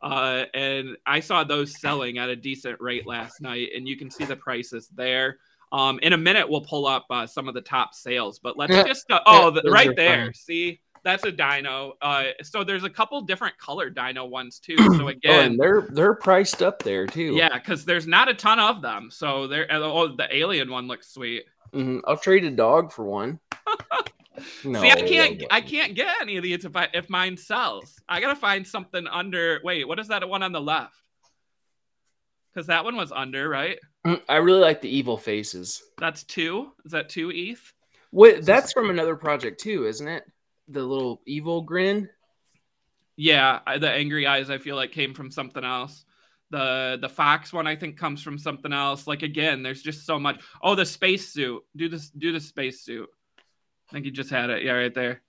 uh, 0.03 0.45
and 0.55 0.97
I 1.07 1.21
saw 1.21 1.45
those 1.45 1.81
selling 1.81 2.19
at 2.19 2.29
a 2.29 2.37
decent 2.37 2.81
rate 2.81 3.07
last 3.07 3.41
night, 3.41 3.69
and 3.75 3.87
you 3.87 3.97
can 3.97 4.11
see 4.11 4.25
the 4.25 4.37
prices 4.37 4.89
there. 4.95 5.39
Um, 5.71 5.99
in 6.03 6.13
a 6.13 6.19
minute, 6.19 6.49
we'll 6.49 6.61
pull 6.61 6.87
up 6.87 7.07
uh, 7.09 7.27
some 7.27 7.49
of 7.49 7.55
the 7.55 7.63
top 7.63 7.95
sales, 7.95 8.39
but 8.39 8.59
let's 8.59 8.75
just 8.87 9.09
go. 9.09 9.21
Oh, 9.25 9.51
the, 9.51 9.63
right 9.71 9.97
there. 9.97 10.27
Fun. 10.27 10.35
See, 10.35 10.81
that's 11.05 11.25
a 11.25 11.33
dino. 11.33 11.95
Uh, 12.01 12.25
so 12.43 12.65
there's 12.65 12.85
a 12.85 12.91
couple 12.91 13.21
different 13.23 13.57
color 13.59 13.91
dino 13.91 14.25
ones 14.27 14.59
too. 14.59 14.77
So 14.93 15.09
again, 15.09 15.55
oh, 15.55 15.63
they're 15.63 15.89
they're 15.91 16.15
priced 16.15 16.63
up 16.63 16.83
there 16.83 17.07
too. 17.07 17.35
Yeah, 17.35 17.57
because 17.57 17.85
there's 17.85 18.07
not 18.07 18.29
a 18.29 18.35
ton 18.35 18.59
of 18.59 18.83
them. 18.83 19.11
So 19.11 19.47
they're 19.47 19.67
oh, 19.71 20.15
the 20.15 20.29
alien 20.37 20.71
one 20.71 20.87
looks 20.87 21.09
sweet. 21.13 21.45
Mm-hmm. 21.75 21.99
I'll 22.07 22.17
trade 22.17 22.45
a 22.45 22.51
dog 22.51 22.93
for 22.93 23.05
one. 23.05 23.41
No, 24.65 24.81
See, 24.81 24.91
I 24.91 25.03
can't. 25.03 25.45
I 25.51 25.61
can't 25.61 25.95
get 25.95 26.09
any 26.21 26.37
of 26.37 26.43
these 26.43 26.65
if 26.65 26.75
I 26.75 26.89
if 26.95 27.09
mine 27.11 27.37
sells. 27.37 28.01
I 28.09 28.21
gotta 28.21 28.35
find 28.35 28.67
something 28.67 29.07
under. 29.07 29.61
Wait, 29.63 29.87
what 29.87 29.99
is 29.99 30.09
that 30.09 30.27
one 30.29 30.43
on 30.43 30.53
the 30.53 30.61
left? 30.61 30.97
Because 32.53 32.67
that 32.67 32.85
one 32.85 32.97
was 32.97 33.13
under, 33.13 33.49
right? 33.49 33.79
Mm, 34.07 34.21
I 34.29 34.37
really 34.37 34.61
like 34.61 34.81
the 34.81 34.89
evil 34.89 35.17
faces. 35.17 35.83
That's 35.99 36.25
two. 36.25 36.73
Is 36.85 36.93
that 36.93 37.09
two 37.09 37.31
ETH? 37.31 37.73
Wait, 38.11 38.45
that's 38.45 38.73
from 38.73 38.91
another 38.91 39.17
project 39.17 39.61
too, 39.61 39.87
isn't 39.87 40.09
it? 40.09 40.25
The 40.69 40.83
little 40.83 41.23
evil 41.27 41.63
grin. 41.63 42.09
Yeah, 43.17 43.61
the 43.79 43.91
angry 43.91 44.27
eyes. 44.27 44.51
I 44.51 44.59
feel 44.59 44.77
like 44.77 44.93
came 44.93 45.15
from 45.15 45.31
something 45.31 45.65
else. 45.65 46.05
The 46.53 46.99
the 47.01 47.09
fox 47.09 47.51
one 47.51 47.67
I 47.67 47.77
think 47.77 47.97
comes 47.97 48.23
from 48.23 48.37
something 48.37 48.75
else. 48.75 49.07
Like 49.07 49.23
again, 49.23 49.63
there's 49.63 49.83
just 49.83 50.05
so 50.05 50.21
much. 50.21 50.41
Oh, 50.63 50.75
the 50.75 50.85
space 50.85 51.33
suit. 51.33 51.63
Do 51.75 51.89
this. 51.89 52.11
Do 52.11 52.31
the 52.31 52.41
space 52.41 52.83
suit. 52.83 53.09
I 53.89 53.93
think 53.93 54.05
you 54.05 54.13
just 54.13 54.29
had 54.29 54.51
it. 54.51 54.63
Yeah, 54.63 54.73
right 54.73 54.95
there. 54.95 55.23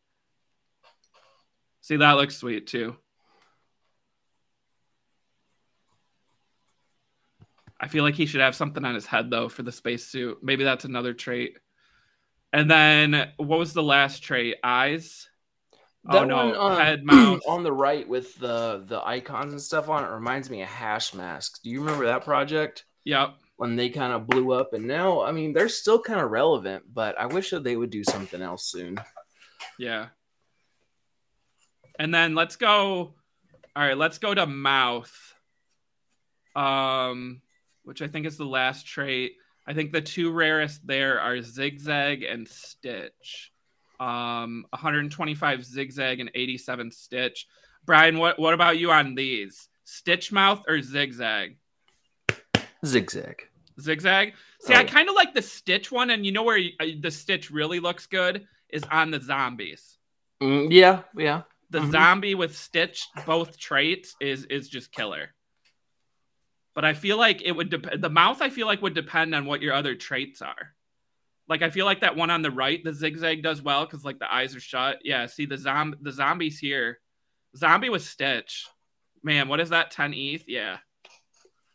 See, 1.79 1.95
that 1.95 2.11
looks 2.17 2.35
sweet 2.35 2.67
too. 2.67 2.97
I 7.79 7.87
feel 7.87 8.03
like 8.03 8.15
he 8.15 8.25
should 8.25 8.41
have 8.41 8.55
something 8.55 8.83
on 8.83 8.95
his 8.95 9.05
head 9.05 9.29
though 9.29 9.47
for 9.47 9.63
the 9.63 9.71
spacesuit. 9.71 10.43
Maybe 10.43 10.65
that's 10.65 10.85
another 10.85 11.13
trait. 11.13 11.57
And 12.51 12.69
then 12.69 13.31
what 13.37 13.59
was 13.59 13.73
the 13.73 13.81
last 13.81 14.23
trait? 14.23 14.57
Eyes. 14.61 15.29
That 16.05 16.23
oh 16.23 16.25
no, 16.25 16.59
one, 16.59 16.81
head 16.81 17.05
mouth 17.05 17.41
on 17.47 17.63
the 17.63 17.71
right 17.71 18.07
with 18.07 18.35
the 18.35 18.83
the 18.85 19.01
icons 19.05 19.53
and 19.53 19.61
stuff 19.61 19.87
on 19.87 20.03
it 20.03 20.09
reminds 20.09 20.49
me 20.49 20.61
of 20.61 20.67
Hash 20.67 21.13
Masks. 21.13 21.59
Do 21.59 21.69
you 21.69 21.79
remember 21.79 22.05
that 22.05 22.25
project? 22.25 22.83
Yep. 23.05 23.35
When 23.55 23.77
they 23.77 23.89
kind 23.89 24.11
of 24.11 24.27
blew 24.27 24.51
up 24.51 24.73
and 24.73 24.85
now 24.85 25.21
i 25.21 25.31
mean 25.31 25.53
they're 25.53 25.69
still 25.69 26.01
kind 26.01 26.19
of 26.19 26.31
relevant 26.31 26.83
but 26.91 27.17
i 27.19 27.27
wish 27.27 27.51
that 27.51 27.63
they 27.63 27.77
would 27.77 27.89
do 27.89 28.03
something 28.03 28.41
else 28.41 28.65
soon. 28.65 28.99
Yeah. 29.79 30.07
And 31.97 32.13
then 32.13 32.35
let's 32.35 32.57
go 32.57 33.13
all 33.75 33.83
right 33.87 33.97
let's 33.97 34.17
go 34.17 34.33
to 34.33 34.45
mouth. 34.45 35.33
Um 36.55 37.41
which 37.83 38.01
i 38.01 38.07
think 38.09 38.25
is 38.25 38.37
the 38.37 38.45
last 38.45 38.85
trait. 38.85 39.35
I 39.65 39.73
think 39.73 39.93
the 39.93 40.01
two 40.01 40.31
rarest 40.31 40.85
there 40.85 41.21
are 41.21 41.41
zigzag 41.41 42.23
and 42.23 42.45
stitch 42.45 43.52
um 43.99 44.65
125 44.71 45.63
zigzag 45.63 46.19
and 46.19 46.31
87 46.33 46.91
stitch 46.91 47.47
brian 47.85 48.17
what 48.17 48.39
what 48.39 48.53
about 48.53 48.77
you 48.77 48.91
on 48.91 49.15
these 49.15 49.69
stitch 49.85 50.31
mouth 50.31 50.63
or 50.67 50.81
zigzag 50.81 51.57
Zigzag. 52.85 53.43
Zigzag. 53.79 54.33
See, 54.61 54.73
oh. 54.73 54.77
I 54.77 54.83
kind 54.83 55.09
of 55.09 55.15
like 55.15 55.33
the 55.33 55.41
Stitch 55.41 55.91
one, 55.91 56.09
and 56.09 56.25
you 56.25 56.31
know 56.31 56.43
where 56.43 56.57
you, 56.57 56.71
uh, 56.79 56.85
the 56.99 57.11
Stitch 57.11 57.49
really 57.49 57.79
looks 57.79 58.05
good 58.07 58.45
is 58.69 58.83
on 58.91 59.11
the 59.11 59.19
zombies. 59.19 59.97
Mm, 60.41 60.67
yeah, 60.71 61.01
yeah. 61.15 61.43
The 61.69 61.79
mm-hmm. 61.79 61.91
zombie 61.91 62.35
with 62.35 62.55
Stitch, 62.55 63.07
both 63.25 63.57
traits, 63.57 64.15
is 64.19 64.45
is 64.45 64.69
just 64.69 64.91
killer. 64.91 65.33
But 66.75 66.85
I 66.85 66.93
feel 66.93 67.17
like 67.17 67.41
it 67.43 67.51
would 67.51 67.69
depend. 67.69 68.03
the 68.03 68.09
mouth. 68.09 68.41
I 68.41 68.49
feel 68.49 68.67
like 68.67 68.81
would 68.81 68.93
depend 68.93 69.33
on 69.33 69.45
what 69.45 69.61
your 69.61 69.73
other 69.73 69.95
traits 69.95 70.41
are. 70.41 70.73
Like 71.47 71.61
I 71.61 71.69
feel 71.69 71.85
like 71.85 72.01
that 72.01 72.15
one 72.15 72.29
on 72.29 72.41
the 72.41 72.51
right, 72.51 72.83
the 72.83 72.93
zigzag 72.93 73.43
does 73.43 73.61
well 73.61 73.85
because 73.85 74.05
like 74.05 74.19
the 74.19 74.33
eyes 74.33 74.55
are 74.55 74.61
shut. 74.61 74.99
Yeah, 75.03 75.25
see 75.25 75.45
the 75.45 75.57
zom 75.57 75.95
the 76.01 76.11
zombies 76.11 76.59
here, 76.59 76.99
zombie 77.57 77.89
with 77.89 78.03
Stitch. 78.03 78.65
Man, 79.23 79.47
what 79.47 79.59
is 79.59 79.69
that? 79.69 79.91
Ten 79.91 80.13
ETH? 80.13 80.47
Yeah. 80.47 80.77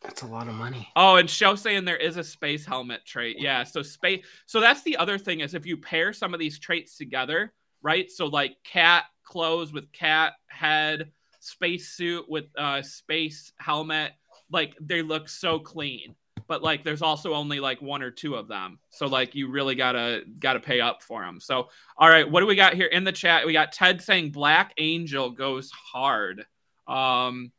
That's 0.01 0.21
a 0.21 0.27
lot 0.27 0.47
of 0.47 0.55
money. 0.55 0.87
Oh, 0.95 1.17
and 1.17 1.29
show 1.29 1.55
saying 1.55 1.83
there 1.83 1.97
is 1.97 2.15
a 2.17 2.23
space 2.23 2.65
helmet 2.65 3.05
trait. 3.05 3.37
Yeah, 3.39 3.63
so 3.63 3.81
space. 3.81 4.25
So 4.45 4.61
that's 4.61 4.81
the 4.83 4.97
other 4.97 5.17
thing 5.17 5.41
is 5.41 5.53
if 5.53 5.65
you 5.65 5.77
pair 5.77 6.13
some 6.13 6.33
of 6.33 6.39
these 6.39 6.57
traits 6.57 6.97
together, 6.97 7.53
right? 7.81 8.09
So 8.09 8.27
like 8.27 8.55
cat 8.63 9.05
clothes 9.23 9.73
with 9.73 9.91
cat 9.91 10.33
head, 10.47 11.11
spacesuit 11.41 12.29
with 12.29 12.45
uh 12.57 12.81
space 12.81 13.51
helmet, 13.59 14.13
like 14.51 14.75
they 14.79 15.01
look 15.01 15.27
so 15.27 15.59
clean. 15.59 16.15
But 16.49 16.61
like 16.61 16.83
there's 16.83 17.01
also 17.01 17.33
only 17.33 17.61
like 17.61 17.81
one 17.81 18.01
or 18.01 18.11
two 18.11 18.35
of 18.35 18.49
them. 18.49 18.79
So 18.89 19.07
like 19.07 19.35
you 19.35 19.49
really 19.49 19.75
gotta 19.75 20.23
gotta 20.39 20.59
pay 20.59 20.81
up 20.81 21.01
for 21.01 21.23
them. 21.23 21.39
So 21.39 21.69
all 21.95 22.09
right, 22.09 22.29
what 22.29 22.41
do 22.41 22.47
we 22.47 22.55
got 22.55 22.73
here 22.73 22.87
in 22.87 23.05
the 23.05 23.13
chat? 23.13 23.45
We 23.45 23.53
got 23.53 23.71
Ted 23.71 24.01
saying 24.01 24.31
Black 24.31 24.73
Angel 24.77 25.29
goes 25.29 25.71
hard. 25.71 26.45
Um 26.87 27.53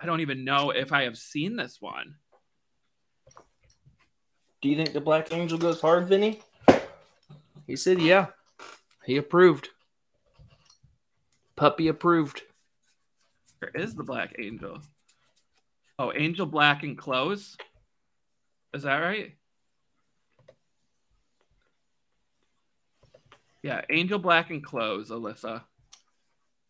I 0.00 0.06
don't 0.06 0.20
even 0.20 0.44
know 0.44 0.70
if 0.70 0.92
I 0.92 1.02
have 1.04 1.16
seen 1.16 1.56
this 1.56 1.80
one. 1.80 2.16
Do 4.62 4.68
you 4.70 4.76
think 4.76 4.92
the 4.92 5.00
Black 5.00 5.32
Angel 5.32 5.58
goes 5.58 5.80
hard, 5.80 6.08
Vinny? 6.08 6.40
He 7.66 7.76
said, 7.76 8.00
yeah. 8.00 8.26
He 9.04 9.16
approved. 9.16 9.68
Puppy 11.54 11.88
approved. 11.88 12.42
Where 13.58 13.70
is 13.74 13.94
the 13.94 14.02
Black 14.02 14.34
Angel? 14.38 14.80
Oh, 15.98 16.12
Angel 16.14 16.46
Black 16.46 16.82
and 16.82 16.96
clothes. 16.96 17.56
Is 18.76 18.82
that 18.82 18.98
right? 18.98 19.34
Yeah, 23.62 23.80
Angel 23.88 24.18
Black 24.18 24.50
and 24.50 24.62
clothes, 24.62 25.10
Alyssa. 25.10 25.62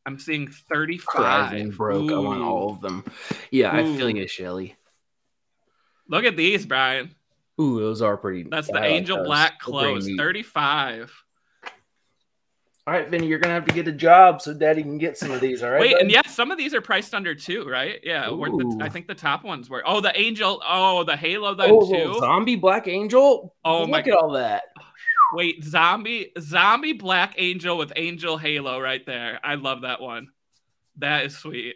I'm 0.06 0.20
seeing 0.20 0.46
35. 0.46 1.76
broke. 1.76 2.08
Ooh. 2.08 2.14
I 2.14 2.18
want 2.20 2.42
all 2.42 2.70
of 2.70 2.80
them. 2.80 3.04
Yeah, 3.50 3.74
Ooh. 3.74 3.94
I 3.94 3.96
feel 3.96 4.08
you, 4.08 4.28
Shelly. 4.28 4.76
Look 6.08 6.24
at 6.24 6.36
these, 6.36 6.64
Brian. 6.64 7.12
Ooh, 7.60 7.80
those 7.80 8.02
are 8.02 8.16
pretty. 8.16 8.44
That's 8.48 8.68
the 8.68 8.84
Angel 8.84 9.16
like 9.16 9.26
Black 9.26 9.58
clothes, 9.58 10.08
35. 10.16 11.12
All 12.86 12.94
right, 12.94 13.08
Vinny, 13.08 13.26
you're 13.26 13.40
gonna 13.40 13.54
have 13.54 13.64
to 13.64 13.74
get 13.74 13.88
a 13.88 13.92
job 13.92 14.40
so 14.40 14.54
Daddy 14.54 14.82
can 14.82 14.96
get 14.96 15.18
some 15.18 15.32
of 15.32 15.40
these. 15.40 15.60
All 15.60 15.70
right. 15.70 15.80
Wait, 15.80 15.92
bud? 15.94 16.02
and 16.02 16.10
yes, 16.10 16.32
some 16.32 16.52
of 16.52 16.58
these 16.58 16.72
are 16.72 16.80
priced 16.80 17.16
under 17.16 17.34
two, 17.34 17.68
right? 17.68 17.98
Yeah, 18.04 18.26
the, 18.26 18.78
I 18.80 18.88
think 18.88 19.08
the 19.08 19.14
top 19.14 19.42
ones 19.42 19.68
were. 19.68 19.82
Oh, 19.84 20.00
the 20.00 20.16
Angel. 20.16 20.62
Oh, 20.64 21.02
the 21.02 21.16
Halo 21.16 21.54
then 21.56 21.70
oh, 21.72 21.92
too. 21.92 22.16
Zombie 22.20 22.54
Black 22.54 22.86
Angel. 22.86 23.52
Oh 23.64 23.80
Look 23.80 23.90
my! 23.90 23.96
Look 23.98 24.06
at 24.06 24.14
all 24.14 24.30
that. 24.32 24.62
Wait, 25.32 25.64
zombie, 25.64 26.30
zombie 26.38 26.92
Black 26.92 27.34
Angel 27.38 27.76
with 27.76 27.92
Angel 27.96 28.38
Halo 28.38 28.80
right 28.80 29.04
there. 29.04 29.40
I 29.42 29.56
love 29.56 29.80
that 29.80 30.00
one. 30.00 30.28
That 30.98 31.26
is 31.26 31.36
sweet. 31.36 31.74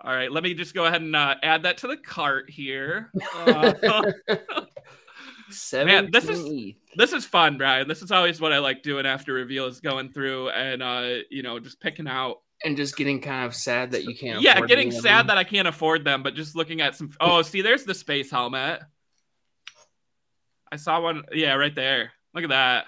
All 0.00 0.14
right, 0.14 0.30
let 0.30 0.44
me 0.44 0.54
just 0.54 0.74
go 0.74 0.84
ahead 0.84 1.00
and 1.00 1.16
uh, 1.16 1.34
add 1.42 1.64
that 1.64 1.78
to 1.78 1.88
the 1.88 1.96
cart 1.96 2.48
here. 2.48 3.10
Uh, 3.46 4.12
Man, 5.86 6.10
this 6.10 6.28
is 6.28 6.74
this 6.96 7.12
is 7.12 7.24
fun, 7.24 7.58
Brian. 7.58 7.88
This 7.88 8.02
is 8.02 8.10
always 8.10 8.40
what 8.40 8.52
I 8.52 8.58
like 8.58 8.82
doing 8.82 9.06
after 9.06 9.32
reveal 9.32 9.66
is 9.66 9.80
going 9.80 10.12
through 10.12 10.50
and 10.50 10.82
uh, 10.82 11.16
you 11.30 11.42
know, 11.42 11.58
just 11.58 11.80
picking 11.80 12.08
out 12.08 12.38
and 12.64 12.76
just 12.76 12.96
getting 12.96 13.20
kind 13.20 13.44
of 13.44 13.54
sad 13.54 13.90
that 13.92 14.04
you 14.04 14.14
can't. 14.14 14.40
Yeah, 14.40 14.60
getting 14.60 14.90
sad 14.90 15.28
that 15.28 15.38
I 15.38 15.44
can't 15.44 15.68
afford 15.68 16.04
them, 16.04 16.22
but 16.22 16.34
just 16.34 16.56
looking 16.56 16.80
at 16.80 16.96
some. 16.96 17.12
Oh, 17.20 17.42
see, 17.42 17.62
there's 17.62 17.84
the 17.84 17.94
space 17.94 18.30
helmet. 18.30 18.80
I 20.72 20.76
saw 20.76 21.00
one. 21.00 21.24
Yeah, 21.32 21.54
right 21.54 21.74
there. 21.74 22.12
Look 22.32 22.44
at 22.44 22.50
that. 22.50 22.86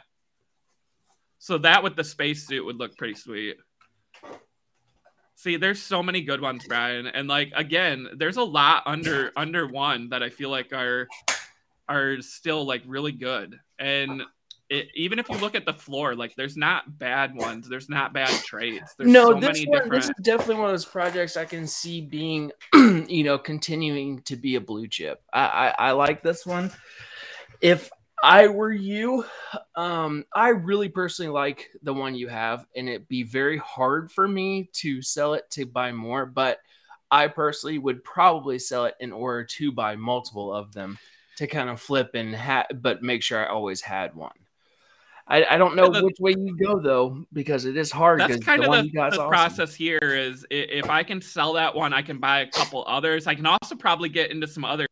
So 1.39 1.59
that 1.59 1.83
with 1.83 1.95
the 1.95 2.05
spacesuit 2.05 2.65
would 2.65 2.77
look 2.77 2.97
pretty 2.97 3.15
sweet. 3.15 3.57
See, 5.37 5.59
there's 5.59 5.83
so 5.83 6.03
many 6.03 6.23
good 6.23 6.41
ones, 6.41 6.65
Brian, 6.67 7.07
and 7.07 7.29
like 7.29 7.53
again, 7.55 8.09
there's 8.17 8.39
a 8.39 8.43
lot 8.43 8.85
under 8.87 9.33
under 9.37 9.67
one 9.67 10.09
that 10.09 10.23
I 10.23 10.31
feel 10.31 10.49
like 10.49 10.73
are 10.73 11.07
are 11.89 12.21
still 12.21 12.65
like 12.67 12.83
really 12.87 13.13
good. 13.13 13.59
And 13.79 14.23
it, 14.69 14.89
even 14.95 15.19
if 15.19 15.29
you 15.29 15.37
look 15.37 15.55
at 15.55 15.65
the 15.65 15.73
floor, 15.73 16.15
like 16.15 16.35
there's 16.35 16.57
not 16.57 16.99
bad 16.99 17.35
ones, 17.35 17.69
there's 17.69 17.89
not 17.89 18.13
bad 18.13 18.31
trades. 18.45 18.95
There's 18.99 19.11
no, 19.11 19.33
so 19.33 19.41
this, 19.41 19.65
one, 19.65 19.79
different... 19.79 19.93
this 19.93 20.05
is 20.07 20.15
definitely 20.23 20.57
one 20.57 20.67
of 20.67 20.73
those 20.73 20.85
projects 20.85 21.37
I 21.37 21.45
can 21.45 21.67
see 21.67 22.01
being, 22.01 22.51
you 22.75 23.23
know, 23.23 23.39
continuing 23.39 24.23
to 24.23 24.37
be 24.37 24.57
a 24.57 24.61
blue 24.61 24.89
chip. 24.89 25.23
I, 25.33 25.47
I, 25.79 25.89
I 25.89 25.91
like 25.93 26.23
this 26.23 26.45
one. 26.45 26.73
If 27.61 27.91
I 28.23 28.49
were 28.49 28.73
you, 28.73 29.25
um, 29.77 30.25
I 30.35 30.49
really 30.49 30.89
personally 30.89 31.31
like 31.31 31.71
the 31.83 31.95
one 31.95 32.15
you 32.15 32.29
have, 32.29 32.67
and 32.75 32.89
it'd 32.89 33.09
be 33.09 33.23
very 33.23 33.59
hard 33.59 34.11
for 34.11 34.27
me 34.27 34.69
to 34.75 35.01
sell 35.01 35.35
it 35.35 35.49
to 35.51 35.65
buy 35.65 35.93
more, 35.93 36.27
but 36.27 36.59
I 37.11 37.29
personally 37.29 37.79
would 37.79 38.03
probably 38.03 38.59
sell 38.59 38.87
it 38.87 38.95
in 38.99 39.13
order 39.13 39.45
to 39.45 39.71
buy 39.71 39.95
multiple 39.95 40.53
of 40.53 40.73
them 40.73 40.99
to 41.37 41.47
kind 41.47 41.69
of 41.69 41.81
flip 41.81 42.11
and 42.15 42.35
ha- 42.35 42.67
but 42.75 43.03
make 43.03 43.23
sure 43.23 43.45
I 43.45 43.49
always 43.49 43.81
had 43.81 44.15
one. 44.15 44.33
I, 45.29 45.45
I 45.45 45.59
don't 45.59 45.75
know 45.75 45.91
the, 45.91 46.05
which 46.05 46.19
way 46.21 46.35
you 46.39 46.57
go 46.57 46.79
though 46.79 47.25
because 47.33 47.65
it 47.65 47.77
is 47.77 47.91
hard. 47.91 48.21
That's 48.21 48.45
kind 48.45 48.63
the 48.63 48.71
of 48.71 48.85
the, 48.85 48.91
the 48.91 49.01
awesome. 49.01 49.29
process 49.29 49.75
here. 49.75 49.99
Is 50.01 50.47
if 50.51 50.89
I 50.89 51.03
can 51.03 51.21
sell 51.21 51.55
that 51.55 51.75
one, 51.75 51.93
I 51.93 52.03
can 52.03 52.19
buy 52.19 52.41
a 52.41 52.51
couple 52.51 52.85
others. 52.87 53.27
I 53.27 53.35
can 53.35 53.47
also 53.47 53.75
probably 53.75 54.09
get 54.09 54.31
into 54.31 54.47
some 54.47 54.65
other 54.65 54.87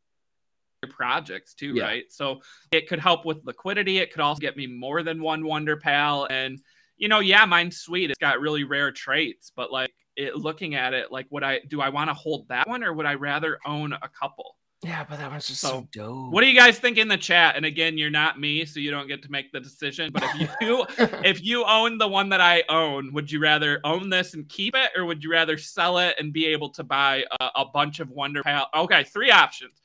projects 0.91 1.55
too, 1.55 1.75
yeah. 1.75 1.85
right? 1.85 2.05
So 2.11 2.41
it 2.73 2.89
could 2.89 2.99
help 2.99 3.25
with 3.25 3.45
liquidity. 3.45 3.99
It 3.99 4.13
could 4.13 4.21
also 4.21 4.41
get 4.41 4.57
me 4.57 4.67
more 4.67 5.03
than 5.05 5.23
one 5.23 5.45
Wonder 5.45 5.77
Pal, 5.77 6.27
and 6.29 6.61
you 6.97 7.09
know, 7.09 7.21
yeah, 7.21 7.45
mine's 7.45 7.77
sweet. 7.77 8.11
It's 8.11 8.19
got 8.19 8.41
really 8.41 8.65
rare 8.65 8.91
traits, 8.91 9.53
but 9.55 9.71
like 9.71 9.95
it, 10.17 10.37
looking 10.37 10.75
at 10.75 10.95
it, 10.95 11.13
like, 11.13 11.27
would 11.31 11.45
I 11.45 11.61
do 11.69 11.81
I 11.81 11.91
want 11.91 12.11
to 12.11 12.15
hold 12.15 12.49
that 12.49 12.69
one 12.69 12.83
or 12.83 12.93
would 12.93 13.07
I 13.07 13.15
rather 13.15 13.59
own 13.65 13.93
a 13.93 14.09
couple? 14.09 14.57
Yeah, 14.85 15.03
but 15.09 15.19
that 15.19 15.33
was 15.33 15.47
just 15.49 15.63
so, 15.63 15.69
so, 15.69 15.89
dope. 15.93 16.31
What 16.31 16.43
do 16.43 16.47
you 16.47 16.59
guys 16.59 16.79
think 16.79 16.99
in 16.99 17.09
the 17.09 17.17
chat? 17.17 17.57
And 17.57 17.65
again, 17.65 17.97
you're 17.97 18.11
not 18.11 18.39
me, 18.39 18.67
so 18.67 18.81
you 18.81 18.91
don't 18.91 19.09
get 19.09 19.23
to 19.23 19.31
make 19.31 19.51
the 19.51 19.61
decision. 19.61 20.13
But 20.13 20.25
if 20.35 20.51
you 20.61 20.87
if 21.25 21.43
you 21.43 21.65
own 21.65 21.97
the 21.97 22.07
one 22.07 22.29
that 22.29 22.43
I 22.43 22.65
own, 22.69 23.13
would 23.15 23.33
you 23.33 23.41
rather 23.41 23.81
own 23.83 24.11
this 24.11 24.35
and 24.35 24.47
keep 24.47 24.77
it, 24.77 24.91
or 24.95 25.07
would 25.07 25.25
you 25.25 25.31
rather 25.31 25.57
sell 25.57 25.99
it 25.99 26.17
and 26.19 26.35
be 26.35 26.47
able 26.47 26.69
to 26.71 26.85
buy 26.85 27.25
a, 27.41 27.49
a 27.57 27.65
bunch 27.65 28.01
of 28.01 28.11
Wonder 28.11 28.43
Pal? 28.43 28.69
Okay, 28.75 29.05
three 29.05 29.31
options. 29.31 29.81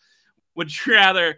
Would 0.56 0.86
you 0.86 0.94
rather 0.94 1.38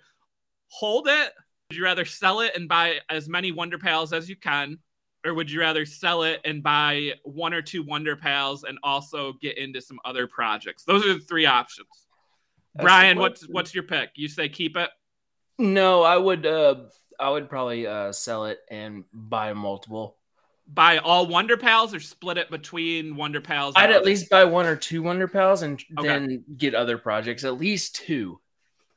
hold 0.67 1.08
it? 1.08 1.32
Would 1.69 1.78
you 1.78 1.84
rather 1.84 2.06
sell 2.06 2.39
it 2.39 2.56
and 2.56 2.67
buy 2.67 3.00
as 3.10 3.30
many 3.30 3.52
Wonder 3.52 3.78
Pals 3.78 4.12
as 4.12 4.28
you 4.28 4.36
can? 4.36 4.80
Or 5.24 5.36
would 5.36 5.52
you 5.52 5.60
rather 5.60 5.86
sell 5.86 6.24
it 6.24 6.41
and 6.45 6.63
buy 6.63 7.13
one 7.24 7.54
or 7.54 7.62
two 7.62 7.84
Wonder 7.84 8.15
Pals 8.15 8.63
and 8.63 8.80
also 8.82 9.34
get 9.34 9.60
into 9.60 9.82
some 9.82 10.00
other 10.04 10.26
projects? 10.26 10.84
Those 10.84 11.06
are 11.06 11.13
the 11.13 11.19
three 11.19 11.45
options. 11.45 12.08
Brian, 12.75 13.17
what's 13.17 13.47
what's 13.47 13.73
your 13.73 13.84
pick? 13.84 14.12
You 14.15 14.27
say 14.27 14.49
keep 14.49 14.77
it? 14.77 14.89
No, 15.57 16.03
I 16.03 16.17
would 16.17 16.45
uh 16.45 16.75
I 17.19 17.29
would 17.29 17.49
probably 17.49 17.88
uh 17.88 18.12
sell 18.12 18.45
it 18.45 18.60
and 18.69 19.03
buy 19.13 19.53
multiple. 19.53 20.17
Buy 20.67 20.99
all 20.99 21.27
Wonder 21.27 21.57
Pals 21.57 21.93
or 21.93 21.99
split 21.99 22.38
it 22.38 22.49
between 22.49 23.17
Wonder 23.17 23.41
Pals? 23.41 23.73
I'd 23.75 23.91
at 23.91 24.05
least 24.05 24.29
buy 24.29 24.45
one 24.45 24.65
or 24.65 24.77
two 24.77 25.03
Wonder 25.03 25.27
Pals 25.27 25.63
and 25.63 25.84
okay. 25.99 26.07
then 26.07 26.45
get 26.57 26.75
other 26.75 26.97
projects, 26.97 27.43
at 27.43 27.60
least 27.60 27.95
two. 27.95 28.39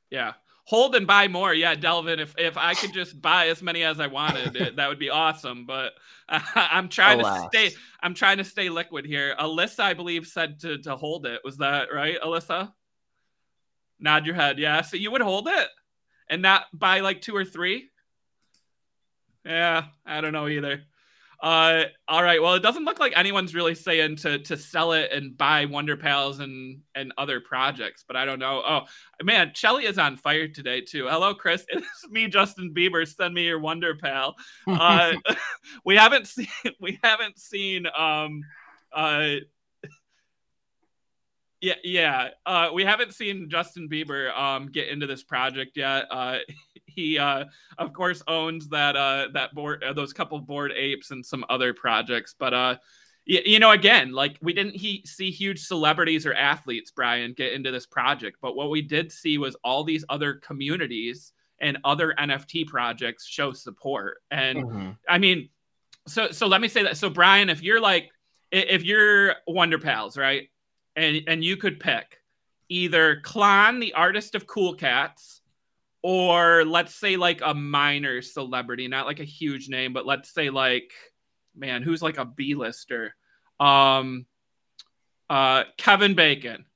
Yeah. 0.09 0.35
Hold 0.67 0.95
and 0.95 1.07
buy 1.07 1.29
more. 1.29 1.53
Yeah, 1.53 1.75
Delvin, 1.75 2.21
if 2.21 2.35
if 2.39 2.57
I 2.57 2.75
could 2.75 2.95
just 2.95 3.21
buy 3.21 3.49
as 3.49 3.61
many 3.61 3.83
as 3.83 4.01
I 4.01 4.07
wanted, 4.07 4.57
it, 4.57 4.77
that 4.77 4.89
would 4.89 5.01
be 5.01 5.11
awesome. 5.11 5.67
But 5.67 5.93
uh, 6.29 6.41
I'm 6.55 6.89
trying 6.89 7.21
Alas. 7.21 7.43
to 7.43 7.49
stay 7.49 7.77
I'm 8.01 8.15
trying 8.15 8.39
to 8.39 8.45
stay 8.45 8.71
liquid 8.71 9.05
here. 9.05 9.35
Alyssa, 9.39 9.81
I 9.81 9.95
believe, 9.95 10.27
said 10.27 10.61
to 10.61 10.79
to 10.79 10.97
hold 10.97 11.27
it. 11.27 11.41
Was 11.45 11.59
that 11.59 11.89
right, 11.93 12.17
Alyssa? 12.23 12.73
Nod 14.05 14.27
your 14.27 14.37
head. 14.37 14.59
Yeah. 14.59 14.83
So 14.83 14.97
you 14.97 15.11
would 15.11 15.21
hold 15.21 15.49
it 15.49 15.69
and 16.29 16.43
not 16.43 16.67
buy 16.73 17.01
like 17.01 17.21
two 17.21 17.35
or 17.35 17.45
three? 17.45 17.91
Yeah, 19.45 19.87
I 20.07 20.21
don't 20.21 20.33
know 20.33 20.49
either. 20.49 20.83
Uh, 21.43 21.85
all 22.09 22.23
right. 22.23 22.41
Well, 22.41 22.55
it 22.55 22.63
doesn't 22.63 22.87
look 22.87 22.99
like 22.99 23.13
anyone's 23.17 23.55
really 23.55 23.75
saying 23.75 24.17
to 24.17 24.39
to 24.39 24.57
sell 24.57 24.93
it 24.93 25.13
and 25.13 25.37
buy 25.37 25.67
Wonder 25.67 25.95
Pals 25.95 26.41
and 26.41 26.81
and 26.95 27.13
other 27.19 27.39
projects, 27.41 28.03
but 28.07 28.17
I 28.17 28.25
don't 28.25 28.39
know. 28.39 28.63
Oh 28.67 28.81
man, 29.23 29.53
Shelly 29.55 29.85
is 29.85 29.99
on 29.99 30.17
fire 30.17 30.49
today 30.49 30.81
too. 30.81 31.07
Hello, 31.07 31.35
Chris. 31.35 31.67
It's 31.71 32.09
me, 32.09 32.29
Justin 32.29 32.73
Bieber. 32.73 33.07
Send 33.07 33.35
me 33.35 33.45
your 33.45 33.59
Wonder 33.59 33.95
Pal. 33.95 34.37
Uh, 34.67 35.13
we 35.85 35.97
haven't 35.97 36.27
seen 36.29 36.49
we 36.81 36.99
haven't 37.03 37.39
seen 37.39 37.87
um 37.95 38.43
uh 38.93 39.35
yeah, 41.65 41.75
yeah. 41.83 42.29
Uh, 42.45 42.69
we 42.75 42.85
haven't 42.85 43.15
seen 43.15 43.49
Justin 43.49 43.89
Bieber 43.89 44.37
um, 44.37 44.67
get 44.67 44.89
into 44.89 45.07
this 45.07 45.23
project 45.23 45.79
yet. 45.79 46.05
Uh, 46.11 46.39
he, 46.87 47.19
uh, 47.19 47.47
of 47.79 47.95
course, 47.95 48.23
owns 48.29 48.69
that 48.69 48.97
uh, 48.97 49.29
that 49.33 49.55
board, 49.55 49.83
uh, 49.83 49.95
those 49.95 50.13
couple 50.13 50.39
Bored 50.41 50.73
Apes, 50.77 51.11
and 51.11 51.25
some 51.25 51.43
other 51.49 51.73
projects. 51.73 52.35
But 52.39 52.53
uh, 52.53 52.77
you, 53.25 53.41
you 53.47 53.59
know, 53.61 53.71
again, 53.71 54.13
like 54.13 54.37
we 54.43 54.53
didn't 54.53 54.77
he 54.77 55.03
see 55.07 55.31
huge 55.31 55.61
celebrities 55.61 56.27
or 56.27 56.35
athletes, 56.35 56.91
Brian, 56.91 57.33
get 57.33 57.55
into 57.55 57.71
this 57.71 57.87
project. 57.87 58.37
But 58.43 58.57
what 58.57 58.69
we 58.69 58.83
did 58.83 59.11
see 59.11 59.39
was 59.39 59.57
all 59.65 59.85
these 59.85 60.05
other 60.11 60.35
communities 60.35 61.33
and 61.61 61.79
other 61.83 62.15
NFT 62.19 62.67
projects 62.67 63.27
show 63.27 63.53
support. 63.53 64.19
And 64.31 64.59
mm-hmm. 64.59 64.91
I 65.09 65.17
mean, 65.17 65.49
so 66.07 66.31
so 66.31 66.47
let 66.47 66.61
me 66.61 66.69
say 66.69 66.83
that. 66.83 66.99
So 66.99 67.09
Brian, 67.09 67.49
if 67.49 67.63
you're 67.63 67.81
like, 67.81 68.11
if 68.53 68.85
you're 68.85 69.37
Wonder 69.47 69.79
Pals, 69.79 70.19
right? 70.19 70.51
And 70.97 71.23
and 71.27 71.45
you 71.45 71.57
could 71.57 71.81
pick 71.81 72.21
either 72.69 73.21
Clon, 73.21 73.81
the 73.81 73.95
artist 73.95 74.35
of 74.35 74.47
Cool 74.47 74.75
Cats, 74.75 75.41
or 76.03 76.65
let's 76.65 76.95
say 76.95 77.17
like 77.17 77.41
a 77.45 77.55
minor 77.55 78.23
celebrity, 78.23 78.89
not 78.89 79.07
like 79.07 79.21
a 79.21 79.25
huge 79.25 79.69
name, 79.69 79.93
but 79.93 80.07
let's 80.07 80.33
say 80.33 80.51
like 80.51 80.93
man, 81.57 81.83
who's 81.83 82.03
like 82.03 82.19
a 82.19 82.25
B-lister? 82.25 83.15
Um 83.61 84.27
uh, 85.31 85.65
Kevin 85.79 86.15
Bacon. 86.15 86.67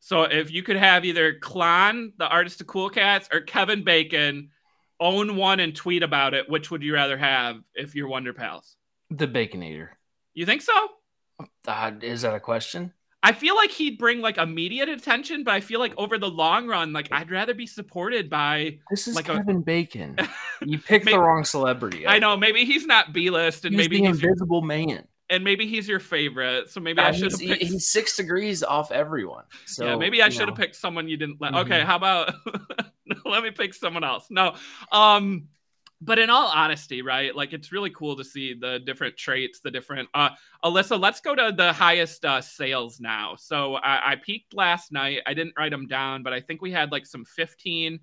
So 0.00 0.22
if 0.22 0.50
you 0.50 0.62
could 0.62 0.76
have 0.76 1.04
either 1.04 1.34
Clon, 1.34 2.12
the 2.16 2.26
artist 2.26 2.60
of 2.60 2.66
Cool 2.66 2.90
Cats, 2.90 3.28
or 3.32 3.40
Kevin 3.40 3.84
Bacon 3.84 4.50
own 4.98 5.36
one 5.36 5.60
and 5.60 5.74
tweet 5.74 6.02
about 6.02 6.34
it, 6.34 6.48
which 6.48 6.70
would 6.70 6.82
you 6.82 6.94
rather 6.94 7.16
have 7.16 7.56
if 7.74 7.94
you're 7.94 8.08
Wonder 8.08 8.32
Pals? 8.32 8.76
The 9.10 9.28
Baconator. 9.28 9.88
You 10.34 10.46
think 10.46 10.62
so? 10.62 10.88
Uh, 11.66 11.92
is 12.00 12.22
that 12.22 12.34
a 12.34 12.40
question? 12.40 12.92
I 13.24 13.32
feel 13.32 13.54
like 13.54 13.70
he'd 13.70 13.98
bring 13.98 14.20
like 14.20 14.36
immediate 14.38 14.88
attention, 14.88 15.44
but 15.44 15.54
I 15.54 15.60
feel 15.60 15.78
like 15.78 15.94
over 15.96 16.18
the 16.18 16.28
long 16.28 16.66
run, 16.66 16.92
like 16.92 17.08
I'd 17.12 17.30
rather 17.30 17.54
be 17.54 17.66
supported 17.66 18.28
by. 18.28 18.78
This 18.90 19.06
is 19.06 19.14
Like 19.14 19.28
a- 19.28 19.36
Kevin 19.36 19.62
Bacon. 19.62 20.16
You 20.64 20.78
picked 20.78 21.04
Maybe- 21.06 21.16
the 21.16 21.20
wrong 21.22 21.44
celebrity. 21.44 22.06
I 22.06 22.18
know 22.20 22.36
maybe 22.36 22.64
he's 22.64 22.86
not 22.86 23.12
B 23.12 23.30
list, 23.30 23.64
and 23.64 23.74
He's 23.74 23.84
maybe 23.84 24.00
the 24.00 24.06
he's 24.08 24.20
your, 24.22 24.30
Invisible 24.30 24.62
Man. 24.62 25.04
and 25.28 25.42
maybe 25.42 25.66
he's 25.66 25.88
your 25.88 25.98
favorite. 25.98 26.70
So 26.70 26.80
maybe 26.80 27.00
I 27.00 27.08
Uh, 27.08 27.12
should 27.12 27.32
he's, 27.32 27.40
picked. 27.50 27.62
he's 27.62 27.88
six 27.88 28.16
degrees 28.16 28.62
off 28.62 28.92
everyone. 28.92 29.44
So 29.66 29.86
yeah, 29.86 29.96
maybe 29.96 30.22
I 30.22 30.28
should 30.28 30.48
have 30.48 30.56
picked 30.56 30.76
someone 30.76 31.08
you 31.08 31.16
didn't 31.16 31.40
let. 31.40 31.52
Mhm. 31.52 31.64
Okay, 31.64 31.80
how 31.82 31.96
about 31.96 32.32
let 33.24 33.42
me 33.42 33.50
pick 33.50 33.74
someone 33.74 34.04
else? 34.04 34.26
No, 34.30 34.54
um, 34.92 35.48
but 36.04 36.18
in 36.18 36.30
all 36.30 36.48
honesty, 36.48 37.00
right? 37.00 37.34
Like 37.34 37.52
it's 37.52 37.70
really 37.70 37.90
cool 37.90 38.16
to 38.16 38.24
see 38.24 38.54
the 38.54 38.80
different 38.80 39.16
traits, 39.16 39.60
the 39.60 39.70
different. 39.70 40.08
Uh, 40.12 40.30
Alyssa, 40.64 41.00
let's 41.00 41.20
go 41.20 41.34
to 41.34 41.54
the 41.56 41.72
highest 41.72 42.24
uh, 42.24 42.40
sales 42.40 43.00
now. 43.00 43.36
So 43.36 43.76
I, 43.76 44.12
I 44.12 44.16
peaked 44.16 44.52
last 44.52 44.90
night. 44.90 45.20
I 45.26 45.34
didn't 45.34 45.54
write 45.56 45.70
them 45.70 45.86
down, 45.86 46.24
but 46.24 46.32
I 46.32 46.40
think 46.40 46.60
we 46.60 46.72
had 46.72 46.90
like 46.90 47.06
some 47.06 47.24
fifteen, 47.24 48.00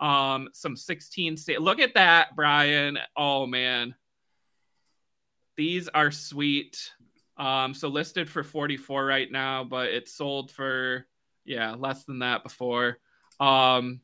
um, 0.00 0.48
some 0.54 0.76
sixteen. 0.76 1.36
Sa- 1.36 1.60
Look 1.60 1.78
at 1.78 1.94
that, 1.94 2.34
Brian. 2.34 2.98
Oh 3.14 3.46
man, 3.46 3.94
these 5.56 5.88
are 5.88 6.10
sweet. 6.10 6.90
Um, 7.36 7.74
so 7.74 7.88
listed 7.88 8.28
for 8.28 8.42
44 8.44 9.04
right 9.04 9.30
now, 9.30 9.64
but 9.64 9.88
it 9.88 10.08
sold 10.08 10.50
for 10.50 11.06
yeah, 11.44 11.74
less 11.74 12.04
than 12.04 12.20
that 12.20 12.44
before. 12.44 12.98
Um 13.40 14.00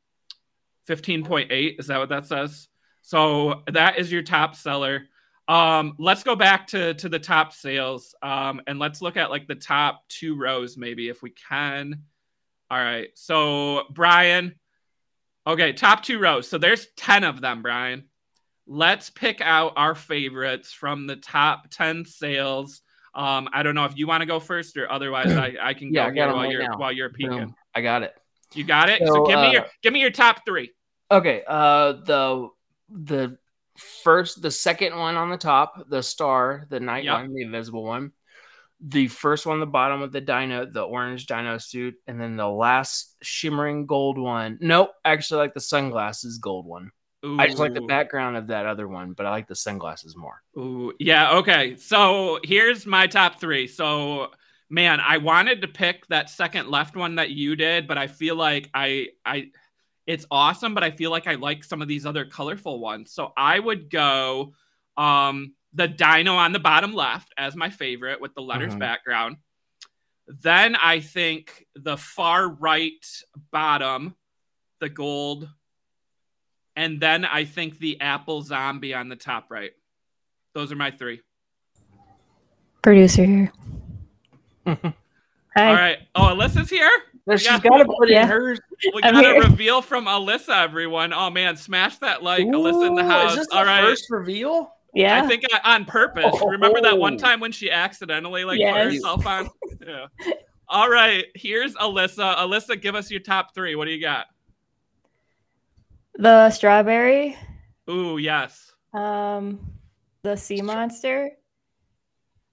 15.8 0.88 1.78
is 1.78 1.88
that 1.88 1.98
what 1.98 2.08
that 2.08 2.26
says? 2.26 2.67
So 3.08 3.62
that 3.72 3.98
is 3.98 4.12
your 4.12 4.20
top 4.22 4.54
seller. 4.54 5.04
Um 5.48 5.94
let's 5.98 6.22
go 6.22 6.36
back 6.36 6.66
to 6.68 6.92
to 6.92 7.08
the 7.08 7.18
top 7.18 7.54
sales 7.54 8.14
um 8.22 8.60
and 8.66 8.78
let's 8.78 9.00
look 9.00 9.16
at 9.16 9.30
like 9.30 9.46
the 9.48 9.54
top 9.54 10.06
two 10.08 10.36
rows 10.36 10.76
maybe 10.76 11.08
if 11.08 11.22
we 11.22 11.30
can. 11.30 12.02
All 12.70 12.76
right. 12.76 13.08
So 13.14 13.84
Brian 13.90 14.56
Okay, 15.46 15.72
top 15.72 16.02
two 16.02 16.18
rows. 16.18 16.46
So 16.46 16.58
there's 16.58 16.88
10 16.98 17.24
of 17.24 17.40
them, 17.40 17.62
Brian. 17.62 18.04
Let's 18.66 19.08
pick 19.08 19.40
out 19.40 19.72
our 19.76 19.94
favorites 19.94 20.70
from 20.74 21.06
the 21.06 21.16
top 21.16 21.70
10 21.70 22.04
sales. 22.04 22.82
Um, 23.14 23.48
I 23.54 23.62
don't 23.62 23.74
know 23.74 23.86
if 23.86 23.96
you 23.96 24.06
want 24.06 24.20
to 24.20 24.26
go 24.26 24.40
first 24.40 24.76
or 24.76 24.92
otherwise 24.92 25.32
I, 25.32 25.54
I 25.58 25.72
can 25.72 25.88
Yeah, 25.94 26.10
go 26.10 26.20
I 26.20 26.26
while 26.26 26.36
right 26.42 26.50
you're 26.52 26.68
now. 26.68 26.76
while 26.76 26.92
you're 26.92 27.08
peeking. 27.08 27.54
I 27.74 27.80
got 27.80 28.02
it. 28.02 28.12
You 28.54 28.64
got 28.64 28.90
it? 28.90 29.00
So, 29.00 29.14
So, 29.14 29.26
give 29.26 29.40
me 29.40 29.46
uh, 29.46 29.52
your 29.52 29.66
give 29.82 29.94
me 29.94 30.00
your 30.02 30.10
top 30.10 30.44
three. 30.44 30.72
Okay. 31.10 31.42
Uh, 31.48 31.92
the 32.04 32.50
the 32.88 33.38
first, 33.76 34.42
the 34.42 34.50
second 34.50 34.96
one 34.96 35.16
on 35.16 35.30
the 35.30 35.36
top, 35.36 35.88
the 35.88 36.02
star, 36.02 36.66
the 36.70 36.80
night 36.80 37.04
Yep. 37.04 37.14
one, 37.14 37.34
the 37.34 37.42
invisible 37.42 37.84
one. 37.84 38.12
The 38.80 39.08
first 39.08 39.44
one 39.44 39.54
on 39.54 39.60
the 39.60 39.66
bottom 39.66 40.00
with 40.00 40.12
the 40.12 40.20
dino, 40.20 40.64
the 40.64 40.82
orange 40.82 41.26
dino 41.26 41.58
suit, 41.58 41.96
and 42.06 42.20
then 42.20 42.36
the 42.36 42.48
last 42.48 43.16
shimmering 43.22 43.86
gold 43.86 44.18
one. 44.18 44.58
Nope, 44.60 44.90
I 45.04 45.10
actually 45.10 45.38
like 45.38 45.54
the 45.54 45.60
sunglasses 45.60 46.38
gold 46.38 46.64
one. 46.64 46.92
I 47.24 47.46
just 47.46 47.58
like 47.58 47.74
the 47.74 47.80
background 47.80 48.36
of 48.36 48.46
that 48.46 48.66
other 48.66 48.86
one, 48.86 49.12
but 49.14 49.26
I 49.26 49.30
like 49.30 49.48
the 49.48 49.56
sunglasses 49.56 50.16
more. 50.16 50.40
Ooh, 50.56 50.92
yeah, 51.00 51.38
okay. 51.38 51.76
So 51.76 52.38
here's 52.44 52.86
my 52.86 53.08
top 53.08 53.40
three. 53.40 53.66
So 53.66 54.28
man, 54.70 55.00
I 55.00 55.18
wanted 55.18 55.62
to 55.62 55.68
pick 55.68 56.06
that 56.08 56.30
second 56.30 56.68
left 56.68 56.96
one 56.96 57.16
that 57.16 57.30
you 57.30 57.56
did, 57.56 57.88
but 57.88 57.98
I 57.98 58.06
feel 58.06 58.36
like 58.36 58.70
I 58.72 59.08
I 59.26 59.50
it's 60.08 60.24
awesome, 60.30 60.72
but 60.74 60.82
I 60.82 60.90
feel 60.90 61.10
like 61.10 61.26
I 61.26 61.34
like 61.34 61.62
some 61.62 61.82
of 61.82 61.86
these 61.86 62.06
other 62.06 62.24
colorful 62.24 62.80
ones. 62.80 63.12
So 63.12 63.32
I 63.36 63.58
would 63.60 63.90
go 63.90 64.54
um 64.96 65.54
the 65.74 65.86
dino 65.86 66.34
on 66.34 66.52
the 66.52 66.58
bottom 66.58 66.94
left 66.94 67.32
as 67.36 67.54
my 67.54 67.68
favorite 67.68 68.20
with 68.20 68.34
the 68.34 68.40
letters 68.40 68.74
Mhm. 68.74 68.78
background. 68.80 69.36
Then 70.26 70.76
I 70.76 71.00
think 71.00 71.66
the 71.76 71.98
far 71.98 72.48
right 72.48 73.06
bottom, 73.52 74.16
the 74.80 74.88
gold. 74.88 75.48
And 76.74 76.98
then 77.00 77.24
I 77.26 77.44
think 77.44 77.78
the 77.78 78.00
apple 78.00 78.40
zombie 78.42 78.94
on 78.94 79.08
the 79.10 79.16
top 79.16 79.50
right. 79.50 79.72
Those 80.54 80.72
are 80.72 80.76
my 80.76 80.90
three. 80.90 81.20
Producer 82.82 83.24
here. 83.26 83.52
Hi. 84.66 84.76
All 85.56 85.74
right. 85.74 85.98
Oh, 86.14 86.34
Alyssa's 86.34 86.70
here. 86.70 86.90
There, 87.28 87.36
Yeah. 87.36 87.52
she's 87.52 87.60
got 87.60 87.76
to 87.78 87.84
put 87.84 88.08
Yeah. 88.08 88.22
in 88.22 88.28
hers. 88.28 88.60
We 88.94 89.02
I'm 89.02 89.12
got 89.12 89.36
a 89.36 89.40
reveal 89.40 89.82
from 89.82 90.06
Alyssa, 90.06 90.62
everyone. 90.64 91.12
Oh 91.12 91.28
man, 91.28 91.56
smash 91.56 91.98
that 91.98 92.22
like, 92.22 92.46
Alyssa 92.46 92.86
in 92.88 92.94
the 92.94 93.04
house. 93.04 93.32
Is 93.32 93.38
this 93.38 93.48
All 93.52 93.60
the 93.60 93.66
right. 93.66 93.82
first 93.82 94.06
reveal? 94.10 94.72
Yeah. 94.94 95.22
I 95.22 95.26
think 95.26 95.44
I, 95.52 95.74
on 95.74 95.84
purpose. 95.84 96.34
Remember 96.42 96.80
that 96.80 96.96
one 96.96 97.18
time 97.18 97.38
when 97.40 97.52
she 97.52 97.70
accidentally 97.70 98.44
like 98.44 98.58
put 98.58 98.92
herself 98.92 99.26
on? 99.26 99.50
Yeah. 99.86 100.06
All 100.68 100.88
right. 100.88 101.26
Here's 101.34 101.74
Alyssa. 101.74 102.36
Alyssa, 102.38 102.80
give 102.80 102.94
us 102.94 103.10
your 103.10 103.20
top 103.20 103.54
three. 103.54 103.74
What 103.74 103.84
do 103.84 103.90
you 103.92 104.00
got? 104.00 104.26
the 106.18 106.50
strawberry, 106.50 107.36
Ooh, 107.88 108.18
yes. 108.18 108.72
um, 108.92 109.60
the 110.22 110.34
sea 110.36 110.60
monster, 110.62 111.30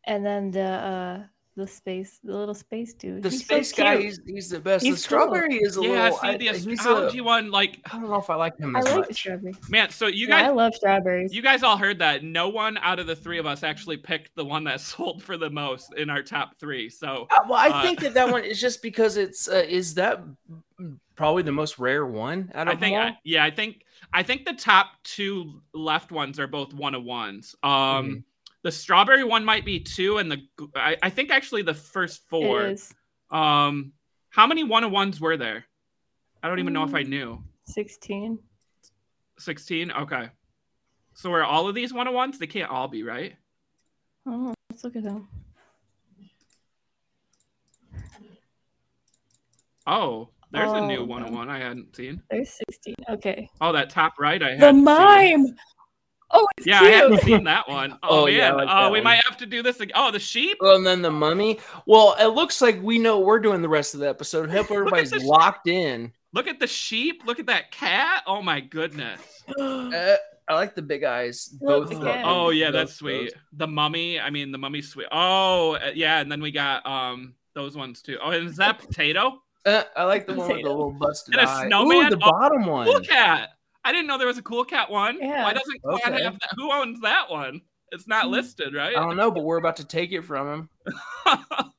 and 0.04 0.24
then 0.26 0.52
the 0.52 0.62
uh 0.62 1.24
the 1.56 1.66
space, 1.66 2.20
the 2.24 2.36
little 2.38 2.54
space 2.54 2.94
dude. 2.94 3.24
The 3.24 3.30
He's 3.30 3.46
so 3.48 3.56
space 3.56 3.72
guy, 3.72 3.98
he's, 4.02 4.20
he's 4.26 4.50
the 4.50 4.60
best. 4.60 4.84
the 4.84 4.90
He's 4.90 5.08
cool. 5.08 5.20
strawberry 5.22 5.56
is 5.58 5.78
a 5.78 5.82
Yeah, 5.82 6.04
little. 6.04 6.18
see 6.18 6.28
I, 6.28 6.38
the 6.38 6.46
he's 6.50 6.68
astrology 6.68 7.20
a, 7.20 7.24
one, 7.24 7.50
like 7.50 7.80
I 7.92 7.98
don't 7.98 8.10
know 8.10 8.18
if 8.18 8.30
I 8.30 8.36
like 8.36 8.58
him 8.58 8.76
I 8.76 8.80
as 8.80 8.86
like 8.86 8.96
much. 8.98 9.08
the 9.08 9.14
strawberry. 9.14 9.54
man. 9.70 9.90
So 9.90 10.08
you 10.08 10.28
Yeah, 10.28 10.48
I 10.48 10.50
love 10.50 10.76
strawberries. 10.76 11.34
you 11.34 11.42
guys 11.42 11.64
all 11.64 11.78
heard 11.78 12.00
that. 12.00 12.24
No 12.24 12.50
one 12.50 12.78
out 12.80 13.00
of 13.00 13.08
the 13.08 13.16
three 13.16 13.38
of 13.38 13.46
us 13.46 13.64
actually 13.64 13.98
picked 13.98 14.36
the 14.36 14.44
one 14.44 14.66
that 14.66 14.82
sold 14.82 15.24
for 15.24 15.38
the 15.38 15.50
most 15.50 15.94
in 15.96 16.10
our 16.10 16.22
top 16.22 16.60
three. 16.60 16.90
So 16.90 17.28
Uh, 17.32 17.40
well, 17.48 17.60
I 17.60 17.70
Uh, 17.70 17.82
think 17.84 18.02
that 18.02 18.14
that 18.16 18.30
one 18.30 18.44
is 18.44 18.60
just 18.60 18.82
because 18.82 19.16
it's 19.16 19.48
uh, 19.48 19.64
is 19.68 19.94
that 19.96 20.22
probably 21.16 21.44
the 21.44 21.52
most 21.54 21.80
rare 21.80 22.06
one 22.06 22.52
out 22.54 22.68
of 22.68 22.76
I 22.76 22.80
think, 22.80 22.96
them 22.96 23.02
all? 23.02 23.10
I, 23.12 23.18
yeah, 23.24 23.46
I 23.46 23.50
think, 23.52 23.84
I 24.12 24.24
think 24.24 24.44
the 24.46 24.54
top 24.54 24.88
two 25.06 25.62
left 25.74 26.12
ones 26.12 26.38
are 26.40 26.48
both 26.48 26.74
one 26.74 26.94
of 26.96 27.04
ones. 27.04 27.56
Um, 27.64 27.72
Mhm. 27.72 28.24
The 28.66 28.72
strawberry 28.72 29.24
one 29.24 29.46
might 29.46 29.64
be 29.64 29.80
two, 29.80 30.18
and 30.18 30.32
the 30.32 30.42
I 30.76 31.12
think 31.12 31.30
actually 31.30 31.62
the 31.62 31.76
first 31.76 32.28
four. 32.28 32.66
It 32.66 32.72
is 32.74 32.92
Um, 33.30 33.94
how 34.30 34.48
many 34.48 34.64
one 34.64 34.84
of 34.84 34.92
ones 34.92 35.22
were 35.22 35.38
there? 35.38 35.66
I 36.42 36.48
don't 36.48 36.58
even 36.58 36.74
know 36.74 36.84
if 36.84 36.96
I 36.96 37.04
Mm. 37.04 37.10
knew. 37.10 37.44
sixteen. 37.66 38.40
Sixteen. 39.38 39.92
Okay. 39.92 40.30
So 41.14 41.32
are 41.34 41.44
all 41.44 41.68
of 41.68 41.76
these 41.76 41.94
one 41.94 42.08
of 42.08 42.16
ones? 42.16 42.40
They 42.40 42.48
can't 42.48 42.72
all 42.72 42.88
be 42.88 43.04
right. 43.04 43.36
Oh, 44.26 44.52
let's 44.72 44.84
look 44.84 44.96
at 44.96 45.04
them. 45.04 45.28
Oh, 49.86 50.30
there's 50.50 50.72
a 50.72 50.82
new 50.82 51.02
Oh, 51.02 51.06
one 51.06 51.22
of 51.22 51.30
no. 51.30 51.38
one 51.38 51.50
I 51.50 51.60
hadn't 51.60 51.96
seen. 51.96 52.24
There's 52.32 52.50
sixteen. 52.50 52.96
Okay. 53.10 53.48
Oh, 53.62 53.72
that 53.74 53.92
top 53.92 54.14
right 54.20 54.42
I 54.42 54.52
had. 54.56 54.60
The 54.62 54.74
mime. 54.74 55.56
Oh, 56.32 56.48
it's 56.58 56.66
Yeah, 56.68 56.78
I 56.80 56.90
cute. 56.90 56.94
hadn't 56.94 57.22
seen 57.22 57.44
that 57.46 57.68
one. 57.70 57.92
Oh, 58.04 58.24
Oh, 58.24 58.26
yeah, 58.28 58.52
like 58.54 58.68
oh, 58.70 58.90
we 58.92 58.98
one. 59.00 59.04
might 59.04 59.22
have 59.28 59.38
to 59.38 59.46
do 59.46 59.62
this 59.64 59.80
again. 59.80 59.94
Oh, 59.96 60.12
the 60.12 60.20
sheep. 60.20 60.58
Well, 60.60 60.76
and 60.76 60.86
then 60.86 61.02
the 61.02 61.12
mummy. 61.12 61.60
Well, 61.86 62.16
it 62.20 62.28
looks 62.34 62.62
like 62.62 62.82
we 62.82 62.98
know 63.00 63.20
we're 63.20 63.40
doing 63.40 63.62
the 63.62 63.70
rest 63.70 63.94
of 63.94 64.00
the 64.00 64.10
episode. 64.10 64.50
Hope 64.50 64.72
everybody's 64.72 65.12
this- 65.12 65.24
locked 65.24 65.68
in. 65.68 66.12
Look 66.34 66.48
at 66.48 66.60
the 66.60 66.68
sheep. 66.68 67.22
Look 67.26 67.40
at 67.40 67.46
that 67.46 67.72
cat. 67.72 68.24
Oh 68.28 68.42
my 68.42 68.60
goodness. 68.60 69.22
Uh, 69.58 70.16
I 70.48 70.54
like 70.54 70.76
the 70.76 70.82
big 70.84 71.04
eyes. 71.04 71.48
Both. 71.48 71.90
the. 71.90 72.22
Oh 72.24 72.50
yeah, 72.50 72.68
both 72.68 72.74
that's 72.74 72.94
sweet. 72.96 73.34
The 73.54 73.66
mummy. 73.68 74.20
I 74.20 74.30
mean, 74.30 74.52
the 74.52 74.58
mummy's 74.60 74.90
sweet. 74.90 75.08
Oh 75.12 75.74
uh, 75.76 75.92
yeah, 75.96 76.20
and 76.20 76.32
then 76.32 76.40
we 76.42 76.52
got 76.52 76.86
um 76.86 77.34
those 77.56 77.76
ones 77.76 78.02
too. 78.04 78.18
Oh, 78.22 78.30
and 78.32 78.48
is 78.48 78.58
that 78.58 78.78
potato? 78.80 79.42
Uh, 79.66 79.84
I 79.96 80.04
like 80.04 80.28
the 80.28 80.34
one 80.36 80.48
with 80.50 80.62
the 80.62 80.70
little 80.70 80.92
busted 80.92 81.34
And 81.36 81.48
a 81.48 81.50
eye. 81.50 81.66
snowman? 81.68 81.98
Ooh, 82.06 82.10
the 82.12 82.18
Oh, 82.24 82.30
bottom 82.32 82.66
one. 82.68 82.86
Cool 82.86 83.00
cat. 83.00 83.50
I 83.86 83.92
didn't 83.92 84.08
know 84.08 84.18
there 84.18 84.28
was 84.28 84.38
a 84.40 84.42
cool 84.44 84.66
cat 84.66 84.90
one. 84.90 85.20
Yeah. 85.22 85.44
Why 85.44 85.54
doesn't 85.54 85.82
Clon 85.84 86.00
Okay. 86.08 86.24
have 86.24 86.34
that? 86.34 86.50
Who 86.58 86.72
owns 86.74 87.00
that 87.02 87.30
one? 87.30 87.62
It's 87.92 88.08
not 88.08 88.26
Hmm. 88.26 88.32
listed, 88.32 88.74
right? 88.74 88.98
I 88.98 89.00
don't 89.00 89.16
know, 89.16 89.32
but 89.32 89.44
we're 89.44 89.58
about 89.60 89.78
to 89.78 89.86
take 89.86 90.12
it 90.12 90.24
from 90.24 90.48
him. 90.48 90.70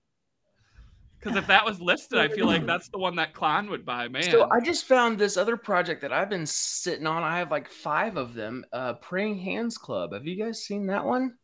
Because 1.18 1.38
if 1.42 1.48
that 1.48 1.64
was 1.64 1.80
listed, 1.80 2.20
I 2.20 2.28
feel 2.28 2.46
like 2.46 2.66
that's 2.66 2.88
the 2.90 2.98
one 2.98 3.16
that 3.16 3.34
Clon 3.34 3.68
would 3.70 3.84
buy. 3.84 4.06
Man. 4.06 4.22
So 4.22 4.48
I 4.48 4.60
just 4.60 4.84
found 4.84 5.18
this 5.18 5.36
other 5.36 5.56
project 5.56 6.02
that 6.02 6.12
I've 6.12 6.30
been 6.30 6.46
sitting 6.46 7.06
on. 7.06 7.24
I 7.24 7.38
have 7.38 7.50
like 7.50 7.68
five 7.68 8.16
of 8.16 8.34
them. 8.34 8.64
Uh, 8.72 8.92
Praying 8.94 9.38
Hands 9.38 9.76
Club. 9.76 10.12
Have 10.12 10.24
you 10.24 10.36
guys 10.40 10.62
seen 10.64 10.86
that 10.86 11.04
one? 11.04 11.34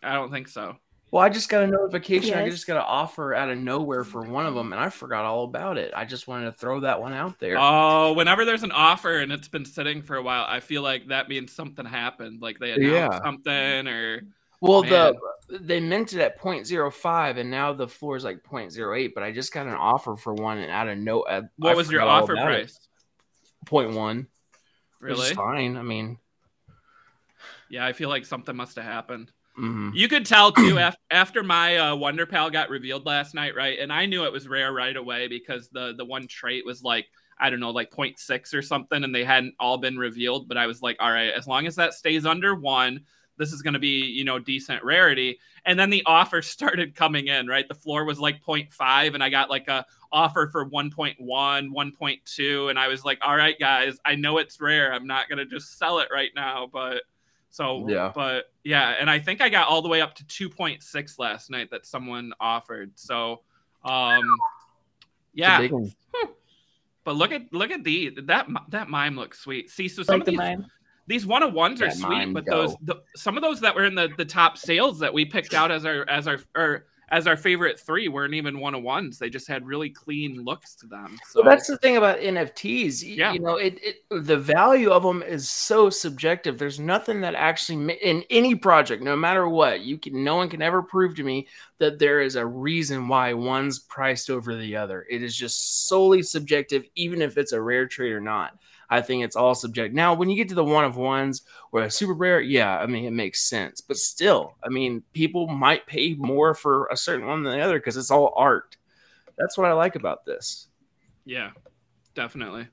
I 0.00 0.14
don't 0.14 0.30
think 0.30 0.46
so. 0.46 0.76
Well, 1.12 1.22
I 1.22 1.28
just 1.28 1.50
got 1.50 1.62
a 1.62 1.66
notification. 1.66 2.38
I 2.38 2.48
just 2.48 2.66
got 2.66 2.78
an 2.78 2.84
offer 2.86 3.34
out 3.34 3.50
of 3.50 3.58
nowhere 3.58 4.02
for 4.02 4.22
one 4.22 4.46
of 4.46 4.54
them, 4.54 4.72
and 4.72 4.80
I 4.80 4.88
forgot 4.88 5.26
all 5.26 5.44
about 5.44 5.76
it. 5.76 5.92
I 5.94 6.06
just 6.06 6.26
wanted 6.26 6.46
to 6.46 6.52
throw 6.52 6.80
that 6.80 7.02
one 7.02 7.12
out 7.12 7.38
there. 7.38 7.58
Oh, 7.58 8.14
whenever 8.14 8.46
there's 8.46 8.62
an 8.62 8.72
offer 8.72 9.18
and 9.18 9.30
it's 9.30 9.46
been 9.46 9.66
sitting 9.66 10.00
for 10.00 10.16
a 10.16 10.22
while, 10.22 10.46
I 10.48 10.60
feel 10.60 10.80
like 10.80 11.08
that 11.08 11.28
means 11.28 11.52
something 11.52 11.84
happened. 11.84 12.40
Like 12.40 12.58
they 12.58 12.72
announced 12.72 13.18
Yeah. 13.18 13.22
something 13.22 13.86
or 13.88 14.22
Well, 14.62 14.82
Man. 14.84 15.12
the 15.50 15.58
they 15.60 15.80
minted 15.80 16.18
at 16.20 16.40
0.05 16.40 17.36
and 17.36 17.50
now 17.50 17.74
the 17.74 17.86
floor 17.86 18.16
is 18.16 18.24
like 18.24 18.42
0.08, 18.42 19.12
but 19.14 19.22
I 19.22 19.32
just 19.32 19.52
got 19.52 19.66
an 19.66 19.74
offer 19.74 20.16
for 20.16 20.32
one 20.32 20.56
and 20.56 20.70
out 20.70 20.88
of 20.88 20.96
no 20.96 21.20
uh, 21.22 21.42
What 21.58 21.72
I 21.72 21.74
was 21.74 21.90
your 21.90 22.00
offer 22.00 22.32
about 22.32 22.52
it. 22.52 22.62
price? 22.62 22.88
0.1. 23.66 24.16
Which 24.16 24.24
is 24.24 24.28
Really? 25.00 25.34
fine. 25.34 25.76
I 25.76 25.82
mean, 25.82 26.16
Yeah, 27.68 27.84
I 27.84 27.92
feel 27.92 28.08
like 28.08 28.24
something 28.24 28.56
must 28.56 28.76
have 28.76 28.86
happened. 28.86 29.30
Mhm. 29.58 29.90
You 29.94 30.08
could 30.08 30.26
tell 30.26 30.52
too 30.52 30.78
af- 30.78 30.96
after 31.10 31.42
my 31.42 31.76
uh, 31.76 31.96
Wonder 31.96 32.26
Pal 32.26 32.50
got 32.50 32.70
revealed 32.70 33.06
last 33.06 33.34
night, 33.34 33.54
right? 33.54 33.78
And 33.78 33.92
I 33.92 34.06
knew 34.06 34.24
it 34.24 34.32
was 34.32 34.48
rare 34.48 34.72
right 34.72 34.96
away 34.96 35.28
because 35.28 35.68
the 35.70 35.94
the 35.96 36.04
one 36.04 36.26
trait 36.26 36.64
was 36.64 36.82
like 36.82 37.06
I 37.38 37.50
don't 37.50 37.60
know, 37.60 37.70
like 37.70 37.90
0.6 37.90 38.54
or 38.54 38.62
something, 38.62 39.02
and 39.04 39.14
they 39.14 39.24
hadn't 39.24 39.54
all 39.58 39.78
been 39.78 39.98
revealed. 39.98 40.48
But 40.48 40.58
I 40.58 40.66
was 40.66 40.80
like, 40.82 40.96
all 41.00 41.10
right, 41.10 41.32
as 41.32 41.46
long 41.46 41.66
as 41.66 41.76
that 41.76 41.94
stays 41.94 42.24
under 42.24 42.54
one, 42.54 43.00
this 43.36 43.52
is 43.52 43.62
going 43.62 43.74
to 43.74 43.80
be 43.80 44.04
you 44.06 44.24
know 44.24 44.38
decent 44.38 44.82
rarity. 44.84 45.38
And 45.64 45.78
then 45.78 45.90
the 45.90 46.02
offers 46.06 46.46
started 46.48 46.94
coming 46.94 47.26
in, 47.28 47.46
right? 47.46 47.68
The 47.68 47.74
floor 47.74 48.04
was 48.04 48.18
like 48.18 48.42
0.5, 48.42 49.14
and 49.14 49.22
I 49.22 49.28
got 49.30 49.50
like 49.50 49.68
a 49.68 49.84
offer 50.12 50.48
for 50.52 50.64
1.1, 50.68 51.16
1.2, 51.70 52.70
and 52.70 52.78
I 52.78 52.88
was 52.88 53.04
like, 53.04 53.18
all 53.22 53.36
right, 53.36 53.58
guys, 53.58 53.98
I 54.04 54.14
know 54.14 54.38
it's 54.38 54.60
rare. 54.60 54.92
I'm 54.92 55.06
not 55.06 55.28
going 55.28 55.38
to 55.38 55.46
just 55.46 55.78
sell 55.78 55.98
it 56.00 56.08
right 56.12 56.30
now, 56.34 56.68
but. 56.72 57.02
So 57.52 57.86
Yeah. 57.86 58.10
but 58.14 58.46
yeah, 58.64 58.96
and 58.98 59.10
I 59.10 59.18
think 59.18 59.42
I 59.42 59.50
got 59.50 59.68
all 59.68 59.82
the 59.82 59.88
way 59.88 60.00
up 60.00 60.14
to 60.16 60.24
2.6 60.24 61.18
last 61.18 61.50
night 61.50 61.70
that 61.70 61.84
someone 61.86 62.32
offered. 62.40 62.92
So 62.98 63.42
um 63.84 64.24
yeah, 65.34 65.68
but 67.04 67.16
look 67.16 67.30
at 67.30 67.52
look 67.52 67.70
at 67.70 67.84
the 67.84 68.10
that 68.24 68.48
that 68.70 68.88
mime 68.88 69.16
looks 69.16 69.38
sweet. 69.40 69.70
See, 69.70 69.86
so 69.86 70.02
I 70.02 70.04
some 70.04 70.14
like 70.14 70.20
of 70.22 70.26
the 70.26 70.30
these 70.32 70.38
mime. 70.38 70.66
these 71.06 71.26
one 71.26 71.42
of 71.42 71.52
ones 71.52 71.82
are 71.82 71.88
That 71.88 71.96
sweet, 71.96 72.32
but 72.32 72.46
go. 72.46 72.52
those 72.62 72.76
the, 72.82 73.02
some 73.16 73.36
of 73.36 73.42
those 73.42 73.60
that 73.60 73.74
were 73.74 73.84
in 73.84 73.94
the 73.94 74.08
the 74.16 74.24
top 74.24 74.56
sales 74.56 74.98
that 75.00 75.12
we 75.12 75.26
picked 75.26 75.52
out 75.52 75.70
as 75.70 75.84
our 75.84 76.08
as 76.08 76.26
our 76.26 76.38
or 76.56 76.86
as 77.12 77.26
our 77.26 77.36
favorite 77.36 77.78
three 77.78 78.08
weren't 78.08 78.32
even 78.32 78.58
one 78.58 78.74
of 78.74 78.82
ones. 78.82 79.18
They 79.18 79.28
just 79.28 79.46
had 79.46 79.66
really 79.66 79.90
clean 79.90 80.42
looks 80.42 80.74
to 80.76 80.86
them. 80.86 81.18
So 81.28 81.42
Well, 81.42 81.50
that's 81.50 81.66
the 81.66 81.76
thing 81.76 81.98
about 81.98 82.18
NFTs. 82.18 83.02
Yeah. 83.04 83.34
You 83.34 83.40
know, 83.40 83.56
it, 83.56 83.78
it 83.82 83.96
the 84.10 84.38
value 84.38 84.90
of 84.90 85.02
them 85.02 85.22
is 85.22 85.48
so 85.48 85.90
subjective. 85.90 86.58
There's 86.58 86.80
nothing 86.80 87.20
that 87.20 87.34
actually 87.34 87.92
in 88.02 88.24
any 88.30 88.54
project, 88.54 89.02
no 89.02 89.14
matter 89.14 89.46
what, 89.46 89.82
you 89.82 89.98
can. 89.98 90.24
No 90.24 90.36
one 90.36 90.48
can 90.48 90.62
ever 90.62 90.82
prove 90.82 91.14
to 91.16 91.22
me 91.22 91.48
that 91.78 91.98
there 91.98 92.22
is 92.22 92.36
a 92.36 92.46
reason 92.46 93.08
why 93.08 93.34
one's 93.34 93.78
priced 93.78 94.30
over 94.30 94.56
the 94.56 94.74
other. 94.74 95.06
It 95.10 95.22
is 95.22 95.36
just 95.36 95.86
solely 95.88 96.22
subjective, 96.22 96.86
even 96.94 97.20
if 97.20 97.36
it's 97.36 97.52
a 97.52 97.60
rare 97.60 97.86
trade 97.86 98.12
or 98.12 98.20
not. 98.20 98.58
I 98.92 99.00
think 99.00 99.24
it's 99.24 99.36
all 99.36 99.54
subject. 99.54 99.94
Now, 99.94 100.12
when 100.12 100.28
you 100.28 100.36
get 100.36 100.50
to 100.50 100.54
the 100.54 100.62
one 100.62 100.84
of 100.84 100.96
ones 100.98 101.40
or 101.72 101.80
a 101.80 101.90
super 101.90 102.12
rare, 102.12 102.42
yeah, 102.42 102.76
I 102.76 102.84
mean 102.84 103.06
it 103.06 103.12
makes 103.12 103.42
sense. 103.42 103.80
But 103.80 103.96
still, 103.96 104.54
I 104.62 104.68
mean, 104.68 105.02
people 105.14 105.46
might 105.46 105.86
pay 105.86 106.12
more 106.12 106.52
for 106.52 106.88
a 106.88 106.96
certain 106.96 107.26
one 107.26 107.42
than 107.42 107.56
the 107.56 107.64
other 107.64 107.78
because 107.78 107.96
it's 107.96 108.10
all 108.10 108.34
art. 108.36 108.76
That's 109.38 109.56
what 109.56 109.66
I 109.66 109.72
like 109.72 109.96
about 109.96 110.26
this. 110.26 110.68
Yeah, 111.24 111.52
definitely. 112.14 112.68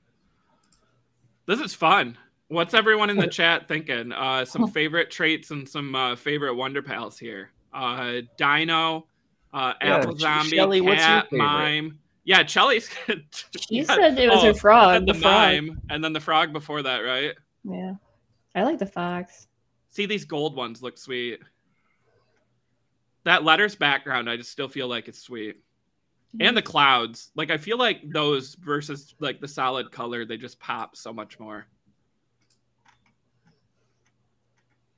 This 1.46 1.58
is 1.58 1.72
fun. 1.72 2.18
What's 2.48 2.74
everyone 2.74 3.08
in 3.08 3.16
the 3.16 3.26
chat 3.40 3.66
thinking? 3.66 4.12
Uh, 4.12 4.44
some 4.44 4.68
favorite 4.72 5.10
traits 5.10 5.50
and 5.50 5.66
some 5.66 5.94
uh, 5.94 6.16
favorite 6.16 6.54
Wonder 6.54 6.82
Pals 6.82 7.18
here. 7.18 7.50
Uh, 7.72 8.20
Dino, 8.36 9.06
uh, 9.54 9.72
Yeah, 9.80 9.96
Apple 9.96 10.16
Zombie, 10.16 10.50
Shelly, 10.50 10.80
what's 10.82 11.00
your 11.00 11.22
Cat? 11.22 11.32
Mime. 11.32 11.98
Yeah, 12.30 12.44
Chelly's. 12.44 12.88
She 13.60 13.82
said 13.82 14.16
it 14.16 14.30
was 14.30 14.44
oh, 14.44 14.46
her 14.46 14.54
frog. 14.54 14.98
and 14.98 15.08
The, 15.08 15.14
the 15.14 15.18
frog. 15.18 15.32
mime, 15.32 15.80
and 15.90 16.04
then 16.04 16.12
the 16.12 16.20
frog 16.20 16.52
before 16.52 16.80
that, 16.80 16.98
right? 16.98 17.34
Yeah. 17.64 17.94
I 18.54 18.62
like 18.62 18.78
the 18.78 18.86
fox. 18.86 19.48
See, 19.88 20.06
these 20.06 20.24
gold 20.24 20.54
ones 20.54 20.80
look 20.80 20.96
sweet. 20.96 21.40
That 23.24 23.42
letters 23.42 23.74
background, 23.74 24.30
I 24.30 24.36
just 24.36 24.52
still 24.52 24.68
feel 24.68 24.86
like 24.86 25.08
it's 25.08 25.18
sweet. 25.18 25.56
And 26.38 26.56
the 26.56 26.62
clouds, 26.62 27.32
like 27.34 27.50
I 27.50 27.58
feel 27.58 27.78
like 27.78 28.08
those 28.12 28.54
versus 28.54 29.12
like 29.18 29.40
the 29.40 29.48
solid 29.48 29.90
color, 29.90 30.24
they 30.24 30.36
just 30.36 30.60
pop 30.60 30.94
so 30.94 31.12
much 31.12 31.40
more. 31.40 31.66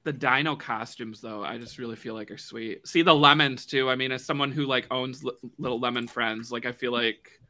The 0.05 0.13
dino 0.13 0.57
costumes, 0.57 1.21
though, 1.21 1.45
I 1.45 1.59
just 1.59 1.79
really 1.79 1.95
feel 1.95 2.15
like 2.15 2.31
are 2.33 2.39
sweet. 2.39 2.87
See 2.89 3.03
the 3.03 3.15
lemons 3.15 3.67
too. 3.67 3.89
I 3.89 3.95
mean, 3.95 4.11
as 4.11 4.25
someone 4.25 4.51
who 4.51 4.67
like 4.67 4.87
owns 4.91 5.23
li- 5.23 5.33
little 5.59 5.79
lemon 5.79 6.09
friends, 6.09 6.51
like 6.51 6.67
I 6.67 6.73
feel 6.73 6.91
like 6.93 7.41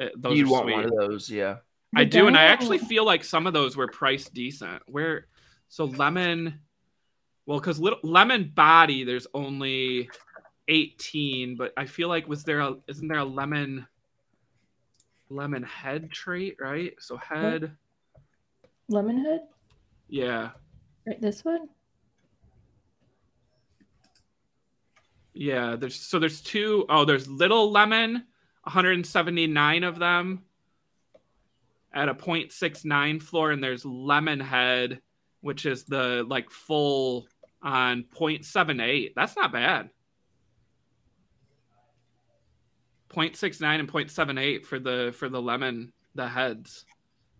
uh, 0.00 0.06
those 0.16 0.38
You'd 0.38 0.46
are 0.46 0.50
want 0.50 0.64
sweet. 0.66 0.74
one 0.74 0.84
of 0.84 0.92
those, 0.96 1.28
yeah. 1.28 1.56
I 1.96 2.04
The 2.04 2.10
do, 2.10 2.26
and 2.28 2.36
I 2.36 2.44
actually 2.44 2.78
feel 2.78 3.04
like 3.04 3.24
some 3.24 3.46
of 3.46 3.52
those 3.52 3.76
were 3.76 3.88
priced 3.88 4.32
decent. 4.32 4.82
Where 4.86 5.26
so 5.68 5.86
lemon, 5.86 6.60
well, 7.46 7.58
because 7.58 7.80
little 7.80 7.98
lemon 8.02 8.52
body, 8.54 9.02
there's 9.04 9.26
only 9.34 10.08
eighteen, 10.68 11.56
but 11.56 11.72
I 11.76 11.86
feel 11.86 12.08
like 12.08 12.28
was 12.28 12.44
there 12.44 12.60
a 12.60 12.76
isn't 12.86 13.08
there 13.08 13.18
a 13.18 13.24
lemon 13.24 13.86
lemon 15.30 15.62
head 15.62 16.10
trait, 16.12 16.58
right? 16.60 16.94
So 17.00 17.16
head, 17.16 17.76
Lemon 18.88 19.24
head 19.24 19.40
yeah, 20.08 20.50
Right, 21.06 21.20
this 21.20 21.44
one? 21.44 21.68
Yeah. 25.34 25.76
There's 25.76 25.96
so 25.96 26.18
there's 26.18 26.40
two 26.40 26.86
oh 26.88 27.04
there's 27.04 27.28
little 27.28 27.70
lemon, 27.70 28.12
179 28.64 29.84
of 29.84 29.98
them 29.98 30.44
at 31.92 32.08
a 32.08 32.14
0.69 32.14 33.22
floor, 33.22 33.50
and 33.50 33.62
there's 33.62 33.84
lemon 33.84 34.40
head, 34.40 35.00
which 35.40 35.66
is 35.66 35.84
the 35.84 36.24
like 36.28 36.50
full 36.50 37.26
on 37.62 38.04
0.78. 38.14 39.14
That's 39.14 39.36
not 39.36 39.52
bad. 39.52 39.90
0.69 43.10 43.80
and 43.80 43.90
0.78 43.90 44.64
for 44.64 44.78
the 44.78 45.14
for 45.16 45.28
the 45.28 45.40
lemon 45.40 45.92
the 46.14 46.28
heads. 46.28 46.84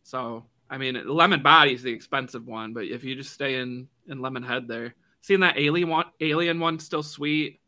So 0.03 0.47
I 0.71 0.79
mean, 0.79 1.01
lemon 1.07 1.43
body 1.43 1.75
is 1.75 1.83
the 1.83 1.93
expensive 1.93 2.47
one, 2.47 2.73
but 2.73 2.85
if 2.85 3.05
you 3.05 3.15
just 3.15 3.33
stay 3.33 3.57
in 3.57 3.89
in 4.09 4.21
lemon 4.21 4.43
head 4.43 4.67
there, 4.69 4.95
seeing 5.21 5.41
that 5.41 5.59
alien 5.59 5.89
one, 5.89 6.07
alien 6.21 6.61
one 6.61 6.79
still 6.79 7.03
sweet. 7.03 7.61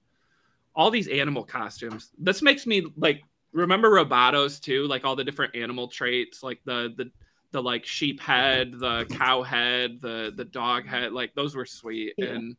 All 0.74 0.90
these 0.90 1.08
animal 1.08 1.44
costumes. 1.44 2.10
This 2.18 2.42
makes 2.42 2.66
me 2.66 2.86
like 2.96 3.22
remember 3.52 3.90
Robotos 3.90 4.60
too, 4.60 4.86
like 4.86 5.04
all 5.04 5.16
the 5.16 5.24
different 5.24 5.54
animal 5.56 5.88
traits, 5.88 6.42
like 6.42 6.60
the 6.64 6.94
the 6.96 7.10
the 7.52 7.62
like 7.62 7.84
sheep 7.84 8.20
head, 8.20 8.72
the 8.78 9.04
cow 9.10 9.42
head, 9.42 10.00
the 10.00 10.32
the 10.36 10.44
dog 10.44 10.86
head, 10.86 11.12
like 11.12 11.34
those 11.34 11.56
were 11.56 11.66
sweet. 11.66 12.14
Yeah. 12.16 12.26
And 12.26 12.56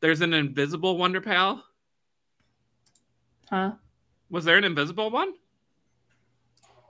there's 0.00 0.20
an 0.20 0.34
invisible 0.34 0.98
Wonder 0.98 1.20
Pal. 1.22 1.64
Huh? 3.48 3.72
Was 4.30 4.44
there 4.44 4.56
an 4.58 4.64
invisible 4.64 5.10
one? 5.10 5.32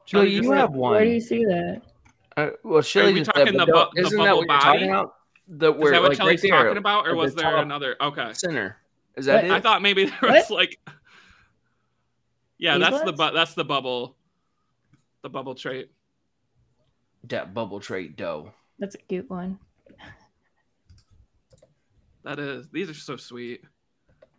Joe, 0.07 0.19
Shelly 0.19 0.31
you 0.31 0.43
just- 0.43 0.53
have 0.55 0.71
Where 0.73 1.05
do 1.05 1.11
you 1.11 1.21
see 1.21 1.45
that? 1.45 1.83
Uh, 2.37 2.51
well, 2.65 2.83
Shelly 2.83 3.13
we 3.13 3.21
just 3.21 3.31
talking 3.31 3.47
said, 3.47 3.55
the 3.61 3.67
bu- 3.67 3.73
don't- 3.73 3.95
the 3.95 4.01
isn't 4.03 4.19
that 4.19 4.25
bubble 4.25 4.39
what 4.39 4.49
you're 4.51 4.59
talking 4.61 4.81
body? 4.81 4.85
about? 4.91 5.15
The 5.47 5.73
Is 5.75 5.91
that 5.91 6.01
what 6.03 6.09
like 6.11 6.17
Shelly's 6.17 6.43
right 6.43 6.51
there, 6.51 6.65
talking 6.65 6.79
about, 6.79 7.07
or 7.07 7.11
at 7.11 7.13
the 7.13 7.17
was 7.17 7.35
there 7.37 7.57
another? 7.59 7.97
Okay, 8.01 8.33
center? 8.33 8.79
Is 9.17 9.27
that 9.27 9.37
What? 9.37 9.45
it? 9.45 9.51
I 9.51 9.61
thought 9.61 9.83
maybe 9.83 10.05
there 10.07 10.19
was 10.23 10.51
like, 10.51 10.79
yeah, 12.59 12.75
These 12.79 12.89
that's 12.89 12.99
the 13.01 13.05
ones? 13.13 13.19
bu- 13.19 13.35
that's 13.35 13.55
the 13.55 13.65
bubble, 13.65 14.17
the 15.23 15.29
bubble 15.31 15.55
trait. 15.55 15.91
that 17.29 17.55
bubble 17.55 17.81
trait 17.81 18.17
dough. 18.17 18.53
That's 18.79 18.95
a 18.95 18.99
cute 18.99 19.29
one. 19.31 19.59
That 22.25 22.39
is, 22.39 22.69
these 22.71 22.89
are 22.89 22.95
so 22.95 23.17
sweet. 23.17 23.63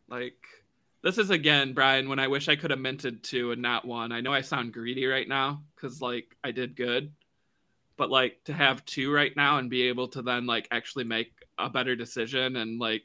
Like, 0.07 0.37
this 1.03 1.17
is 1.17 1.29
again, 1.29 1.73
Brian, 1.73 2.09
when 2.09 2.19
I 2.19 2.27
wish 2.27 2.49
I 2.49 2.55
could 2.55 2.71
have 2.71 2.79
minted 2.79 3.23
two 3.23 3.51
and 3.51 3.61
not 3.61 3.85
one. 3.85 4.11
I 4.11 4.21
know 4.21 4.33
I 4.33 4.41
sound 4.41 4.73
greedy 4.73 5.05
right 5.05 5.27
now 5.27 5.61
because 5.75 6.01
like 6.01 6.35
I 6.43 6.51
did 6.51 6.75
good, 6.75 7.11
but 7.95 8.09
like 8.09 8.43
to 8.45 8.53
have 8.53 8.83
two 8.85 9.11
right 9.11 9.35
now 9.35 9.59
and 9.59 9.69
be 9.69 9.83
able 9.83 10.07
to 10.09 10.21
then 10.23 10.47
like 10.47 10.67
actually 10.71 11.03
make 11.03 11.31
a 11.59 11.69
better 11.69 11.95
decision 11.95 12.55
and 12.55 12.79
like 12.79 13.03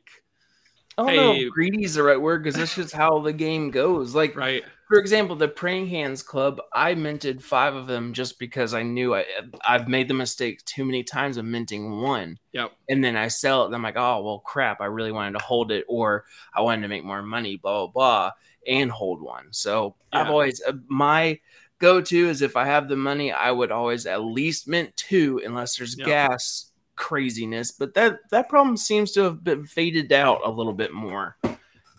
I 1.09 1.15
don't 1.15 1.17
know 1.17 1.33
if 1.35 1.51
greedy 1.51 1.85
is 1.85 1.95
the 1.95 2.03
right 2.03 2.21
word 2.21 2.43
because 2.43 2.57
that's 2.57 2.75
just 2.75 2.95
how 2.95 3.21
the 3.21 3.33
game 3.33 3.71
goes. 3.71 4.15
Like, 4.15 4.37
right, 4.37 4.65
for 4.89 4.99
example, 4.99 5.37
the 5.37 5.47
Praying 5.49 5.87
Hands 5.89 6.21
Club, 6.23 6.61
I 6.73 6.95
minted 6.95 7.43
five 7.43 7.75
of 7.75 7.87
them 7.87 8.13
just 8.13 8.39
because 8.39 8.75
I 8.75 8.83
knew 8.83 9.15
I, 9.15 9.25
I've 9.65 9.89
made 9.89 10.09
the 10.09 10.15
mistake 10.15 10.65
too 10.65 10.85
many 10.85 11.05
times 11.05 11.37
of 11.37 11.45
minting 11.45 12.01
one. 12.03 12.39
yep, 12.53 12.73
And 12.89 13.03
then 13.05 13.17
I 13.17 13.29
sell 13.29 13.63
it, 13.63 13.67
and 13.67 13.75
I'm 13.75 13.83
like, 13.83 13.97
oh, 13.97 14.23
well, 14.23 14.41
crap, 14.41 14.81
I 14.81 14.87
really 14.87 15.13
wanted 15.13 15.39
to 15.39 15.45
hold 15.45 15.71
it, 15.71 15.85
or 15.89 16.25
I 16.53 16.63
wanted 16.63 16.83
to 16.83 16.89
make 16.89 17.05
more 17.05 17.23
money, 17.23 17.57
blah, 17.57 17.87
blah, 17.87 17.93
blah, 17.93 18.31
and 18.67 18.91
hold 18.91 19.23
one. 19.23 19.53
So 19.53 19.95
I've 20.13 20.29
always, 20.29 20.61
uh, 20.67 20.73
my 20.89 21.39
go 21.79 22.01
to 22.01 22.29
is 22.29 22.43
if 22.43 22.57
I 22.57 22.67
have 22.67 22.89
the 22.89 22.97
money, 22.97 23.33
I 23.33 23.51
would 23.53 23.71
always 23.71 24.07
at 24.07 24.23
least 24.23 24.67
mint 24.69 24.97
two 24.97 25.41
unless 25.45 25.77
there's 25.77 25.97
Yeah. 25.97 26.05
gas 26.05 26.70
craziness. 27.01 27.73
But 27.73 27.95
that, 27.95 28.21
that 28.31 28.49
problem 28.49 28.77
seems 28.77 29.11
to 29.13 29.23
have 29.23 29.43
been 29.43 29.65
faded 29.65 30.13
out 30.13 30.43
a 30.45 30.51
little 30.51 30.75
bit 30.75 30.93
more 30.93 31.37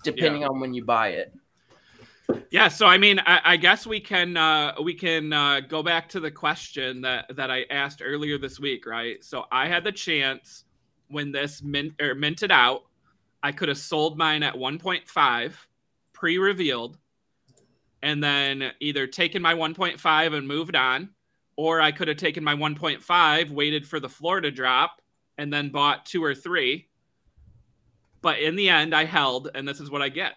depending 0.04 0.44
on 0.44 0.60
when 0.60 0.74
you 0.74 0.86
buy 0.86 1.10
it. 1.10 1.34
yeah. 2.50 2.68
So 2.68 2.86
I 2.88 2.98
mean, 2.98 3.20
I, 3.20 3.42
I 3.44 3.58
guess 3.58 3.86
we 3.86 4.00
can 4.00 4.38
uh, 4.38 4.74
we 4.82 4.94
can 4.94 5.34
uh, 5.34 5.60
go 5.62 5.84
back 5.84 6.08
to 6.10 6.20
the 6.20 6.32
question 6.32 7.02
that 7.02 7.36
that 7.36 7.52
I 7.52 7.66
asked 7.70 8.02
earlier 8.04 8.38
this 8.38 8.60
week, 8.60 8.86
right? 8.86 9.24
So 9.24 9.46
I 9.52 9.68
had 9.68 9.84
the 9.84 9.92
chance 9.92 10.64
when 11.10 11.32
this 11.32 11.62
mint 11.62 11.94
or 12.02 12.16
minted 12.16 12.52
out 12.52 12.84
I 13.44 13.52
could 13.52 13.70
have 13.70 13.78
sold 13.78 14.18
mine 14.18 14.44
at 14.44 14.54
1.5 14.54 15.54
pre-revealed 16.14 16.98
and 18.04 18.24
then 18.24 18.72
either 18.80 19.08
taken 19.08 19.42
my 19.42 19.54
1.5 19.54 20.34
and 20.34 20.48
moved 20.48 20.76
on 20.76 21.10
or 21.62 21.80
I 21.80 21.92
could 21.92 22.08
have 22.08 22.18
taken 22.18 22.44
my 22.44 22.56
1.5, 22.56 23.52
waited 23.52 23.88
for 23.88 24.00
the 24.00 24.10
floor 24.10 24.42
to 24.42 24.50
drop 24.50 25.00
and 25.38 25.54
then 25.54 25.70
bought 25.70 26.08
two 26.08 26.24
or 26.24 26.34
three. 26.34 26.88
But 28.24 28.40
in 28.40 28.56
the 28.56 28.70
end 28.70 28.96
I 28.96 29.06
held 29.06 29.52
and 29.54 29.68
this 29.68 29.80
is 29.80 29.92
what 29.92 30.02
I 30.02 30.10
get. 30.10 30.34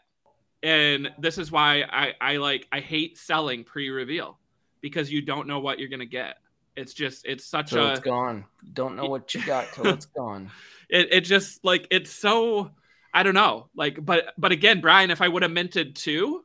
And 0.62 1.10
this 1.18 1.38
is 1.38 1.50
why 1.50 1.84
I 1.90 2.12
I 2.20 2.36
like 2.36 2.68
I 2.70 2.80
hate 2.80 3.16
selling 3.16 3.64
pre-reveal 3.64 4.38
because 4.82 5.10
you 5.10 5.22
don't 5.22 5.48
know 5.48 5.60
what 5.60 5.78
you're 5.78 5.88
going 5.88 6.00
to 6.00 6.06
get. 6.06 6.36
It's 6.76 6.92
just 6.92 7.24
it's 7.24 7.46
such 7.46 7.70
Till 7.70 7.86
a 7.86 7.92
it's 7.92 8.00
gone. 8.00 8.44
Don't 8.74 8.94
know 8.94 9.06
what 9.06 9.34
you 9.34 9.42
got 9.46 9.72
till 9.72 9.86
it's 9.86 10.06
gone. 10.06 10.50
it, 10.90 11.08
it 11.10 11.20
just 11.22 11.64
like 11.64 11.88
it's 11.90 12.10
so 12.10 12.70
I 13.14 13.22
don't 13.22 13.34
know. 13.34 13.70
Like, 13.74 14.04
but 14.04 14.34
but 14.36 14.52
again, 14.52 14.82
Brian, 14.82 15.10
if 15.10 15.22
I 15.22 15.28
would 15.28 15.42
have 15.42 15.52
minted 15.52 15.96
two, 15.96 16.44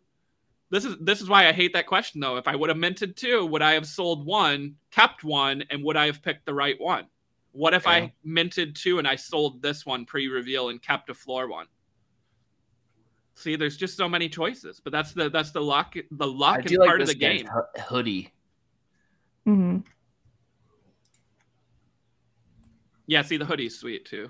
this 0.72 0.86
is 0.86 0.95
this 1.01 1.22
is 1.22 1.30
why 1.30 1.47
I 1.47 1.51
hate 1.51 1.74
that 1.74 1.88
question 1.88 2.22
though. 2.22 2.38
If 2.38 2.47
I 2.47 2.55
would 2.55 2.70
have 2.70 2.78
minted 2.78 3.15
two, 3.17 3.45
would 3.45 3.61
I 3.61 3.74
have 3.74 3.88
sold 3.88 4.26
one, 4.26 4.76
kept 4.91 5.24
one, 5.24 5.63
and 5.70 5.84
would 5.84 5.97
I 5.97 6.05
have 6.05 6.22
picked 6.22 6.45
the 6.45 6.53
right 6.53 6.80
one? 6.80 7.07
What 7.51 7.74
if 7.74 7.86
Yeah. 7.86 7.91
I 7.91 8.13
minted 8.24 8.76
two 8.76 8.99
and 8.99 9.07
I 9.07 9.15
sold 9.15 9.61
this 9.61 9.86
one 9.86 10.05
pre-reveal 10.05 10.70
and 10.70 10.82
kept 10.82 11.09
a 11.09 11.13
floor 11.15 11.49
one? 11.49 11.65
See, 13.34 13.55
there's 13.55 13.78
just 13.78 13.97
so 13.97 14.07
many 14.07 14.30
choices, 14.30 14.80
but 14.80 14.91
that's 14.91 15.13
the 15.13 15.30
that's 15.30 15.51
the 15.51 15.61
luck 15.61 15.95
the 16.11 16.28
luck 16.28 16.57
and 16.57 16.65
do 16.65 16.80
like 16.80 16.88
part 16.88 17.01
of 17.01 17.07
the 17.07 17.15
game. 17.15 17.47
hu- 17.47 17.82
hoodie. 17.82 18.34
hmm 19.45 19.78
Yeah, 23.07 23.24
see 23.24 23.38
the 23.38 23.45
hoodie's 23.45 23.80
sweet 23.80 24.05
too. 24.05 24.30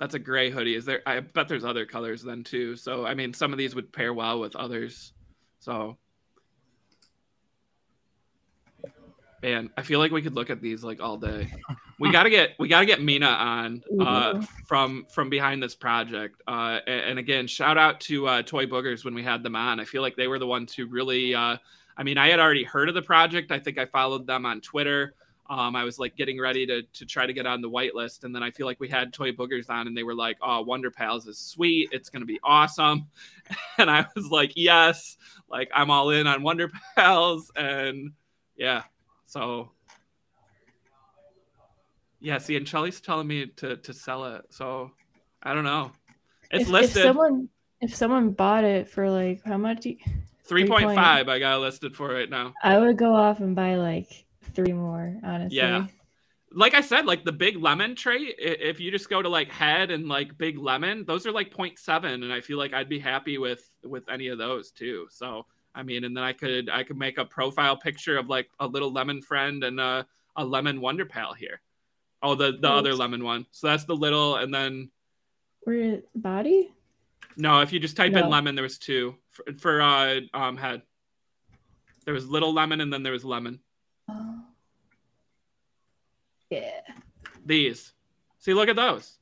That's 0.00 0.14
a 0.14 0.18
gray 0.18 0.50
hoodie. 0.50 0.74
Is 0.74 0.84
there 0.84 1.02
I 1.06 1.20
bet 1.20 1.46
there's 1.46 1.64
other 1.64 1.86
colors 1.86 2.22
then 2.22 2.42
too. 2.42 2.74
So 2.74 3.06
I 3.06 3.14
mean 3.14 3.32
some 3.34 3.52
of 3.52 3.58
these 3.58 3.74
would 3.76 3.92
pair 3.92 4.12
well 4.12 4.40
with 4.40 4.56
others. 4.56 5.12
So 5.60 5.98
Man, 9.42 9.70
I 9.76 9.82
feel 9.82 10.00
like 10.00 10.12
we 10.12 10.20
could 10.20 10.34
look 10.34 10.50
at 10.50 10.60
these 10.60 10.84
like 10.84 11.00
all 11.00 11.16
day. 11.16 11.50
We 11.98 12.10
gotta 12.12 12.30
get 12.30 12.50
we 12.58 12.68
gotta 12.68 12.86
get 12.86 13.02
Mina 13.02 13.26
on 13.26 13.82
uh, 14.00 14.42
from 14.66 15.06
from 15.12 15.30
behind 15.30 15.62
this 15.62 15.74
project. 15.74 16.42
Uh, 16.46 16.80
a- 16.86 16.90
and, 16.90 17.18
again, 17.18 17.46
shout 17.46 17.78
out 17.78 18.00
to 18.00 18.26
uh, 18.26 18.42
Toy 18.42 18.66
Boogers 18.66 19.04
when 19.04 19.14
we 19.14 19.22
had 19.22 19.42
them 19.42 19.56
on. 19.56 19.80
I 19.80 19.84
feel 19.84 20.02
like 20.02 20.16
they 20.16 20.26
were 20.28 20.38
the 20.38 20.46
ones 20.46 20.74
who 20.74 20.86
really. 20.86 21.34
Uh, 21.34 21.56
I 21.96 22.02
mean, 22.02 22.16
I 22.18 22.28
had 22.28 22.40
already 22.40 22.64
heard 22.64 22.88
of 22.88 22.94
the 22.94 23.02
project. 23.02 23.50
I 23.50 23.58
think 23.58 23.76
I 23.78 23.84
followed 23.86 24.26
them 24.26 24.46
on 24.46 24.60
Twitter. 24.62 25.14
Um, 25.50 25.74
I 25.74 25.82
was 25.82 25.98
like 25.98 26.14
getting 26.14 26.40
ready 26.40 26.64
to 26.66 26.82
to 26.82 27.04
try 27.04 27.26
to 27.26 27.32
get 27.32 27.44
on 27.44 27.60
the 27.60 27.68
whitelist, 27.68 28.22
and 28.22 28.32
then 28.32 28.40
I 28.40 28.52
feel 28.52 28.66
like 28.66 28.78
we 28.78 28.88
had 28.88 29.12
Toy 29.12 29.32
Boogers 29.32 29.68
on, 29.68 29.88
and 29.88 29.96
they 29.96 30.04
were 30.04 30.14
like, 30.14 30.38
"Oh, 30.40 30.60
Wonder 30.60 30.92
Pals 30.92 31.26
is 31.26 31.38
sweet. 31.38 31.88
It's 31.90 32.08
gonna 32.08 32.24
be 32.24 32.38
awesome," 32.44 33.08
and 33.78 33.90
I 33.90 34.06
was 34.14 34.26
like, 34.30 34.52
"Yes, 34.54 35.16
like 35.48 35.68
I'm 35.74 35.90
all 35.90 36.10
in 36.10 36.28
on 36.28 36.44
Wonder 36.44 36.70
Pals," 36.94 37.50
and 37.56 38.12
yeah, 38.54 38.84
so 39.26 39.72
yeah. 42.20 42.38
See, 42.38 42.54
and 42.54 42.64
Charlie's 42.64 43.00
telling 43.00 43.26
me 43.26 43.46
to 43.56 43.76
to 43.76 43.92
sell 43.92 44.26
it, 44.26 44.44
so 44.50 44.92
I 45.42 45.52
don't 45.52 45.64
know. 45.64 45.90
It's 46.52 46.62
if, 46.62 46.68
listed 46.68 46.98
If 46.98 47.02
someone 47.02 47.48
if 47.80 47.92
someone 47.92 48.30
bought 48.30 48.62
it 48.62 48.88
for 48.88 49.10
like 49.10 49.42
how 49.44 49.56
much? 49.56 49.80
Do 49.80 49.90
you, 49.90 49.96
three 50.44 50.68
point 50.68 50.94
five. 50.94 51.28
I 51.28 51.40
got 51.40 51.60
listed 51.60 51.96
for 51.96 52.08
right 52.08 52.30
now. 52.30 52.54
I 52.62 52.78
would 52.78 52.96
go 52.96 53.12
off 53.12 53.40
and 53.40 53.56
buy 53.56 53.74
like 53.74 54.26
three 54.54 54.72
more. 54.72 55.16
Honestly. 55.22 55.56
Yeah. 55.58 55.86
like 56.52 56.74
I 56.74 56.80
said, 56.80 57.06
like 57.06 57.24
the 57.24 57.32
big 57.32 57.56
lemon 57.56 57.94
trait, 57.94 58.34
if 58.38 58.80
you 58.80 58.90
just 58.90 59.08
go 59.08 59.22
to 59.22 59.28
like 59.28 59.50
head 59.50 59.90
and 59.90 60.08
like 60.08 60.36
big 60.36 60.58
lemon, 60.58 61.04
those 61.04 61.26
are 61.26 61.32
like 61.32 61.54
0.7 61.54 62.04
and 62.12 62.32
I 62.32 62.40
feel 62.40 62.58
like 62.58 62.72
I'd 62.74 62.88
be 62.88 62.98
happy 62.98 63.38
with 63.38 63.68
with 63.84 64.08
any 64.08 64.28
of 64.28 64.38
those 64.38 64.70
too. 64.70 65.06
So, 65.10 65.46
I 65.74 65.82
mean, 65.84 66.04
and 66.04 66.16
then 66.16 66.24
I 66.24 66.32
could 66.32 66.68
I 66.68 66.82
could 66.82 66.98
make 66.98 67.18
a 67.18 67.24
profile 67.24 67.76
picture 67.76 68.18
of 68.18 68.28
like 68.28 68.48
a 68.58 68.66
little 68.66 68.92
lemon 68.92 69.22
friend 69.22 69.62
and 69.64 69.78
a, 69.80 70.06
a 70.36 70.44
lemon 70.44 70.80
wonder 70.80 71.04
pal 71.06 71.34
here. 71.34 71.60
Oh, 72.22 72.34
the 72.34 72.58
the 72.60 72.68
other 72.70 72.94
lemon 72.94 73.22
one. 73.24 73.46
So 73.52 73.68
that's 73.68 73.84
the 73.84 73.96
little 73.96 74.36
and 74.36 74.52
then 74.52 74.90
Where 75.62 76.00
body? 76.14 76.72
no, 77.36 77.60
if 77.60 77.72
you 77.72 77.78
just 77.78 77.96
type 77.96 78.12
in 78.14 78.28
lemon 78.28 78.56
there 78.56 78.64
was 78.64 78.76
two 78.78 79.14
for, 79.30 79.44
for 79.58 79.80
uh 79.80 80.20
um 80.34 80.56
head. 80.56 80.82
There 82.04 82.14
was 82.14 82.26
little 82.28 82.52
lemon 82.52 82.80
and 82.80 82.92
then 82.92 83.02
there 83.04 83.12
was 83.12 83.24
lemon. 83.24 83.60
Oh. 84.08 84.39
Yeah. 86.50 86.80
These. 87.46 87.92
See, 88.40 88.54
look 88.54 88.68
at 88.68 88.76
those. 88.76 89.16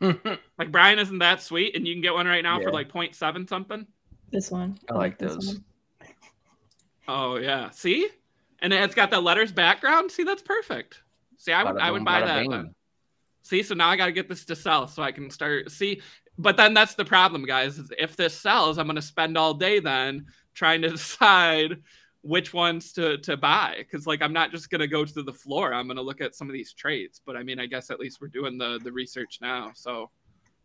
Like 0.58 0.72
Brian 0.72 0.98
isn't 0.98 1.18
that 1.18 1.42
sweet, 1.42 1.74
and 1.76 1.86
you 1.86 1.94
can 1.94 2.02
get 2.02 2.12
one 2.14 2.26
right 2.26 2.42
now 2.42 2.56
for 2.58 2.64
Yeah. 2.64 2.70
like 2.70 2.90
0.7 2.92 3.48
something. 3.48 3.86
This 4.30 4.50
one. 4.50 4.78
I 4.90 4.94
like 4.94 5.18
this 5.18 5.34
those. 5.34 5.46
one. 5.54 5.64
Oh 7.08 7.36
yeah, 7.36 7.70
see, 7.70 8.08
and 8.60 8.72
it's 8.72 8.94
got 8.94 9.10
the 9.10 9.20
letters 9.20 9.52
background. 9.52 10.10
See, 10.10 10.22
that's 10.22 10.42
perfect. 10.42 11.02
See, 11.38 11.52
I 11.52 11.64
would 11.64 11.76
Bada 11.76 11.80
I 11.80 11.90
would 11.90 11.98
boom, 11.98 12.04
buy 12.04 12.20
that. 12.20 12.40
bing. 12.42 12.50
Then. 12.50 12.74
See, 13.42 13.62
so 13.62 13.74
now 13.74 13.88
I 13.88 13.96
got 13.96 14.06
to 14.06 14.12
get 14.12 14.28
this 14.28 14.44
to 14.46 14.56
sell 14.56 14.86
so 14.86 15.02
I 15.02 15.12
can 15.12 15.30
start. 15.30 15.70
See, 15.70 16.00
but 16.38 16.56
then 16.56 16.72
that's 16.74 16.94
the 16.94 17.04
problem, 17.04 17.44
guys. 17.44 17.80
If 17.98 18.16
this 18.16 18.34
sells, 18.36 18.78
I'm 18.78 18.86
going 18.86 18.96
to 18.96 19.02
spend 19.02 19.36
all 19.38 19.54
day 19.54 19.80
then 19.80 20.26
trying 20.54 20.82
to 20.82 20.90
decide 20.90 21.82
which 22.22 22.52
ones 22.52 22.92
to 22.92 23.18
to 23.18 23.36
buy 23.36 23.76
because 23.78 24.06
like 24.06 24.22
I'm 24.22 24.32
not 24.32 24.50
just 24.50 24.70
going 24.70 24.80
to 24.80 24.88
go 24.88 25.04
to 25.04 25.22
the 25.22 25.32
floor. 25.32 25.72
I'm 25.72 25.86
going 25.86 25.96
to 25.96 26.02
look 26.02 26.20
at 26.20 26.34
some 26.34 26.48
of 26.48 26.52
these 26.52 26.72
traits. 26.72 27.20
But 27.24 27.36
I 27.36 27.42
mean, 27.42 27.58
I 27.58 27.66
guess 27.66 27.90
at 27.90 27.98
least 27.98 28.20
we're 28.20 28.28
doing 28.28 28.58
the 28.58 28.80
the 28.82 28.92
research 28.92 29.38
now. 29.40 29.72
So, 29.74 30.10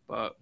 but 0.08 0.36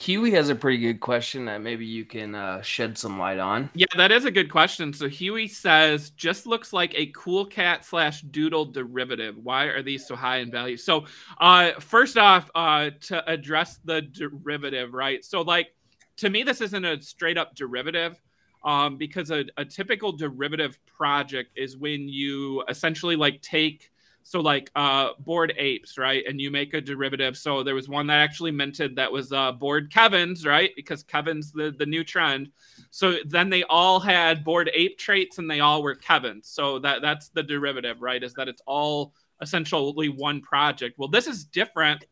Huey 0.00 0.30
has 0.30 0.48
a 0.48 0.54
pretty 0.54 0.78
good 0.78 0.98
question 0.98 1.44
that 1.44 1.60
maybe 1.60 1.84
you 1.84 2.06
can 2.06 2.34
uh, 2.34 2.62
shed 2.62 2.96
some 2.96 3.18
light 3.18 3.38
on. 3.38 3.68
Yeah, 3.74 3.84
that 3.98 4.10
is 4.10 4.24
a 4.24 4.30
good 4.30 4.50
question. 4.50 4.94
So 4.94 5.10
Huey 5.10 5.46
says, 5.46 6.08
just 6.08 6.46
looks 6.46 6.72
like 6.72 6.94
a 6.94 7.12
cool 7.14 7.44
cat 7.44 7.84
slash 7.84 8.22
doodle 8.22 8.64
derivative. 8.64 9.36
Why 9.42 9.64
are 9.64 9.82
these 9.82 10.06
so 10.06 10.16
high 10.16 10.38
in 10.38 10.50
value? 10.50 10.78
So, 10.78 11.04
uh, 11.38 11.72
first 11.80 12.16
off, 12.16 12.50
uh, 12.54 12.90
to 13.02 13.30
address 13.30 13.78
the 13.84 14.00
derivative, 14.00 14.94
right? 14.94 15.22
So, 15.22 15.42
like, 15.42 15.74
to 16.20 16.30
me, 16.30 16.42
this 16.42 16.60
isn't 16.60 16.84
a 16.84 17.00
straight 17.00 17.38
up 17.38 17.54
derivative. 17.54 18.20
Um, 18.62 18.98
because 18.98 19.30
a, 19.30 19.46
a 19.56 19.64
typical 19.64 20.12
derivative 20.12 20.78
project 20.84 21.52
is 21.56 21.78
when 21.78 22.10
you 22.10 22.62
essentially 22.68 23.16
like 23.16 23.40
take 23.40 23.90
so 24.22 24.38
like 24.40 24.70
uh 24.76 25.12
Bored 25.20 25.54
Apes 25.56 25.96
right? 25.96 26.22
And 26.28 26.38
you 26.38 26.50
make 26.50 26.74
a 26.74 26.80
derivative. 26.82 27.38
So 27.38 27.62
there 27.62 27.74
was 27.74 27.88
one 27.88 28.06
that 28.08 28.18
actually 28.18 28.50
minted 28.50 28.96
that 28.96 29.10
was 29.10 29.32
uh 29.32 29.52
bored 29.52 29.90
kevin's 29.90 30.44
right? 30.44 30.72
Because 30.76 31.02
kevin's 31.02 31.52
the 31.52 31.74
the 31.78 31.86
new 31.86 32.04
trend. 32.04 32.50
So 32.90 33.14
then 33.24 33.48
they 33.48 33.62
all 33.64 33.98
had 33.98 34.44
Bored 34.44 34.70
Ape 34.74 34.98
traits 34.98 35.38
and 35.38 35.50
they 35.50 35.60
all 35.60 35.82
were 35.82 35.94
kevin's. 35.94 36.46
So 36.46 36.78
that 36.80 37.00
that's 37.00 37.30
the 37.30 37.42
derivative 37.42 38.02
right 38.02 38.22
is 38.22 38.34
that 38.34 38.46
it's 38.46 38.62
all 38.66 39.14
essentially 39.40 40.10
one 40.10 40.42
project. 40.42 40.98
Well 40.98 41.08
this 41.08 41.26
is 41.26 41.44
different 41.44 42.04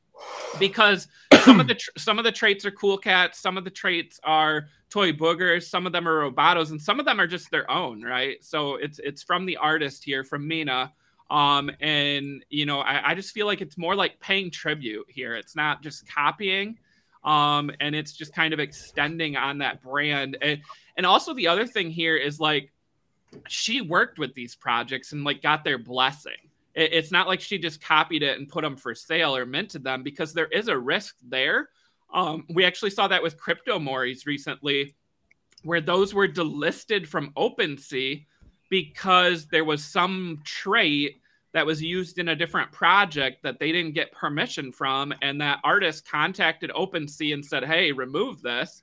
because 0.58 1.08
some 1.42 1.60
of 1.60 1.68
the 1.68 1.74
tr- 1.74 1.90
some 1.96 2.18
of 2.18 2.24
the 2.24 2.32
traits 2.32 2.64
are 2.64 2.70
cool 2.70 2.98
cats 2.98 3.38
some 3.38 3.56
of 3.56 3.64
the 3.64 3.70
traits 3.70 4.20
are 4.24 4.68
toy 4.90 5.12
boogers 5.12 5.64
some 5.64 5.86
of 5.86 5.92
them 5.92 6.08
are 6.08 6.30
robotos 6.30 6.70
and 6.70 6.80
some 6.80 6.98
of 6.98 7.06
them 7.06 7.20
are 7.20 7.26
just 7.26 7.50
their 7.50 7.70
own 7.70 8.02
right? 8.02 8.42
So 8.44 8.76
it's 8.76 8.98
it's 8.98 9.22
from 9.22 9.46
the 9.46 9.56
artist 9.56 10.04
here 10.04 10.24
from 10.24 10.46
mina. 10.48 10.92
Um 11.30 11.70
and 11.80 12.44
you 12.48 12.66
know 12.66 12.80
I, 12.80 13.10
I 13.10 13.14
just 13.14 13.32
feel 13.32 13.46
like 13.46 13.60
it's 13.60 13.76
more 13.78 13.94
like 13.94 14.20
paying 14.20 14.50
tribute 14.50 15.06
here. 15.08 15.34
It's 15.34 15.54
not 15.54 15.82
just 15.82 16.08
copying 16.08 16.78
um 17.24 17.70
and 17.80 17.94
it's 17.94 18.12
just 18.12 18.32
kind 18.32 18.54
of 18.54 18.60
extending 18.60 19.36
on 19.36 19.58
that 19.58 19.82
brand. 19.82 20.38
And 20.40 20.60
and 20.96 21.06
also 21.06 21.34
the 21.34 21.48
other 21.48 21.66
thing 21.66 21.90
here 21.90 22.16
is 22.16 22.40
like 22.40 22.72
she 23.46 23.82
worked 23.82 24.18
with 24.18 24.34
these 24.34 24.54
projects 24.54 25.12
and 25.12 25.24
like 25.24 25.42
got 25.42 25.64
their 25.64 25.78
blessing 25.78 26.47
it's 26.80 27.10
not 27.10 27.26
like 27.26 27.40
she 27.40 27.58
just 27.58 27.80
copied 27.80 28.22
it 28.22 28.38
and 28.38 28.48
put 28.48 28.62
them 28.62 28.76
for 28.76 28.94
sale 28.94 29.36
or 29.36 29.44
minted 29.44 29.84
them 29.84 30.02
because 30.02 30.32
there 30.32 30.46
is 30.46 30.68
a 30.68 30.78
risk 30.78 31.16
there 31.26 31.68
um 32.14 32.44
we 32.50 32.64
actually 32.64 32.90
saw 32.90 33.08
that 33.08 33.22
with 33.22 33.38
CryptoMories 33.38 34.26
recently 34.26 34.94
where 35.62 35.80
those 35.80 36.14
were 36.14 36.28
delisted 36.28 37.06
from 37.06 37.32
OpenSea 37.36 38.24
because 38.70 39.46
there 39.46 39.64
was 39.64 39.84
some 39.84 40.40
trait 40.44 41.20
that 41.52 41.66
was 41.66 41.82
used 41.82 42.18
in 42.18 42.28
a 42.28 42.36
different 42.36 42.70
project 42.70 43.42
that 43.42 43.58
they 43.58 43.72
didn't 43.72 43.94
get 43.94 44.12
permission 44.12 44.70
from 44.70 45.12
and 45.22 45.40
that 45.40 45.60
artist 45.64 46.08
contacted 46.08 46.70
OpenSea 46.70 47.34
and 47.34 47.44
said, 47.44 47.64
"Hey, 47.64 47.90
remove 47.92 48.42
this." 48.42 48.82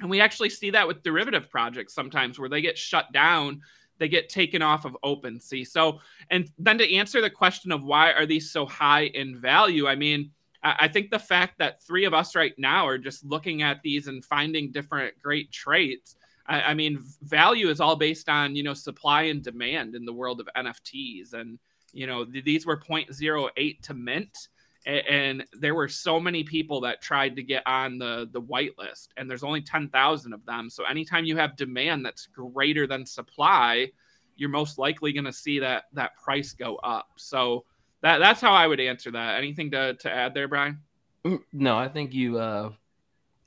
And 0.00 0.08
we 0.08 0.20
actually 0.20 0.50
see 0.50 0.70
that 0.70 0.86
with 0.86 1.02
derivative 1.02 1.50
projects 1.50 1.94
sometimes 1.94 2.38
where 2.38 2.48
they 2.48 2.62
get 2.62 2.78
shut 2.78 3.12
down, 3.12 3.62
they 4.00 4.08
get 4.08 4.28
taken 4.28 4.62
off 4.62 4.84
of 4.84 4.96
OpenSea. 5.04 5.66
So, 5.66 6.00
and 6.30 6.50
then 6.58 6.78
to 6.78 6.94
answer 6.94 7.20
the 7.20 7.30
question 7.30 7.70
of 7.70 7.84
why 7.84 8.12
are 8.12 8.26
these 8.26 8.50
so 8.50 8.66
high 8.66 9.04
in 9.04 9.38
value, 9.38 9.86
I 9.86 9.94
mean, 9.94 10.32
I 10.62 10.88
think 10.88 11.10
the 11.10 11.18
fact 11.18 11.58
that 11.58 11.82
three 11.82 12.04
of 12.04 12.12
us 12.12 12.34
right 12.34 12.54
now 12.58 12.86
are 12.86 12.98
just 12.98 13.24
looking 13.24 13.62
at 13.62 13.80
these 13.82 14.08
and 14.08 14.24
finding 14.24 14.72
different 14.72 15.14
great 15.22 15.52
traits. 15.52 16.16
I, 16.46 16.62
I 16.62 16.74
mean, 16.74 17.02
value 17.22 17.68
is 17.68 17.80
all 17.80 17.96
based 17.96 18.28
on 18.28 18.56
you 18.56 18.62
know 18.62 18.74
supply 18.74 19.22
and 19.22 19.42
demand 19.42 19.94
in 19.94 20.04
the 20.04 20.12
world 20.12 20.40
of 20.40 20.48
NFTs, 20.56 21.32
and 21.32 21.58
you 21.92 22.06
know, 22.06 22.24
th- 22.24 22.44
these 22.44 22.66
were 22.66 22.78
0.08 22.78 23.80
to 23.82 23.94
mint. 23.94 24.48
And 24.86 25.44
there 25.52 25.74
were 25.74 25.88
so 25.88 26.18
many 26.18 26.42
people 26.42 26.80
that 26.82 27.02
tried 27.02 27.36
to 27.36 27.42
get 27.42 27.62
on 27.66 27.98
the 27.98 28.28
the 28.32 28.40
whitelist, 28.40 29.08
and 29.16 29.30
there's 29.30 29.44
only 29.44 29.60
10,000 29.60 30.32
of 30.32 30.44
them. 30.46 30.70
So 30.70 30.84
anytime 30.84 31.24
you 31.26 31.36
have 31.36 31.56
demand 31.56 32.04
that's 32.04 32.26
greater 32.26 32.86
than 32.86 33.04
supply, 33.04 33.92
you're 34.36 34.48
most 34.48 34.78
likely 34.78 35.12
going 35.12 35.26
to 35.26 35.32
see 35.32 35.58
that 35.58 35.84
that 35.92 36.16
price 36.16 36.52
go 36.54 36.76
up. 36.76 37.08
So 37.16 37.66
that 38.00 38.18
that's 38.18 38.40
how 38.40 38.52
I 38.52 38.66
would 38.66 38.80
answer 38.80 39.10
that. 39.10 39.36
Anything 39.36 39.70
to 39.72 39.94
to 39.94 40.10
add 40.10 40.32
there, 40.32 40.48
Brian? 40.48 40.80
Mm, 41.26 41.42
No, 41.52 41.76
I 41.76 41.88
think 41.88 42.14
you 42.14 42.38
uh, 42.38 42.72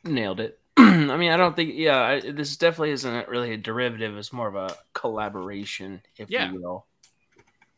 nailed 0.03 0.39
it. 0.39 0.59
I 0.77 1.17
mean, 1.17 1.31
I 1.31 1.37
don't 1.37 1.55
think. 1.55 1.73
Yeah, 1.75 1.97
I, 1.99 2.19
this 2.31 2.57
definitely 2.57 2.91
isn't 2.91 3.27
really 3.27 3.53
a 3.53 3.57
derivative. 3.57 4.15
It's 4.17 4.33
more 4.33 4.47
of 4.47 4.55
a 4.55 4.75
collaboration, 4.93 6.03
if 6.17 6.29
Yeah. 6.29 6.51
you 6.51 6.61
will. 6.61 6.85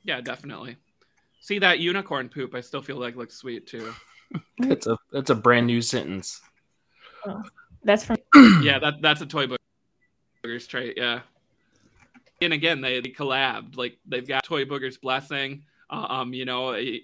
Yeah, 0.04 0.22
definitely. 0.22 0.78
See 1.46 1.60
that 1.60 1.78
unicorn 1.78 2.28
poop? 2.28 2.56
I 2.56 2.62
still 2.62 2.82
feel 2.82 2.98
like 2.98 3.16
looks 3.16 3.36
sweet 3.36 3.68
too. 3.68 3.94
That's 4.58 4.88
a 4.88 4.98
that's 5.12 5.30
a 5.30 5.36
brand 5.36 5.68
new 5.68 5.80
sentence. 5.80 6.42
That's 7.84 8.04
from 8.04 8.18
yeah, 8.64 8.80
that 8.80 8.96
that's 9.00 9.22
a 9.22 9.28
toy 9.28 9.46
boogers 9.46 10.68
trait. 10.68 10.96
Yeah. 10.98 11.20
And 12.42 12.52
again, 12.52 12.82
they, 12.82 13.00
they 13.00 13.12
collabed. 13.12 13.78
Like 13.78 14.00
they've 14.08 14.28
got 14.28 14.44
toy 14.44 14.66
boogers 14.66 15.00
blessing. 15.00 15.66
Uh, 15.88 16.08
um, 16.10 16.34
you 16.34 16.46
know, 16.46 16.72
eh, 16.72 16.98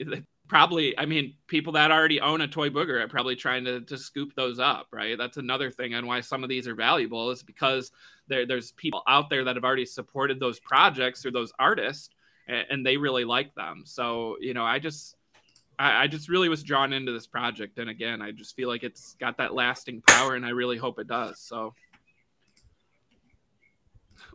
probably. 0.48 0.98
I 0.98 1.06
mean, 1.06 1.36
people 1.46 1.74
that 1.74 1.92
already 1.92 2.20
own 2.20 2.42
a 2.42 2.48
toy 2.48 2.72
booger 2.72 3.00
are 3.00 3.08
probably 3.08 3.36
trying 3.36 3.64
to 3.66 3.82
to 3.82 3.96
scoop 3.96 4.34
those 4.34 4.58
up, 4.58 4.88
right? 4.92 5.20
That's 5.20 5.38
another 5.38 5.70
thing 5.70 5.94
on 5.94 6.08
why 6.08 6.20
some 6.22 6.42
of 6.42 6.50
these 6.50 6.68
are 6.68 6.74
valuable 6.74 7.30
is 7.30 7.44
because 7.44 7.92
there 8.28 8.48
there's 8.48 8.72
people 8.72 9.04
out 9.08 9.30
there 9.30 9.44
that 9.44 9.56
have 9.56 9.64
already 9.64 9.86
supported 9.86 10.40
those 10.40 10.60
projects 10.60 11.28
or 11.28 11.32
those 11.32 11.54
artists, 11.60 12.10
and, 12.48 12.66
and 12.70 12.86
they 12.86 12.98
really 12.98 13.26
like 13.26 13.54
them. 13.56 13.84
So 13.86 14.38
you 14.40 14.54
know, 14.54 14.66
I 14.66 14.80
just. 14.80 15.16
I 15.80 16.04
I 16.04 16.08
just 16.08 16.30
really 16.30 16.50
was 16.50 16.64
drawn 16.64 16.94
into 16.94 17.12
this 17.12 17.26
project, 17.26 17.80
and 17.80 17.90
again, 17.90 18.22
I 18.22 18.32
just 18.32 18.56
feel 18.56 18.70
like 18.70 18.84
it's 18.84 19.16
got 19.20 19.38
that 19.38 19.56
lasting 19.56 20.04
power, 20.06 20.36
and 20.36 20.46
I 20.46 20.50
really 20.50 20.78
hope 20.78 21.00
it 21.00 21.08
does. 21.08 21.40
So, 21.40 21.74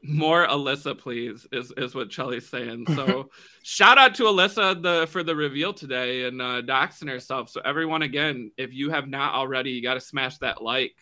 more 0.03 0.47
Alyssa, 0.47 0.99
please, 0.99 1.47
is 1.53 1.73
is 1.77 1.95
what 1.95 2.11
Chelly's 2.11 2.49
saying. 2.49 2.87
So, 2.95 3.31
shout 3.63 3.99
out 3.99 4.15
to 4.17 4.25
Alyssa 4.25 4.83
the 4.83 5.07
for 5.07 5.23
the 5.23 5.37
reveal 5.37 5.73
today 5.73 6.25
and 6.25 6.43
uh, 6.43 6.63
doxing 6.63 7.09
herself. 7.09 7.51
So, 7.51 7.61
everyone, 7.65 8.03
again, 8.03 8.51
if 8.57 8.73
you 8.73 8.91
have 8.91 9.07
not 9.07 9.35
already, 9.35 9.71
you 9.71 9.83
got 9.83 9.95
to 9.95 10.01
smash 10.01 10.39
that 10.39 10.63
like, 10.63 10.97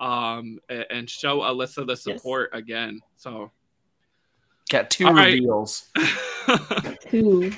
um, 0.00 0.58
a- 0.68 0.90
and 0.90 1.08
show 1.08 1.40
Alyssa 1.40 1.86
the 1.86 1.96
support 1.96 2.50
again. 2.52 3.00
So, 3.16 3.52
Got 4.70 4.90
two 4.90 5.06
All 5.06 5.14
right. 5.14 5.40
reveals. 6.48 6.98
two. 7.10 7.52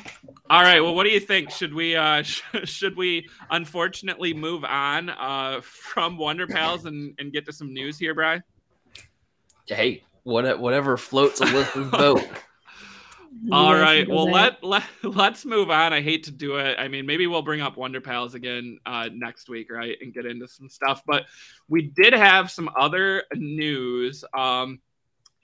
All 0.49 0.63
right. 0.63 0.81
Well, 0.81 0.95
what 0.95 1.05
do 1.05 1.11
you 1.11 1.21
think? 1.21 1.51
Should 1.51 1.75
we 1.75 1.97
uh 1.97 2.23
sh- 2.23 2.43
should 2.65 2.97
we 2.97 3.29
unfortunately 3.51 4.35
move 4.35 4.65
on 4.65 5.11
uh 5.11 5.61
from 5.63 6.19
Wonder 6.19 6.47
Pals 6.47 6.85
and, 6.85 7.15
and 7.19 7.33
get 7.33 7.47
to 7.47 7.53
some 7.53 7.73
news 7.73 7.99
here, 7.99 8.15
Brian? 8.15 8.43
Hey, 9.67 10.05
what 10.23 10.59
whatever 10.61 10.97
floats 10.97 11.41
a 11.41 11.47
Alyssa's 11.47 11.91
boat. 11.91 12.27
All 13.53 13.75
You 13.75 13.75
guys 13.75 13.83
right. 13.83 14.09
Well, 14.09 14.31
let, 14.31 14.65
let 14.65 14.83
let's 15.03 15.45
move 15.45 15.71
on. 15.71 15.93
I 15.93 16.01
hate 16.01 16.25
to 16.25 16.31
do 16.31 16.57
it. 16.57 16.77
I 16.79 16.89
mean, 16.89 17.07
maybe 17.07 17.27
we'll 17.27 17.43
bring 17.43 17.61
up 17.61 17.77
Wonder 17.77 18.01
Pals 18.01 18.35
again 18.35 18.79
uh, 18.87 19.09
next 19.13 19.49
week, 19.49 19.71
right, 19.71 19.97
and 20.01 20.13
get 20.13 20.27
into 20.27 20.49
some 20.49 20.69
stuff. 20.69 21.03
But 21.07 21.27
we 21.69 21.83
did 21.83 22.13
have 22.13 22.51
some 22.51 22.71
other 22.77 23.25
news. 23.35 24.25
Um, 24.37 24.81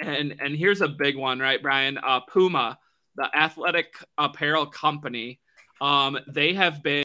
and 0.00 0.34
and 0.40 0.56
here's 0.56 0.80
a 0.80 0.88
big 0.88 1.16
one, 1.16 1.38
right, 1.38 1.62
Brian? 1.62 1.98
Uh, 1.98 2.20
Puma, 2.20 2.78
the 3.16 3.28
athletic 3.36 3.94
apparel 4.18 4.66
company, 4.66 5.40
um, 5.80 6.18
they 6.28 6.54
have 6.54 6.82
been 6.82 7.04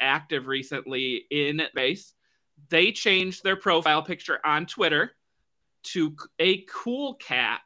active 0.00 0.46
recently 0.46 1.24
in 1.30 1.60
base. 1.74 2.14
They 2.68 2.92
changed 2.92 3.42
their 3.42 3.56
profile 3.56 4.02
picture 4.02 4.38
on 4.44 4.66
Twitter 4.66 5.12
to 5.84 6.16
a 6.38 6.64
cool 6.70 7.14
cat 7.14 7.60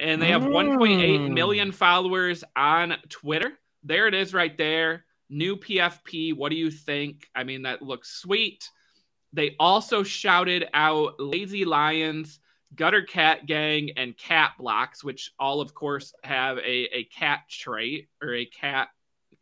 and 0.00 0.20
they 0.20 0.28
have 0.28 0.42
1.8 0.42 1.20
Mm. 1.20 1.32
million 1.32 1.72
followers 1.72 2.44
on 2.56 2.96
Twitter. 3.08 3.52
There 3.82 4.06
it 4.06 4.14
is 4.14 4.34
right 4.34 4.56
there. 4.56 5.04
New 5.30 5.56
PFP. 5.56 6.32
What 6.36 6.50
do 6.50 6.56
you 6.56 6.70
think? 6.70 7.28
I 7.34 7.44
mean, 7.44 7.62
that 7.62 7.80
looks 7.80 8.10
sweet. 8.20 8.68
They 9.32 9.56
also 9.58 10.02
shouted 10.02 10.68
out 10.74 11.18
Lazy 11.18 11.64
Lions, 11.64 12.38
Gutter 12.74 13.02
Cat 13.02 13.46
Gang, 13.46 13.90
and 13.96 14.16
Cat 14.16 14.52
Blocks, 14.58 15.04
which 15.04 15.32
all, 15.38 15.60
of 15.60 15.74
course, 15.74 16.12
have 16.22 16.58
a, 16.58 16.96
a 16.96 17.04
cat 17.04 17.40
trait 17.48 18.08
or 18.22 18.34
a 18.34 18.46
cat 18.46 18.88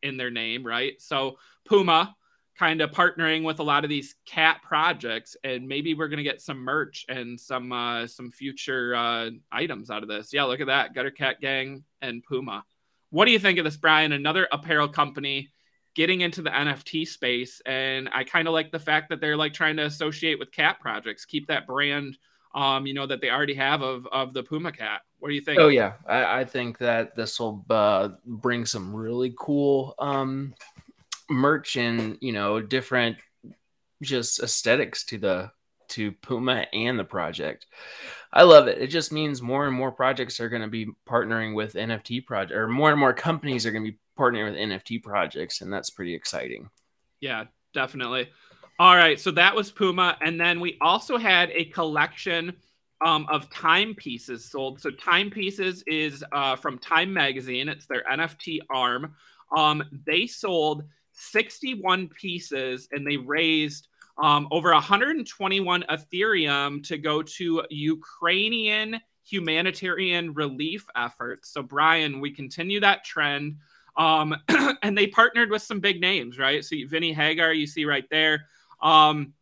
in 0.03 0.17
their 0.17 0.31
name, 0.31 0.67
right? 0.67 1.01
So 1.01 1.39
Puma 1.65 2.15
kind 2.59 2.81
of 2.81 2.91
partnering 2.91 3.45
with 3.45 3.61
a 3.61 3.63
lot 3.63 3.85
of 3.85 3.91
these 3.91 4.15
cat 4.27 4.61
projects 4.63 5.37
and 5.43 5.67
maybe 5.67 5.95
we're 5.95 6.09
to 6.09 6.23
get 6.23 6.41
some 6.41 6.59
merch 6.59 7.05
and 7.09 7.41
some 7.41 7.73
uh 7.73 8.07
some 8.07 8.31
future 8.31 8.95
uh 8.95 9.31
items 9.51 9.91
out 9.91 10.03
of 10.03 10.09
this. 10.09 10.33
Yeah 10.33 10.45
look 10.45 10.61
at 10.61 10.67
that 10.67 10.95
gutter 10.95 11.11
cat 11.11 11.41
gang 11.41 11.83
and 12.03 12.23
puma. 12.23 12.65
What 13.11 13.25
do 13.25 13.33
you 13.33 13.39
think 13.39 13.59
of 13.59 13.65
this 13.65 13.77
brian? 13.77 14.13
Another 14.13 14.47
apparel 14.53 14.89
company 14.89 15.51
getting 15.95 16.21
into 16.21 16.41
the 16.41 16.51
nft 16.51 17.07
space 17.07 17.61
and 17.67 18.09
i 18.15 18.25
kind 18.25 18.49
of 18.49 18.55
like 18.55 18.73
the 18.73 18.79
fact 18.79 19.11
that 19.11 19.21
they're 19.21 19.37
like 19.37 19.53
trying 19.53 19.77
to 19.77 19.85
associate 19.85 20.39
with 20.39 20.53
cat 20.53 20.79
projects. 20.79 21.25
Keep 21.25 21.49
that 21.49 21.67
brand 21.67 22.19
um 22.55 22.87
you 22.87 22.95
know 22.95 23.07
that 23.07 23.21
they 23.21 23.31
already 23.31 23.55
have 23.55 23.83
of 23.83 24.07
of 24.13 24.33
the 24.35 24.43
puma 24.43 24.73
cat 24.73 25.03
what 25.23 25.29
do 25.29 25.37
you 25.37 25.41
think 25.41 25.61
Oh 25.61 25.69
yeah, 25.69 25.93
I, 26.05 26.41
I 26.41 26.45
think 26.45 26.79
that 26.79 27.15
this 27.15 27.39
will 27.39 27.65
uh, 27.71 28.09
bring 28.27 28.67
some 28.67 28.93
really 28.93 29.33
cool 29.39 29.95
um, 30.01 30.53
merch 31.31 31.77
and 31.77 32.19
you 32.21 32.33
know 32.33 32.61
different 32.61 33.19
just 34.03 34.43
aesthetics 34.43 35.05
to 35.05 35.19
the 35.19 35.53
to 35.91 36.11
Puma 36.11 36.67
and 36.73 36.99
the 36.99 37.05
project. 37.05 37.67
I 38.33 38.43
love 38.43 38.67
it. 38.67 38.79
It 38.79 38.89
just 38.89 39.13
means 39.13 39.41
more 39.41 39.69
and 39.69 39.77
more 39.77 39.93
projects 39.93 40.41
are 40.41 40.49
going 40.49 40.63
to 40.63 40.69
be 40.69 40.89
partnering 41.09 41.55
with 41.55 41.75
NFT 41.75 42.27
project, 42.27 42.59
or 42.59 42.67
more 42.67 42.91
and 42.91 42.99
more 42.99 43.13
companies 43.15 43.65
are 43.65 43.71
going 43.71 43.85
to 43.85 43.93
be 43.93 43.99
partnering 44.19 44.51
with 44.51 44.61
NFT 44.61 45.05
projects, 45.05 45.61
and 45.61 45.73
that's 45.73 45.91
pretty 45.91 46.17
exciting. 46.17 46.69
Yeah, 47.21 47.45
definitely. 47.75 48.29
All 48.83 48.97
right, 48.97 49.21
so 49.21 49.31
that 49.31 49.55
was 49.55 49.71
Puma, 49.71 50.19
and 50.23 50.41
then 50.41 50.59
we 50.59 50.77
also 50.81 51.17
had 51.17 51.53
a 51.53 51.67
collection 51.67 52.53
um, 53.01 53.29
of 53.31 53.49
timepieces 53.49 54.45
sold. 54.45 54.81
So 54.81 54.91
timepieces 54.91 55.85
is 55.87 56.25
uh, 56.33 56.57
from 56.57 56.79
Time 56.79 57.13
Magazine. 57.13 57.69
It's 57.69 57.87
their 57.87 58.03
NFT 58.11 58.59
arm. 58.69 59.15
Um, 59.57 59.85
they 60.05 60.27
sold 60.27 60.83
61 61.13 62.09
pieces, 62.09 62.89
and 62.91 63.07
they 63.07 63.19
raised 63.19 63.87
um, 64.21 64.49
over 64.51 64.73
121 64.73 65.85
Ethereum 65.89 66.85
to 66.89 66.99
go 66.99 67.23
to 67.23 67.63
Ukrainian 67.71 69.01
humanitarian 69.25 70.35
relief 70.35 70.85
efforts. 70.97 71.53
So 71.53 71.63
Brian, 71.63 72.19
we 72.19 72.33
continue 72.33 72.81
that 72.81 73.05
trend. 73.05 73.59
Um, 73.97 74.35
and 74.83 74.99
they 74.99 75.07
partnered 75.07 75.51
with 75.51 75.63
some 75.63 75.79
big 75.79 76.01
names, 76.01 76.37
right? 76.37 76.65
So 76.65 76.75
Vinnie 76.89 77.13
Hager, 77.13 77.53
you 77.53 77.69
see 77.69 77.85
right 77.85 78.09
there. 78.11 78.49
Um, 78.83 79.35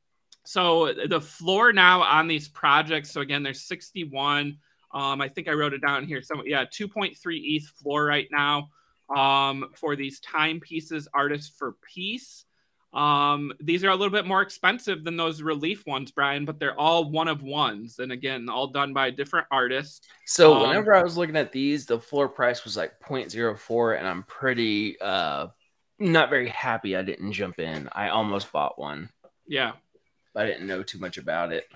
so 0.45 0.93
the 0.93 1.21
floor 1.21 1.73
now 1.73 2.03
on 2.03 2.29
these 2.29 2.49
projects. 2.49 3.11
So 3.11 3.21
again, 3.21 3.43
there's 3.43 3.63
61. 3.63 4.59
Um, 4.93 5.21
I 5.21 5.29
think 5.29 5.49
I 5.49 5.53
wrote 5.53 5.75
it 5.75 5.83
down 5.83 6.05
here. 6.05 6.23
So 6.23 6.43
yeah, 6.45 6.65
2.3 6.65 7.15
ETH 7.27 7.67
floor 7.69 8.05
right 8.05 8.29
now 8.31 8.69
um, 9.15 9.71
for 9.77 9.97
these 9.97 10.21
timepieces, 10.21 11.09
artists 11.15 11.53
for 11.57 11.77
peace. 11.83 12.45
Um, 12.93 13.53
these 13.61 13.85
are 13.85 13.91
a 13.91 13.95
little 13.95 14.11
bit 14.11 14.27
more 14.27 14.43
expensive 14.43 15.05
than 15.05 15.17
those 15.17 15.43
relief 15.43 15.87
ones, 15.87 16.11
Brian, 16.11 16.45
but 16.45 16.59
they're 16.59 16.79
all 16.79 17.09
one 17.09 17.29
of 17.29 17.43
ones, 17.43 18.01
and 18.01 18.11
again, 18.11 18.49
all 18.49 18.67
done 18.67 18.93
by 18.93 19.11
different 19.11 19.47
artists. 19.53 20.01
So 20.27 20.55
Um, 20.55 20.63
whenever 20.63 20.93
I 20.95 21.03
was 21.03 21.17
looking 21.17 21.37
at 21.37 21.53
these, 21.53 21.87
the 21.87 22.01
floor 22.01 22.29
price 22.29 22.65
was 22.65 22.77
like 22.77 22.99
0.04, 23.01 23.97
and 23.97 24.09
I'm 24.09 24.25
pretty 24.25 25.01
uh, 25.01 25.49
not 26.01 26.31
very 26.31 26.49
happy 26.49 26.97
I 26.97 27.03
didn't 27.03 27.33
jump 27.33 27.61
in. 27.61 27.89
I 27.93 28.09
almost 28.09 28.51
bought 28.51 28.77
one. 28.77 29.09
Yeah. 29.51 29.73
I 30.37 30.47
didn't 30.47 30.69
know 30.69 30.85
too 30.85 31.01
much 31.01 31.19
about 31.19 31.53
it. 31.53 31.67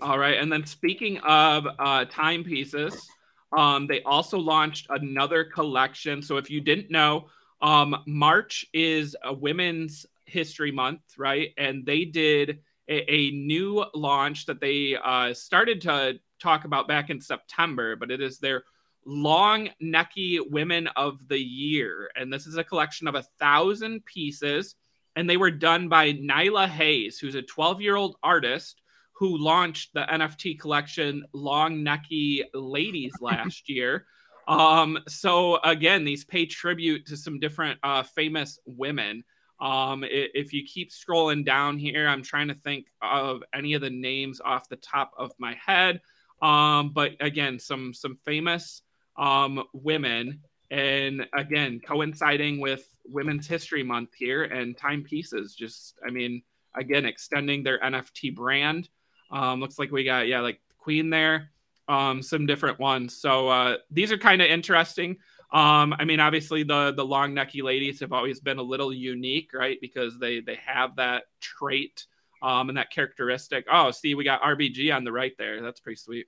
All 0.00 0.18
right. 0.18 0.38
And 0.38 0.50
then 0.50 0.64
speaking 0.64 1.18
of 1.18 1.66
uh, 1.78 2.06
timepieces, 2.06 3.06
um, 3.54 3.86
they 3.86 4.02
also 4.02 4.38
launched 4.38 4.86
another 4.88 5.44
collection. 5.44 6.22
So 6.22 6.38
if 6.38 6.48
you 6.48 6.62
didn't 6.62 6.90
know, 6.90 7.26
um, 7.60 8.02
March 8.06 8.64
is 8.72 9.14
a 9.22 9.32
Women's 9.32 10.06
History 10.24 10.72
Month, 10.72 11.02
right? 11.18 11.50
And 11.58 11.84
they 11.84 12.06
did 12.06 12.60
a, 12.88 13.12
a 13.12 13.30
new 13.32 13.84
launch 13.94 14.46
that 14.46 14.58
they 14.58 14.96
uh, 14.96 15.34
started 15.34 15.82
to 15.82 16.18
talk 16.40 16.64
about 16.64 16.88
back 16.88 17.10
in 17.10 17.20
September, 17.20 17.94
but 17.94 18.10
it 18.10 18.22
is 18.22 18.38
their 18.38 18.64
long 19.04 19.68
neckie 19.82 20.40
women 20.50 20.88
of 20.96 21.28
the 21.28 21.38
year. 21.38 22.10
And 22.16 22.32
this 22.32 22.46
is 22.46 22.56
a 22.56 22.64
collection 22.64 23.06
of 23.06 23.14
a 23.16 23.26
thousand 23.38 24.06
pieces. 24.06 24.76
And 25.16 25.28
they 25.28 25.38
were 25.38 25.50
done 25.50 25.88
by 25.88 26.12
Nyla 26.12 26.68
Hayes, 26.68 27.18
who's 27.18 27.34
a 27.34 27.42
12 27.42 27.80
year 27.80 27.96
old 27.96 28.16
artist 28.22 28.80
who 29.14 29.38
launched 29.38 29.94
the 29.94 30.02
NFT 30.02 30.60
collection 30.60 31.24
Long 31.32 31.78
Neckie 31.78 32.42
Ladies 32.52 33.14
last 33.20 33.68
year. 33.68 34.06
Um, 34.46 34.98
so 35.08 35.58
again, 35.64 36.04
these 36.04 36.24
pay 36.24 36.46
tribute 36.46 37.06
to 37.06 37.16
some 37.16 37.40
different 37.40 37.80
uh, 37.82 38.02
famous 38.02 38.58
women. 38.66 39.24
Um, 39.58 40.04
if 40.06 40.52
you 40.52 40.64
keep 40.64 40.90
scrolling 40.90 41.44
down 41.44 41.78
here, 41.78 42.06
I'm 42.06 42.22
trying 42.22 42.48
to 42.48 42.54
think 42.54 42.88
of 43.00 43.42
any 43.54 43.72
of 43.72 43.80
the 43.80 43.90
names 43.90 44.40
off 44.44 44.68
the 44.68 44.76
top 44.76 45.12
of 45.16 45.32
my 45.38 45.54
head. 45.54 46.00
Um, 46.42 46.90
but 46.90 47.12
again, 47.20 47.58
some 47.58 47.94
some 47.94 48.18
famous 48.26 48.82
um, 49.16 49.64
women, 49.72 50.40
and 50.70 51.26
again, 51.34 51.80
coinciding 51.80 52.60
with 52.60 52.86
Women's 53.08 53.46
History 53.46 53.82
Month 53.82 54.14
here 54.14 54.44
and 54.44 54.76
timepieces. 54.76 55.54
Just, 55.54 55.98
I 56.06 56.10
mean, 56.10 56.42
again, 56.74 57.04
extending 57.04 57.62
their 57.62 57.80
NFT 57.80 58.34
brand. 58.34 58.88
Um, 59.30 59.60
looks 59.60 59.78
like 59.78 59.90
we 59.90 60.04
got 60.04 60.28
yeah, 60.28 60.40
like 60.40 60.60
Queen 60.78 61.10
there, 61.10 61.50
um, 61.88 62.22
some 62.22 62.46
different 62.46 62.78
ones. 62.78 63.16
So 63.16 63.48
uh, 63.48 63.76
these 63.90 64.12
are 64.12 64.18
kind 64.18 64.40
of 64.40 64.48
interesting. 64.48 65.16
Um, 65.52 65.94
I 65.98 66.04
mean, 66.04 66.20
obviously 66.20 66.62
the 66.62 66.92
the 66.92 67.04
long 67.04 67.32
neckie 67.32 67.62
ladies 67.62 68.00
have 68.00 68.12
always 68.12 68.40
been 68.40 68.58
a 68.58 68.62
little 68.62 68.92
unique, 68.92 69.52
right? 69.54 69.78
Because 69.80 70.18
they 70.18 70.40
they 70.40 70.56
have 70.64 70.96
that 70.96 71.24
trait 71.40 72.06
um, 72.42 72.68
and 72.68 72.78
that 72.78 72.90
characteristic. 72.90 73.66
Oh, 73.70 73.90
see, 73.90 74.14
we 74.14 74.24
got 74.24 74.42
RBG 74.42 74.94
on 74.94 75.04
the 75.04 75.12
right 75.12 75.36
there. 75.38 75.62
That's 75.62 75.80
pretty 75.80 75.96
sweet. 75.96 76.26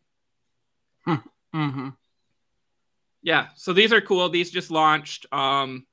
Hmm. 1.04 1.14
Mm-hmm. 1.54 1.88
Yeah, 3.22 3.48
so 3.56 3.72
these 3.72 3.92
are 3.92 4.00
cool. 4.00 4.28
These 4.28 4.50
just 4.50 4.70
launched. 4.70 5.26
Um, 5.32 5.86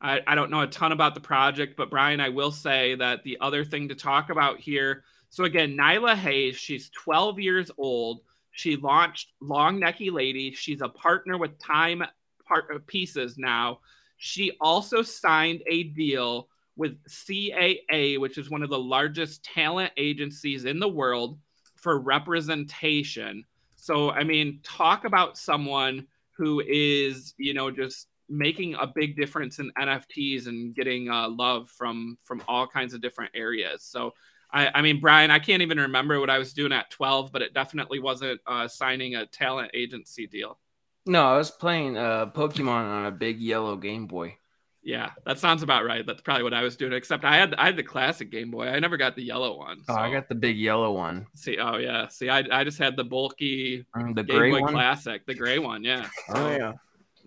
I, 0.00 0.20
I 0.26 0.34
don't 0.34 0.50
know 0.50 0.60
a 0.60 0.66
ton 0.66 0.92
about 0.92 1.14
the 1.14 1.20
project, 1.20 1.76
but 1.76 1.90
Brian, 1.90 2.20
I 2.20 2.28
will 2.28 2.52
say 2.52 2.94
that 2.96 3.24
the 3.24 3.38
other 3.40 3.64
thing 3.64 3.88
to 3.88 3.94
talk 3.94 4.30
about 4.30 4.60
here. 4.60 5.04
So 5.28 5.44
again, 5.44 5.76
Nyla 5.76 6.14
Hayes, 6.14 6.56
she's 6.56 6.90
12 6.90 7.40
years 7.40 7.70
old. 7.76 8.20
She 8.52 8.76
launched 8.76 9.32
Long 9.40 9.80
Neckie 9.80 10.12
Lady. 10.12 10.52
She's 10.52 10.80
a 10.80 10.88
partner 10.88 11.36
with 11.36 11.58
Time 11.58 12.02
part 12.46 12.66
uh, 12.74 12.78
Pieces 12.86 13.36
now. 13.38 13.80
She 14.16 14.52
also 14.60 15.02
signed 15.02 15.62
a 15.68 15.84
deal 15.84 16.48
with 16.76 16.96
CAA, 17.06 18.18
which 18.18 18.38
is 18.38 18.50
one 18.50 18.62
of 18.62 18.70
the 18.70 18.78
largest 18.78 19.44
talent 19.44 19.92
agencies 19.96 20.64
in 20.64 20.78
the 20.78 20.88
world 20.88 21.38
for 21.76 22.00
representation. 22.00 23.44
So, 23.76 24.10
I 24.10 24.24
mean, 24.24 24.60
talk 24.62 25.04
about 25.04 25.38
someone 25.38 26.06
who 26.36 26.60
is, 26.66 27.34
you 27.36 27.54
know, 27.54 27.70
just 27.70 28.06
making 28.28 28.74
a 28.74 28.86
big 28.86 29.16
difference 29.16 29.58
in 29.58 29.72
NFTs 29.78 30.46
and 30.46 30.74
getting 30.74 31.10
uh, 31.10 31.28
love 31.28 31.70
from 31.70 32.18
from 32.24 32.42
all 32.48 32.66
kinds 32.66 32.94
of 32.94 33.00
different 33.00 33.32
areas. 33.34 33.82
So, 33.82 34.14
I, 34.52 34.70
I, 34.74 34.82
mean, 34.82 35.00
Brian, 35.00 35.30
I 35.30 35.38
can't 35.38 35.62
even 35.62 35.78
remember 35.78 36.20
what 36.20 36.30
I 36.30 36.38
was 36.38 36.52
doing 36.52 36.72
at 36.72 36.90
12, 36.90 37.32
but 37.32 37.42
it 37.42 37.54
definitely 37.54 38.00
wasn't 38.00 38.40
uh, 38.46 38.68
signing 38.68 39.14
a 39.14 39.26
talent 39.26 39.70
agency 39.74 40.26
deal. 40.26 40.58
No, 41.06 41.26
I 41.26 41.36
was 41.36 41.50
playing 41.50 41.96
uh, 41.96 42.26
Pokemon 42.26 42.68
on 42.68 43.06
a 43.06 43.10
big 43.10 43.40
yellow 43.40 43.76
Game 43.76 44.06
Boy. 44.06 44.36
Yeah, 44.82 45.10
that 45.26 45.38
sounds 45.38 45.62
about 45.62 45.84
right. 45.84 46.06
That's 46.06 46.22
probably 46.22 46.44
what 46.44 46.54
I 46.54 46.62
was 46.62 46.76
doing. 46.76 46.92
Except 46.92 47.24
I 47.24 47.36
had 47.36 47.54
I 47.56 47.66
had 47.66 47.76
the 47.76 47.82
classic 47.82 48.30
Game 48.30 48.50
Boy. 48.50 48.68
I 48.68 48.78
never 48.78 48.96
got 48.96 49.16
the 49.16 49.22
yellow 49.22 49.58
one. 49.58 49.82
So. 49.84 49.92
Oh, 49.92 49.96
I 49.96 50.10
got 50.10 50.28
the 50.28 50.34
big 50.34 50.56
yellow 50.56 50.92
one. 50.92 51.26
See, 51.34 51.58
oh 51.58 51.76
yeah. 51.76 52.08
See, 52.08 52.30
I, 52.30 52.44
I 52.50 52.64
just 52.64 52.78
had 52.78 52.96
the 52.96 53.04
bulky 53.04 53.84
mm, 53.94 54.14
the 54.14 54.22
Game 54.22 54.36
gray 54.36 54.50
Boy 54.52 54.60
one? 54.60 54.72
Classic, 54.72 55.26
the 55.26 55.34
gray 55.34 55.58
one. 55.58 55.82
Yeah. 55.82 56.06
Oh 56.30 56.50
yeah 56.50 56.72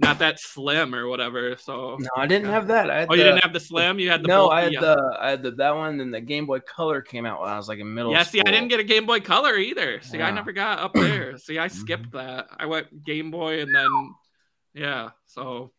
not 0.02 0.20
that 0.20 0.40
slim 0.40 0.94
or 0.96 1.08
whatever. 1.08 1.56
So 1.58 1.98
no, 2.00 2.08
I 2.18 2.26
didn't 2.28 2.50
have 2.50 2.68
that. 2.68 2.90
oh, 2.90 3.06
the, 3.14 3.18
you 3.18 3.24
didn't 3.24 3.44
have 3.44 3.54
the 3.54 3.60
slim. 3.60 4.00
You 4.00 4.10
had 4.10 4.24
the 4.24 4.28
no. 4.28 4.50
I 4.50 4.64
had 4.64 4.74
the 4.74 5.18
I 5.20 5.30
had 5.30 5.44
the 5.44 5.52
that 5.52 5.76
one. 5.76 5.98
Then 5.98 6.12
the 6.12 6.20
Game 6.22 6.46
Boy 6.46 6.60
Color 6.60 7.02
came 7.02 7.26
out 7.26 7.42
when 7.42 7.50
I 7.50 7.58
was 7.58 7.68
like 7.70 7.80
in 7.80 7.94
middle. 7.94 8.12
Yeah, 8.12 8.24
school. 8.24 8.32
see, 8.32 8.42
I 8.46 8.52
didn't 8.52 8.68
get 8.70 8.80
a 8.80 8.84
Game 8.84 9.06
Boy 9.06 9.20
Color 9.20 9.56
either. 9.58 10.02
See, 10.02 10.18
yeah. 10.18 10.28
I 10.28 10.32
never 10.32 10.52
got 10.52 10.80
up 10.80 10.94
there. 10.96 11.38
See, 11.38 11.58
I 11.60 11.68
skipped 11.68 12.12
Mm-hmm. 12.12 12.18
that. 12.18 12.48
I 12.58 12.66
went 12.66 13.04
Game 13.06 13.32
Boy 13.32 13.62
and 13.62 13.74
then 13.74 13.90
yeah. 14.74 15.10
So 15.28 15.72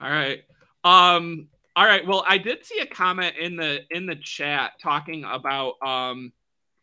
all 0.00 0.10
right. 0.10 0.42
Um. 0.84 1.48
All 1.76 1.84
right. 1.84 2.06
Well, 2.06 2.24
I 2.28 2.38
did 2.38 2.64
see 2.64 2.78
a 2.78 2.86
comment 2.86 3.34
in 3.36 3.56
the 3.56 3.80
in 3.90 4.06
the 4.06 4.14
chat 4.16 4.72
talking 4.80 5.24
about 5.24 5.74
um 5.84 6.32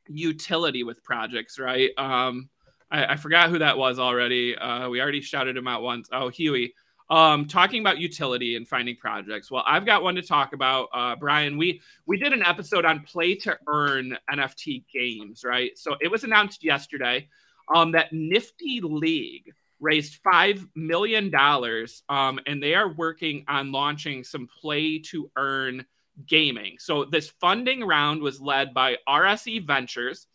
utility 0.10 0.84
with 0.84 1.02
projects, 1.04 1.58
right? 1.60 1.92
Um 1.98 2.50
I, 2.92 3.14
I 3.14 3.16
forgot 3.16 3.50
who 3.50 3.60
that 3.60 3.78
was 3.78 4.00
already. 4.00 4.56
Uh, 4.56 4.90
we 4.90 5.02
already 5.02 5.22
shouted 5.22 5.58
him 5.58 5.68
out 5.68 5.82
once. 5.82 6.10
Oh, 6.12 6.30
Huey. 6.30 6.74
Um, 7.10 7.46
talking 7.46 7.82
about 7.82 7.98
utility 7.98 8.56
and 8.56 8.66
finding 8.66 8.96
projects. 8.96 9.52
Well, 9.52 9.64
I've 9.68 9.86
got 9.86 10.02
one 10.02 10.16
to 10.16 10.22
talk 10.22 10.54
about. 10.54 10.88
Uh, 10.94 11.16
Brian, 11.18 11.58
we 11.58 11.82
we 12.06 12.18
did 12.18 12.32
an 12.32 12.44
episode 12.44 12.86
on 12.86 13.02
play 13.02 13.36
to 13.36 13.58
earn 13.68 14.18
NFT 14.32 14.86
games, 14.94 15.44
right? 15.44 15.78
So 15.78 15.96
it 16.00 16.10
was 16.10 16.24
announced 16.24 16.64
yesterday 16.64 17.28
um, 17.74 17.92
that 17.94 18.14
Nifty 18.14 18.80
League 18.82 19.52
raised 19.82 20.20
five 20.24 20.66
million 20.74 21.30
dollars, 21.30 22.04
um, 22.08 22.40
and 22.46 22.64
they 22.64 22.76
are 22.76 22.94
working 22.94 23.44
on 23.48 23.74
launching 23.74 24.24
some 24.24 24.48
play 24.62 25.00
to 25.00 25.30
earn 25.36 25.86
gaming. 26.26 26.78
So 26.80 27.04
this 27.04 27.30
funding 27.42 27.84
round 27.84 28.22
was 28.22 28.40
led 28.40 28.74
by 28.74 28.98
RSE 29.08 29.66
Ventures 29.66 30.28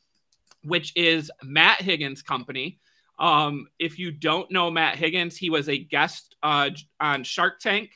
which 0.67 0.93
is 0.97 1.31
Matt 1.43 1.81
Higgins' 1.81 2.23
company. 2.23 2.79
Um, 3.19 3.69
if 3.79 3.99
you 3.99 4.11
don't 4.11 4.51
know 4.51 4.71
Matt 4.71 4.97
Higgins, 4.97 5.37
he 5.37 5.49
was 5.49 5.69
a 5.69 5.79
guest 5.79 6.37
uh, 6.43 6.71
on 7.01 7.25
Shark 7.25 7.61
Tank. 7.61 7.91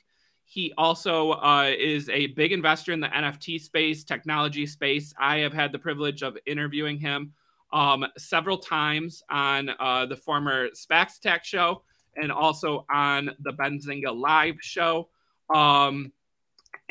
He 0.45 0.73
also 0.79 1.33
uh, 1.33 1.71
is 1.77 2.09
a 2.09 2.29
big 2.29 2.53
investor 2.53 2.93
in 2.93 3.01
the 3.01 3.09
NFT 3.09 3.61
space, 3.61 4.05
technology 4.05 4.67
space. 4.67 5.13
I 5.19 5.39
have 5.39 5.53
had 5.53 5.73
the 5.73 5.79
privilege 5.79 6.23
of 6.23 6.37
interviewing 6.47 6.99
him 6.99 7.33
um, 7.73 8.07
several 8.19 8.59
times 8.59 9.23
on 9.31 9.71
uh, 9.79 10.07
the 10.07 10.17
former 10.17 10.69
SPACs 10.71 11.19
Attack 11.19 11.45
show 11.45 11.83
and 12.17 12.33
also 12.33 12.85
on 12.91 13.31
the 13.41 13.53
Benzinga 13.53 14.17
Live 14.17 14.57
show. 14.61 15.09
Um, 15.55 16.13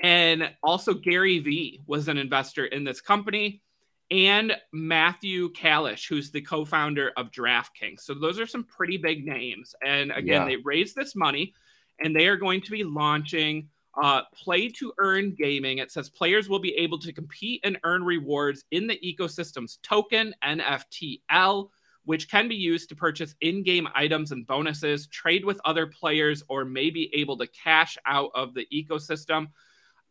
and 0.01 0.51
also, 0.63 0.93
Gary 0.93 1.39
Vee 1.39 1.81
was 1.87 2.07
an 2.07 2.17
investor 2.17 2.65
in 2.65 2.83
this 2.83 3.01
company 3.01 3.61
and 4.11 4.55
Matthew 4.73 5.51
Kalish, 5.53 6.07
who's 6.07 6.31
the 6.31 6.41
co-founder 6.41 7.11
of 7.15 7.31
DraftKings. 7.31 8.01
So 8.01 8.13
those 8.13 8.39
are 8.39 8.47
some 8.47 8.63
pretty 8.63 8.97
big 8.97 9.25
names. 9.25 9.75
And 9.85 10.11
again, 10.11 10.41
Yeah. 10.41 10.45
they 10.45 10.55
raised 10.57 10.95
this 10.95 11.15
money, 11.15 11.53
and 11.99 12.15
they 12.15 12.27
are 12.27 12.37
going 12.37 12.61
to 12.61 12.71
be 12.71 12.83
launching 12.83 13.69
uh, 14.01 14.21
play 14.33 14.69
to 14.69 14.93
earn 14.99 15.35
gaming. 15.35 15.79
It 15.79 15.91
says 15.91 16.09
players 16.09 16.47
will 16.47 16.59
be 16.59 16.73
able 16.75 16.99
to 16.99 17.11
compete 17.11 17.59
and 17.65 17.77
earn 17.83 18.03
rewards 18.03 18.63
in 18.71 18.87
the 18.87 18.97
ecosystem's 19.03 19.77
token 19.83 20.33
NFTL, 20.43 21.69
which 22.05 22.29
can 22.29 22.47
be 22.47 22.55
used 22.55 22.89
to 22.89 22.95
purchase 22.95 23.35
in-game 23.41 23.87
items 23.95 24.31
and 24.31 24.47
bonuses, 24.47 25.07
trade 25.07 25.43
with 25.43 25.59
other 25.65 25.85
players, 25.85 26.43
or 26.47 26.65
may 26.65 26.89
be 26.89 27.13
able 27.13 27.37
to 27.37 27.47
cash 27.47 27.97
out 28.05 28.31
of 28.35 28.53
the 28.53 28.65
ecosystem. 28.73 29.47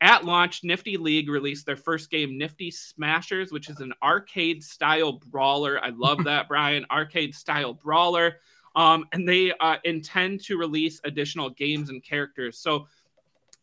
At 0.01 0.25
launch, 0.25 0.63
Nifty 0.63 0.97
League 0.97 1.29
released 1.29 1.67
their 1.67 1.77
first 1.77 2.11
game, 2.11 2.39
Nifty 2.39 2.71
Smashers, 2.71 3.51
which 3.51 3.69
is 3.69 3.81
an 3.81 3.93
arcade 4.03 4.63
style 4.63 5.13
brawler. 5.13 5.81
I 5.83 5.91
love 5.91 6.25
that, 6.25 6.49
Brian. 6.49 6.87
Arcade 6.91 7.35
style 7.35 7.75
brawler. 7.75 8.37
Um, 8.77 9.07
and 9.13 9.29
they 9.29 9.53
uh, 9.59 9.79
intend 9.85 10.45
to 10.45 10.57
release 10.57 11.01
additional 11.05 11.51
games 11.51 11.91
and 11.91 12.03
characters. 12.05 12.59
So 12.59 12.87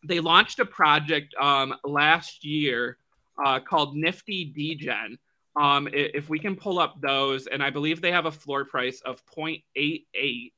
they 0.04 0.20
launched 0.20 0.60
a 0.60 0.66
project 0.66 1.34
um, 1.36 1.76
last 1.86 2.44
year 2.44 2.98
uh, 3.44 3.60
called 3.60 3.96
Nifty 3.96 4.46
Degen. 4.46 5.18
Um, 5.56 5.88
if 5.94 6.28
we 6.28 6.38
can 6.38 6.58
pull 6.58 6.80
up 6.80 7.00
those, 7.00 7.48
and 7.48 7.64
I 7.64 7.70
believe 7.70 8.02
they 8.02 8.12
have 8.12 8.26
a 8.26 8.32
floor 8.32 8.66
price 8.66 9.02
of 9.06 9.26
0.88. 9.26 10.52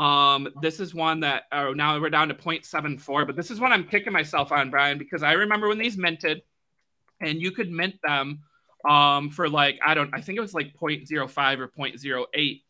Um, 0.00 0.48
this 0.62 0.80
is 0.80 0.94
one 0.94 1.20
that 1.20 1.44
oh 1.52 1.72
now 1.72 2.00
we're 2.00 2.10
down 2.10 2.28
to 2.28 2.34
0.74, 2.34 3.26
but 3.26 3.36
this 3.36 3.50
is 3.50 3.60
one 3.60 3.72
I'm 3.72 3.84
kicking 3.84 4.12
myself 4.12 4.50
on, 4.50 4.70
Brian, 4.70 4.96
because 4.98 5.22
I 5.22 5.32
remember 5.32 5.68
when 5.68 5.78
these 5.78 5.98
minted, 5.98 6.42
and 7.20 7.40
you 7.40 7.50
could 7.50 7.70
mint 7.70 7.96
them 8.02 8.40
um 8.88 9.28
for 9.30 9.46
like 9.46 9.78
I 9.84 9.92
don't 9.92 10.08
I 10.14 10.22
think 10.22 10.38
it 10.38 10.40
was 10.40 10.54
like 10.54 10.74
0.05 10.74 11.58
or 11.58 11.68
0.08. 11.68 12.62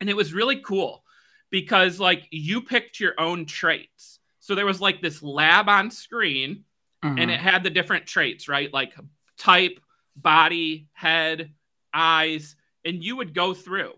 And 0.00 0.10
it 0.10 0.16
was 0.16 0.34
really 0.34 0.56
cool 0.56 1.04
because 1.50 2.00
like 2.00 2.24
you 2.30 2.60
picked 2.60 2.98
your 2.98 3.14
own 3.18 3.46
traits. 3.46 4.18
So 4.40 4.54
there 4.56 4.66
was 4.66 4.80
like 4.80 5.00
this 5.00 5.22
lab 5.22 5.68
on 5.68 5.90
screen 5.92 6.64
and 7.04 7.18
Mhm. 7.18 7.34
it 7.34 7.38
had 7.38 7.62
the 7.62 7.70
different 7.70 8.06
traits, 8.06 8.48
right? 8.48 8.72
Like 8.72 8.94
type, 9.36 9.78
body, 10.16 10.88
head, 10.92 11.52
eyes, 11.94 12.56
and 12.84 13.04
you 13.04 13.14
would 13.16 13.32
go 13.32 13.54
through 13.54 13.94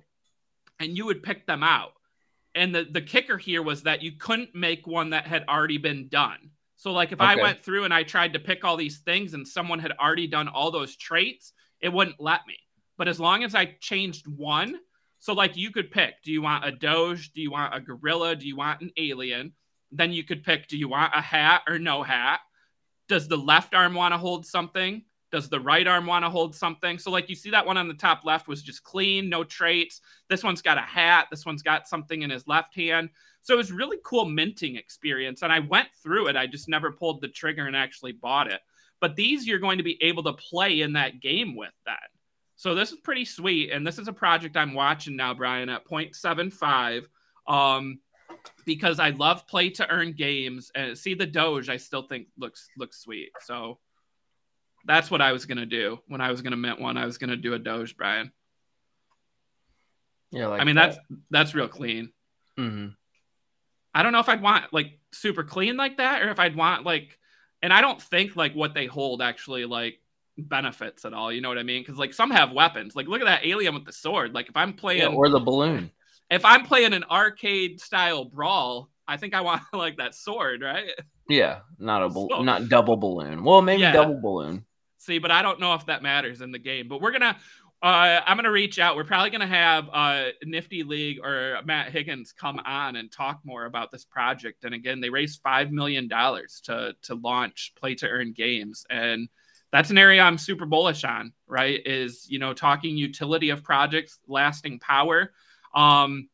and 0.78 0.94
you 0.94 1.06
would 1.06 1.22
pick 1.22 1.46
them 1.46 1.62
out. 1.62 1.94
And 2.54 2.74
the, 2.74 2.86
the 2.90 3.02
kicker 3.02 3.38
here 3.38 3.62
was 3.62 3.82
that 3.84 4.02
you 4.02 4.12
couldn't 4.12 4.54
make 4.54 4.86
one 4.86 5.10
that 5.10 5.26
had 5.26 5.44
already 5.48 5.78
been 5.78 6.08
done. 6.08 6.50
So, 6.76 6.92
like, 6.92 7.12
if 7.12 7.20
I 7.20 7.36
went 7.36 7.60
through 7.60 7.84
and 7.84 7.92
I 7.92 8.02
tried 8.02 8.32
to 8.32 8.38
pick 8.38 8.64
all 8.64 8.76
these 8.76 8.98
things 9.00 9.34
and 9.34 9.46
someone 9.46 9.78
had 9.78 9.92
already 9.92 10.26
done 10.26 10.48
all 10.48 10.70
those 10.70 10.96
traits, 10.96 11.52
it 11.80 11.92
wouldn't 11.92 12.20
let 12.20 12.40
me. 12.46 12.56
But 12.96 13.06
as 13.06 13.20
long 13.20 13.44
as 13.44 13.54
I 13.54 13.76
changed 13.80 14.26
one, 14.26 14.76
so 15.18 15.34
like 15.34 15.56
you 15.56 15.70
could 15.70 15.90
pick 15.90 16.14
do 16.24 16.32
you 16.32 16.42
want 16.42 16.66
a 16.66 16.72
Doge? 16.72 17.32
Do 17.32 17.40
you 17.40 17.50
want 17.50 17.74
a 17.74 17.80
gorilla? 17.80 18.34
Do 18.34 18.46
you 18.46 18.56
want 18.56 18.80
an 18.80 18.90
alien? 18.96 19.52
Then 19.92 20.12
you 20.12 20.24
could 20.24 20.42
pick 20.42 20.66
do 20.66 20.76
you 20.76 20.88
want 20.88 21.12
a 21.14 21.20
hat 21.20 21.62
or 21.68 21.78
no 21.78 22.02
hat? 22.02 22.40
Does 23.08 23.28
the 23.28 23.36
left 23.36 23.74
arm 23.74 23.94
want 23.94 24.12
to 24.12 24.18
hold 24.18 24.46
something? 24.46 25.02
Does 25.30 25.48
the 25.48 25.60
right 25.60 25.86
arm 25.86 26.06
want 26.06 26.24
to 26.24 26.30
hold 26.30 26.54
something? 26.54 26.98
So, 26.98 27.10
like 27.10 27.28
you 27.28 27.36
see, 27.36 27.50
that 27.50 27.64
one 27.64 27.76
on 27.76 27.88
the 27.88 27.94
top 27.94 28.24
left 28.24 28.48
was 28.48 28.62
just 28.62 28.82
clean, 28.82 29.28
no 29.28 29.44
traits. 29.44 30.00
This 30.28 30.42
one's 30.42 30.62
got 30.62 30.78
a 30.78 30.82
hat. 30.82 31.28
This 31.30 31.46
one's 31.46 31.62
got 31.62 31.86
something 31.86 32.22
in 32.22 32.30
his 32.30 32.48
left 32.48 32.74
hand. 32.74 33.10
So 33.42 33.54
it 33.54 33.58
was 33.58 33.72
really 33.72 33.98
cool 34.04 34.24
minting 34.24 34.76
experience. 34.76 35.42
And 35.42 35.52
I 35.52 35.60
went 35.60 35.88
through 36.02 36.28
it. 36.28 36.36
I 36.36 36.46
just 36.46 36.68
never 36.68 36.92
pulled 36.92 37.20
the 37.20 37.28
trigger 37.28 37.66
and 37.66 37.76
actually 37.76 38.12
bought 38.12 38.50
it. 38.50 38.60
But 39.00 39.16
these 39.16 39.46
you're 39.46 39.58
going 39.58 39.78
to 39.78 39.84
be 39.84 40.02
able 40.02 40.22
to 40.24 40.32
play 40.34 40.82
in 40.82 40.92
that 40.94 41.20
game 41.20 41.56
with 41.56 41.72
that. 41.86 42.10
So 42.56 42.74
this 42.74 42.92
is 42.92 42.98
pretty 42.98 43.24
sweet. 43.24 43.70
And 43.70 43.86
this 43.86 43.98
is 43.98 44.08
a 44.08 44.12
project 44.12 44.56
I'm 44.56 44.74
watching 44.74 45.16
now, 45.16 45.32
Brian, 45.32 45.70
at 45.70 45.86
0.75. 45.86 47.06
Um, 47.46 48.00
because 48.64 49.00
I 49.00 49.10
love 49.10 49.46
play 49.46 49.70
to 49.70 49.90
earn 49.90 50.12
games 50.12 50.70
and 50.74 50.96
see 50.96 51.14
the 51.14 51.26
Doge, 51.26 51.68
I 51.68 51.76
still 51.76 52.02
think 52.02 52.28
looks 52.38 52.68
looks 52.76 53.00
sweet. 53.00 53.30
So 53.44 53.78
that's 54.86 55.10
what 55.10 55.20
I 55.20 55.32
was 55.32 55.46
gonna 55.46 55.66
do 55.66 55.98
when 56.08 56.20
I 56.20 56.30
was 56.30 56.42
gonna 56.42 56.56
mint 56.56 56.80
one. 56.80 56.96
I 56.96 57.06
was 57.06 57.18
gonna 57.18 57.36
do 57.36 57.54
a 57.54 57.58
Doge, 57.58 57.96
Brian. 57.96 58.32
Yeah, 60.30 60.46
like 60.48 60.60
I 60.60 60.64
mean 60.64 60.76
that. 60.76 60.94
that's 60.94 60.98
that's 61.30 61.54
real 61.54 61.68
clean. 61.68 62.12
hmm 62.56 62.88
I 63.92 64.04
don't 64.04 64.12
know 64.12 64.20
if 64.20 64.28
I'd 64.28 64.40
want 64.42 64.72
like 64.72 65.00
super 65.12 65.42
clean 65.42 65.76
like 65.76 65.96
that, 65.96 66.22
or 66.22 66.30
if 66.30 66.38
I'd 66.38 66.54
want 66.54 66.84
like, 66.86 67.18
and 67.60 67.72
I 67.72 67.80
don't 67.80 68.00
think 68.00 68.36
like 68.36 68.54
what 68.54 68.72
they 68.72 68.86
hold 68.86 69.20
actually 69.20 69.64
like 69.64 69.98
benefits 70.38 71.04
at 71.04 71.12
all. 71.12 71.32
You 71.32 71.40
know 71.40 71.48
what 71.48 71.58
I 71.58 71.64
mean? 71.64 71.82
Because 71.82 71.98
like 71.98 72.14
some 72.14 72.30
have 72.30 72.52
weapons. 72.52 72.94
Like 72.94 73.08
look 73.08 73.20
at 73.20 73.24
that 73.26 73.44
alien 73.44 73.74
with 73.74 73.84
the 73.84 73.92
sword. 73.92 74.32
Like 74.32 74.48
if 74.48 74.56
I'm 74.56 74.74
playing, 74.74 75.00
yeah, 75.02 75.08
or 75.08 75.28
the 75.28 75.40
balloon. 75.40 75.90
if 76.30 76.44
I'm 76.44 76.64
playing 76.64 76.92
an 76.92 77.02
arcade 77.10 77.80
style 77.80 78.24
brawl, 78.24 78.90
I 79.08 79.16
think 79.16 79.34
I 79.34 79.40
want 79.40 79.62
like 79.72 79.96
that 79.96 80.14
sword, 80.14 80.62
right? 80.62 80.88
Yeah, 81.28 81.60
not 81.80 82.04
a 82.04 82.08
bal- 82.08 82.28
So- 82.30 82.42
not 82.44 82.68
double 82.68 82.96
balloon. 82.96 83.42
Well, 83.42 83.60
maybe 83.60 83.82
Yeah. 83.82 83.92
double 83.92 84.20
balloon. 84.20 84.64
See, 85.00 85.18
but 85.18 85.30
I 85.30 85.40
don't 85.40 85.58
know 85.58 85.72
if 85.72 85.86
that 85.86 86.02
matters 86.02 86.42
in 86.42 86.52
the 86.52 86.58
game. 86.58 86.86
But 86.86 87.00
we're 87.00 87.10
gonna, 87.10 87.34
uh, 87.82 88.20
I'm 88.26 88.36
gonna 88.36 88.50
reach 88.50 88.78
out. 88.78 88.96
We're 88.96 89.04
probably 89.04 89.30
gonna 89.30 89.46
have 89.46 89.88
uh, 89.90 90.24
Nifty 90.44 90.82
League 90.82 91.20
or 91.24 91.58
Matt 91.64 91.90
Higgins 91.90 92.32
come 92.32 92.60
on 92.66 92.96
and 92.96 93.10
talk 93.10 93.40
more 93.42 93.64
about 93.64 93.90
this 93.90 94.04
project. 94.04 94.64
And 94.64 94.74
again, 94.74 95.00
they 95.00 95.08
raised 95.08 95.40
five 95.42 95.72
million 95.72 96.06
dollars 96.06 96.60
to 96.64 96.94
to 97.04 97.14
launch 97.14 97.72
Play 97.76 97.94
to 97.96 98.08
Earn 98.08 98.32
games, 98.32 98.84
and 98.90 99.26
that's 99.72 99.88
an 99.88 99.96
area 99.96 100.20
I'm 100.20 100.36
super 100.36 100.66
bullish 100.66 101.02
on. 101.04 101.32
Right? 101.46 101.80
Is 101.86 102.26
you 102.28 102.38
know 102.38 102.52
talking 102.52 102.98
utility 102.98 103.48
of 103.48 103.64
projects, 103.64 104.18
lasting 104.28 104.80
power. 104.80 105.32
Um, 105.74 106.28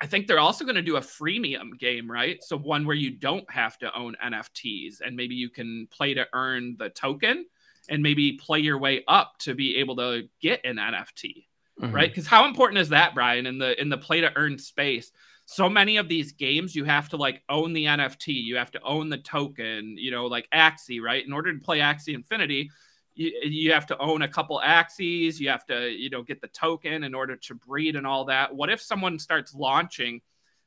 I 0.00 0.06
think 0.06 0.26
they're 0.26 0.38
also 0.38 0.64
going 0.64 0.76
to 0.76 0.82
do 0.82 0.96
a 0.96 1.00
freemium 1.00 1.78
game, 1.78 2.10
right? 2.10 2.42
So 2.42 2.58
one 2.58 2.86
where 2.86 2.96
you 2.96 3.10
don't 3.12 3.50
have 3.50 3.78
to 3.78 3.94
own 3.98 4.14
NFTs 4.22 5.00
and 5.00 5.16
maybe 5.16 5.34
you 5.34 5.48
can 5.48 5.88
play 5.90 6.12
to 6.12 6.26
earn 6.34 6.76
the 6.78 6.90
token 6.90 7.46
and 7.88 8.02
maybe 8.02 8.32
play 8.32 8.58
your 8.58 8.78
way 8.78 9.04
up 9.08 9.38
to 9.40 9.54
be 9.54 9.76
able 9.76 9.96
to 9.96 10.28
get 10.40 10.64
an 10.64 10.78
NFT, 10.78 11.46
Mhm. 11.80 11.92
right? 11.92 12.10
Because 12.10 12.26
how 12.26 12.46
important 12.46 12.78
is 12.78 12.88
that, 12.90 13.14
Brian, 13.14 13.46
in 13.46 13.58
the 13.58 13.80
in 13.80 13.88
the 13.88 13.98
play 13.98 14.20
to 14.20 14.32
earn 14.36 14.58
space? 14.58 15.12
So 15.44 15.68
many 15.68 15.96
of 15.96 16.08
these 16.08 16.32
games, 16.32 16.74
you 16.74 16.84
have 16.84 17.08
to 17.10 17.16
like 17.16 17.42
own 17.48 17.72
the 17.72 17.86
NFT, 17.86 18.32
you 18.32 18.56
have 18.56 18.72
to 18.72 18.82
own 18.82 19.08
the 19.08 19.18
token, 19.18 19.96
you 19.96 20.10
know, 20.10 20.26
like 20.26 20.48
Axie, 20.52 21.00
right? 21.00 21.24
In 21.24 21.32
order 21.32 21.52
to 21.52 21.60
play 21.60 21.78
Axie 21.78 22.14
Infinity, 22.14 22.70
you, 23.14 23.32
you 23.44 23.72
have 23.72 23.86
to 23.86 23.98
own 23.98 24.22
a 24.22 24.28
couple 24.28 24.60
Axies, 24.64 25.38
you 25.38 25.48
have 25.48 25.64
to, 25.66 25.88
you 25.88 26.10
know, 26.10 26.22
get 26.22 26.40
the 26.40 26.48
token 26.48 27.04
in 27.04 27.14
order 27.14 27.36
to 27.36 27.54
breed 27.54 27.94
and 27.94 28.06
all 28.06 28.24
that. 28.24 28.54
What 28.54 28.70
if 28.70 28.80
someone 28.80 29.18
starts 29.20 29.54
launching 29.54 30.20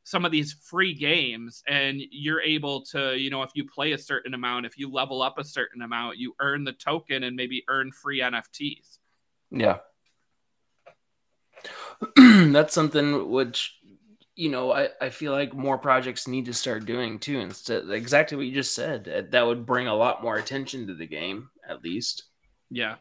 some 0.10 0.26
of 0.26 0.32
these 0.32 0.54
free 0.54 0.94
games 0.94 1.62
and 1.68 2.02
you're 2.10 2.42
able 2.42 2.82
to 2.82 3.16
you 3.16 3.30
know 3.30 3.44
if 3.44 3.52
you 3.54 3.64
play 3.64 3.92
a 3.92 3.98
certain 3.98 4.34
amount 4.34 4.66
if 4.66 4.76
you 4.76 4.92
level 4.92 5.22
up 5.22 5.38
a 5.38 5.44
certain 5.44 5.84
amount 5.84 6.18
you 6.18 6.34
earn 6.40 6.64
the 6.64 6.74
token 6.74 7.24
and 7.24 7.36
maybe 7.36 7.64
earn 7.68 7.92
free 7.92 8.20
nfts 8.22 8.98
Yeah. 9.52 9.78
That's 12.16 12.74
something 12.74 13.30
which 13.30 13.76
you 14.36 14.48
know, 14.50 14.72
I, 14.72 14.88
I 15.02 15.10
feel 15.10 15.34
like 15.34 15.54
more 15.54 15.78
projects 15.78 16.26
need 16.26 16.46
to 16.46 16.54
start 16.54 16.86
doing 16.86 17.20
too. 17.20 17.40
Instead, 17.40 17.90
exactly 17.90 18.38
what 18.38 18.46
you 18.46 18.54
just 18.54 18.74
said. 18.74 19.04
That- 19.04 19.32
That 19.32 19.46
would 19.46 19.66
bring 19.66 19.88
a 19.88 19.94
lot 19.96 20.24
more 20.24 20.38
attention 20.38 20.88
to 20.88 20.94
the 20.94 21.06
game, 21.06 21.50
at 21.68 21.84
least. 21.84 22.24
yeah 22.72 22.96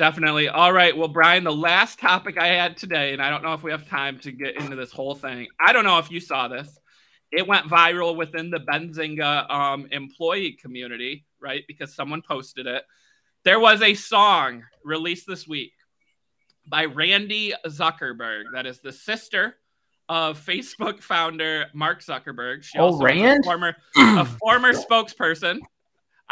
definitely. 0.00 0.48
All 0.48 0.72
right. 0.72 0.96
Well 0.96 1.08
brian 1.08 1.44
the 1.44 1.52
last 1.52 1.98
topic 1.98 2.38
i 2.38 2.46
had 2.46 2.76
today 2.78 3.12
and 3.12 3.20
i 3.20 3.28
don't 3.28 3.42
know 3.42 3.52
if 3.52 3.62
we 3.62 3.70
have 3.70 3.86
time 3.86 4.18
to 4.20 4.32
get 4.32 4.56
into 4.56 4.74
this 4.74 4.90
whole 4.90 5.14
thing. 5.14 5.46
I 5.60 5.72
don't 5.74 5.84
know 5.84 5.98
if 5.98 6.10
you 6.10 6.20
saw 6.20 6.48
this. 6.48 6.78
It 7.30 7.46
went 7.46 7.66
viral 7.66 8.16
within 8.16 8.50
the 8.50 8.58
benzinga 8.60 9.48
um, 9.50 9.86
employee 9.92 10.52
community 10.60 11.24
right? 11.42 11.64
Because 11.68 11.94
someone 11.94 12.20
posted 12.22 12.66
it. 12.66 12.82
There 13.44 13.60
was 13.60 13.80
a 13.82 13.94
song 13.94 14.62
released 14.84 15.26
this 15.26 15.46
week 15.48 15.72
by 16.66 16.84
Randi 16.86 17.54
Zuckerberg. 17.66 18.44
That 18.52 18.66
is 18.66 18.80
the 18.80 18.92
sister 18.92 19.56
of 20.08 20.38
facebook 20.44 21.00
founder 21.02 21.66
mark 21.72 22.02
zuckerberg. 22.02 22.62
She 22.64 22.78
Oh, 22.78 22.86
was 22.92 23.00
a 23.00 23.04
Rand? 23.04 23.44
former 23.44 23.76
a 23.96 24.24
former 24.24 24.72
spokesperson. 24.72 25.58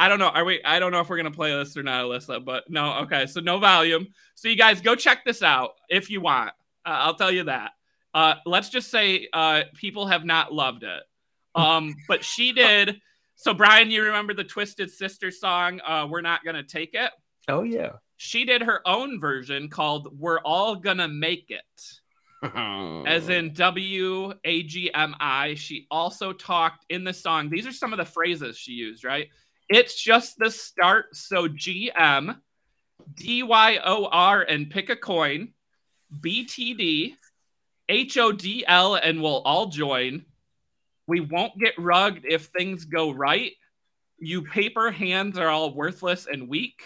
I 0.01 0.09
don't 0.09 0.21
know. 0.21 0.29
Are 0.29 0.45
we? 0.45 0.63
I 0.65 0.79
don't 0.79 0.93
know 0.93 1.01
if 1.01 1.09
we're 1.09 1.17
gonna 1.17 1.33
play 1.33 1.53
this 1.53 1.77
or 1.77 1.83
not, 1.83 2.05
Alyssa. 2.05 2.45
But 2.45 2.71
no. 2.71 3.01
Okay. 3.01 3.27
So 3.27 3.41
no 3.41 3.59
volume. 3.59 4.07
So 4.37 4.47
you 4.49 4.55
guys 4.55 4.81
go 4.81 4.95
check 4.95 5.25
this 5.25 5.43
out 5.43 5.73
if 5.89 6.09
you 6.09 6.21
want. 6.21 6.51
Uh, 6.87 6.91
I'll 6.91 7.17
tell 7.17 7.33
you 7.33 7.45
that. 7.45 7.73
Uh, 8.15 8.35
let's 8.47 8.69
just 8.69 8.91
say 8.91 9.29
uh, 9.33 9.63
people 9.75 10.07
have 10.07 10.25
not 10.25 10.53
loved 10.55 10.85
it. 10.85 11.03
Um, 11.57 11.97
but 12.07 12.25
she 12.25 12.53
did. 12.55 13.01
So 13.35 13.53
Brian, 13.53 13.91
you 13.91 14.05
remember 14.05 14.35
the 14.35 14.45
Twisted 14.45 14.91
Sister 14.91 15.33
song? 15.33 15.81
Uh, 15.85 16.07
We're 16.09 16.21
not 16.21 16.45
gonna 16.45 16.63
take 16.63 16.95
it. 16.95 17.11
Oh 17.49 17.65
yeah. 17.65 17.93
She 18.17 18.45
did 18.45 18.63
her 18.63 18.87
own 18.87 19.21
version 19.21 19.69
called 19.69 20.17
"We're 20.17 20.39
All 20.41 20.77
Gonna 20.77 21.09
Make 21.09 21.51
It." 21.51 22.01
as 23.07 23.29
in 23.29 23.53
W 23.53 24.33
A 24.45 24.63
G 24.63 24.95
M 24.95 25.17
I. 25.19 25.55
She 25.55 25.89
also 25.91 26.33
talked 26.33 26.87
in 26.89 27.03
the 27.03 27.13
song. 27.13 27.51
These 27.51 27.67
are 27.67 27.73
some 27.73 27.93
of 27.93 27.99
the 27.99 28.05
phrases 28.05 28.57
she 28.57 28.73
used, 28.73 29.05
right? 29.05 29.29
It's 29.69 30.01
just 30.01 30.39
the 30.39 30.51
start. 30.51 31.15
So 31.15 31.49
GM, 31.49 32.39
DYOR, 33.15 34.45
and 34.49 34.71
pick 34.71 34.91
a 34.91 34.97
coin, 34.97 35.53
BTD, 36.21 37.15
HODL, 37.91 39.01
and 39.03 39.23
we'll 39.23 39.43
all 39.43 39.67
join. 39.67 40.25
We 41.07 41.21
won't 41.21 41.59
get 41.59 41.79
rugged 41.79 42.25
if 42.27 42.47
things 42.47 42.85
go 42.85 43.11
right. 43.11 43.53
You 44.19 44.43
paper 44.43 44.91
hands 44.91 45.39
are 45.39 45.49
all 45.49 45.75
worthless 45.75 46.27
and 46.27 46.49
weak. 46.49 46.83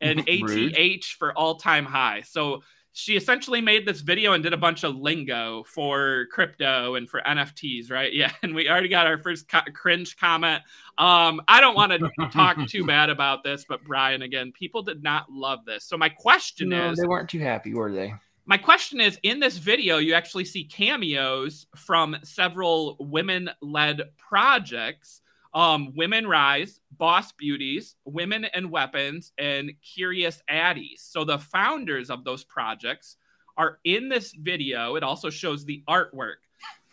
And 0.00 0.24
ATH 0.28 1.04
for 1.18 1.32
all 1.32 1.54
time 1.54 1.86
high. 1.86 2.22
So 2.26 2.62
she 2.96 3.16
essentially 3.16 3.60
made 3.60 3.86
this 3.86 4.00
video 4.00 4.32
and 4.32 4.42
did 4.42 4.52
a 4.52 4.56
bunch 4.56 4.84
of 4.84 4.94
lingo 4.94 5.64
for 5.64 6.26
crypto 6.30 6.94
and 6.94 7.10
for 7.10 7.20
NFTs, 7.26 7.90
right? 7.90 8.12
Yeah, 8.14 8.30
and 8.42 8.54
we 8.54 8.68
already 8.68 8.88
got 8.88 9.08
our 9.08 9.18
first 9.18 9.48
co- 9.48 9.60
cringe 9.74 10.16
comment. 10.16 10.62
Um, 10.96 11.42
I 11.48 11.60
don't 11.60 11.74
want 11.74 11.90
to 11.92 12.28
talk 12.28 12.56
too 12.68 12.84
bad 12.86 13.10
about 13.10 13.42
this, 13.42 13.64
but 13.68 13.82
Brian, 13.84 14.22
again, 14.22 14.52
people 14.52 14.82
did 14.82 15.02
not 15.02 15.30
love 15.30 15.64
this. 15.66 15.84
So 15.84 15.98
my 15.98 16.08
question 16.08 16.68
no, 16.68 16.92
is, 16.92 16.98
they 16.98 17.06
weren't 17.08 17.28
too 17.28 17.40
happy, 17.40 17.74
were 17.74 17.90
they? 17.90 18.14
my 18.46 18.58
question 18.58 19.00
is, 19.00 19.18
in 19.22 19.40
this 19.40 19.56
video, 19.56 19.98
you 19.98 20.14
actually 20.14 20.44
see 20.44 20.64
cameos 20.64 21.66
from 21.74 22.16
several 22.22 22.96
women-led 23.00 24.02
projects. 24.18 25.22
Um, 25.54 25.92
Women 25.94 26.26
Rise, 26.26 26.80
Boss 26.98 27.30
Beauties, 27.32 27.94
Women 28.04 28.44
and 28.46 28.70
Weapons, 28.70 29.32
and 29.38 29.72
Curious 29.94 30.42
Addys. 30.50 30.98
So 30.98 31.24
the 31.24 31.38
founders 31.38 32.10
of 32.10 32.24
those 32.24 32.42
projects 32.44 33.16
are 33.56 33.78
in 33.84 34.08
this 34.08 34.32
video. 34.32 34.96
It 34.96 35.04
also 35.04 35.30
shows 35.30 35.64
the 35.64 35.84
artwork. 35.88 36.36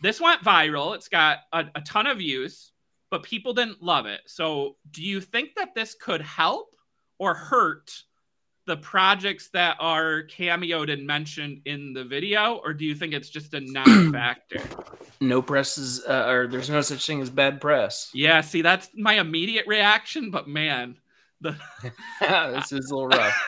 This 0.01 0.21
went 0.21 0.43
viral. 0.43 0.95
It's 0.95 1.07
got 1.07 1.39
a, 1.53 1.65
a 1.75 1.81
ton 1.81 2.07
of 2.07 2.19
views, 2.19 2.71
but 3.09 3.23
people 3.23 3.53
didn't 3.53 3.81
love 3.81 4.05
it. 4.05 4.21
So 4.27 4.77
do 4.91 5.03
you 5.03 5.21
think 5.21 5.55
that 5.55 5.73
this 5.73 5.95
could 5.95 6.21
help 6.21 6.75
or 7.17 7.33
hurt 7.33 7.91
the 8.67 8.77
projects 8.77 9.49
that 9.53 9.75
are 9.79 10.23
cameoed 10.23 10.91
and 10.91 11.05
mentioned 11.07 11.61
in 11.65 11.93
the 11.93 12.03
video, 12.03 12.61
or 12.63 12.73
do 12.73 12.85
you 12.85 12.93
think 12.95 13.13
it's 13.13 13.29
just 13.29 13.53
a 13.53 13.59
non-factor? 13.65 14.61
No 15.19 15.41
press 15.41 15.77
is, 15.77 16.03
uh, 16.05 16.25
or 16.27 16.47
there's 16.47 16.69
no 16.69 16.81
such 16.81 17.05
thing 17.05 17.21
as 17.21 17.29
bad 17.29 17.59
press. 17.61 18.09
yeah, 18.13 18.41
see, 18.41 18.61
that's 18.61 18.89
my 18.95 19.15
immediate 19.15 19.65
reaction, 19.67 20.31
but 20.31 20.47
man, 20.47 20.97
the 21.41 21.55
this 22.21 22.71
is 22.71 22.91
a 22.91 22.95
little 22.95 23.07
rough. 23.07 23.47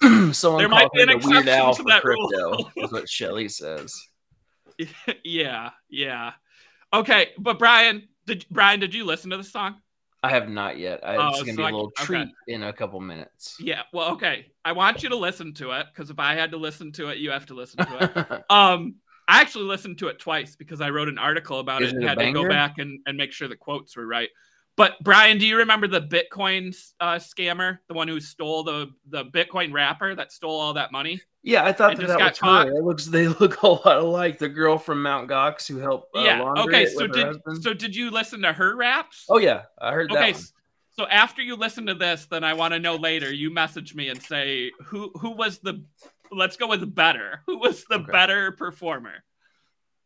Someone 0.32 0.58
There 0.60 0.68
might 0.68 0.90
be 0.92 1.02
an 1.02 1.08
Weird 1.08 1.18
exception 1.18 1.48
Al 1.48 1.74
to 1.74 1.82
that 1.84 2.02
crypto. 2.02 2.50
rule. 2.50 2.70
is 2.76 2.92
what 2.92 3.08
Shelly 3.08 3.48
says. 3.48 3.92
yeah, 5.24 5.70
yeah. 5.88 6.32
Okay, 6.92 7.30
but 7.38 7.58
Brian, 7.58 8.08
did 8.26 8.46
Brian, 8.50 8.78
did 8.80 8.94
you 8.94 9.04
listen 9.04 9.30
to 9.30 9.36
the 9.36 9.44
song? 9.44 9.76
I 10.22 10.30
have 10.30 10.48
not 10.48 10.78
yet. 10.78 11.00
I, 11.04 11.16
Oh, 11.16 11.28
it's 11.28 11.40
gonna 11.40 11.52
so 11.52 11.56
be 11.56 11.62
a 11.62 11.66
I- 11.66 11.70
little 11.70 11.86
okay. 11.86 12.04
treat 12.04 12.28
in 12.48 12.62
a 12.64 12.72
couple 12.72 13.00
minutes. 13.00 13.56
Yeah. 13.60 13.82
Well, 13.92 14.12
okay. 14.12 14.46
I 14.64 14.72
want 14.72 15.02
you 15.02 15.08
to 15.10 15.16
listen 15.16 15.54
to 15.54 15.70
it 15.72 15.86
because 15.94 16.10
if 16.10 16.18
I 16.18 16.34
had 16.34 16.50
to 16.50 16.56
listen 16.56 16.90
to 16.92 17.08
it, 17.08 17.18
you 17.18 17.30
have 17.30 17.46
to 17.46 17.54
listen 17.54 17.84
to 17.86 18.04
it. 18.36 18.44
Um, 18.50 18.96
I 19.28 19.40
actually 19.42 19.66
listened 19.66 19.98
to 19.98 20.08
it 20.08 20.18
twice 20.18 20.56
because 20.56 20.80
I 20.80 20.88
wrote 20.90 21.08
an 21.08 21.18
article 21.18 21.60
about 21.60 21.82
Is 21.82 21.92
it 21.92 21.96
and 21.96 22.04
had 22.04 22.18
to 22.18 22.32
go 22.32 22.48
back 22.48 22.78
and, 22.78 22.98
and 23.06 23.16
make 23.18 23.30
sure 23.32 23.46
the 23.46 23.56
quotes 23.56 23.94
were 23.96 24.06
right. 24.06 24.30
But 24.78 24.94
Brian, 25.02 25.38
do 25.38 25.46
you 25.46 25.56
remember 25.56 25.88
the 25.88 26.00
Bitcoin 26.00 26.74
uh, 27.00 27.16
scammer, 27.16 27.80
the 27.88 27.94
one 27.94 28.06
who 28.06 28.20
stole 28.20 28.62
the 28.62 28.90
the 29.10 29.24
Bitcoin 29.24 29.72
rapper 29.72 30.14
that 30.14 30.30
stole 30.32 30.58
all 30.58 30.72
that 30.74 30.92
money? 30.92 31.20
Yeah, 31.42 31.64
I 31.64 31.72
thought 31.72 31.96
that, 31.96 32.06
that 32.06 32.20
was 32.20 32.38
caught? 32.38 32.68
her. 32.68 32.76
It 32.76 32.84
looks 32.84 33.06
they 33.06 33.26
look 33.40 33.60
a 33.62 33.68
lot 33.68 33.98
alike. 33.98 34.38
The 34.38 34.48
girl 34.48 34.78
from 34.78 35.02
Mount 35.02 35.28
Gox 35.28 35.66
who 35.66 35.78
helped. 35.78 36.16
Uh, 36.16 36.20
yeah. 36.22 36.54
Okay. 36.58 36.86
So 36.86 37.08
did 37.08 37.26
husband. 37.26 37.62
so 37.62 37.74
did 37.74 37.94
you 37.94 38.10
listen 38.12 38.40
to 38.42 38.52
her 38.52 38.76
raps? 38.76 39.26
Oh 39.28 39.38
yeah, 39.38 39.62
I 39.80 39.92
heard 39.92 40.12
okay. 40.12 40.32
that. 40.32 40.38
S- 40.38 40.52
So 40.92 41.08
after 41.08 41.42
you 41.42 41.56
listen 41.56 41.84
to 41.86 41.94
this, 41.94 42.26
then 42.26 42.44
I 42.44 42.54
want 42.54 42.72
to 42.72 42.78
know 42.78 42.94
later. 42.94 43.32
You 43.34 43.50
message 43.50 43.96
me 43.96 44.08
and 44.10 44.22
say 44.22 44.70
who 44.84 45.10
who 45.18 45.32
was 45.32 45.58
the. 45.58 45.82
Let's 46.30 46.56
go 46.56 46.68
with 46.68 46.94
better. 46.94 47.40
Who 47.46 47.58
was 47.58 47.84
the 47.90 47.96
Okay. 47.96 48.12
better 48.12 48.52
performer? 48.52 49.24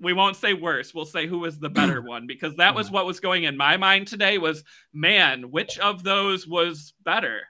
We 0.02 0.12
won't 0.12 0.36
say 0.36 0.54
worse. 0.54 0.92
We'll 0.94 1.06
say 1.06 1.26
who 1.26 1.38
was 1.38 1.58
the 1.58 1.70
better 1.70 2.02
one 2.02 2.26
because 2.26 2.56
that 2.56 2.74
Mm-hmm. 2.74 2.76
was 2.76 2.90
what 2.90 3.06
was 3.06 3.20
going 3.20 3.44
in 3.44 3.56
my 3.56 3.76
mind 3.78 4.08
today. 4.08 4.38
Was 4.38 4.64
man, 4.92 5.50
which 5.50 5.78
of 5.78 6.02
those 6.02 6.46
was 6.46 6.94
better? 7.04 7.42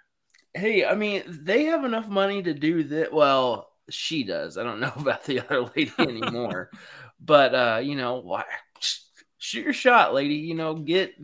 Hey, 0.55 0.85
I 0.85 0.95
mean, 0.95 1.23
they 1.27 1.65
have 1.65 1.85
enough 1.85 2.09
money 2.09 2.43
to 2.43 2.53
do 2.55 2.85
that. 2.85 3.13
Well, 3.13 3.71
she 3.91 4.25
does. 4.25 4.59
I 4.59 4.65
don't 4.65 4.81
know 4.81 4.93
about 4.97 5.25
the 5.25 5.41
other 5.41 5.63
lady 5.77 5.93
anymore, 5.99 6.71
but 7.21 7.55
uh, 7.55 7.81
you 7.83 7.97
know, 7.97 8.17
why? 8.21 8.45
Shoot 9.39 9.65
your 9.65 9.73
shot, 9.73 10.15
lady. 10.15 10.35
You 10.37 10.55
know, 10.55 10.75
get. 10.75 11.15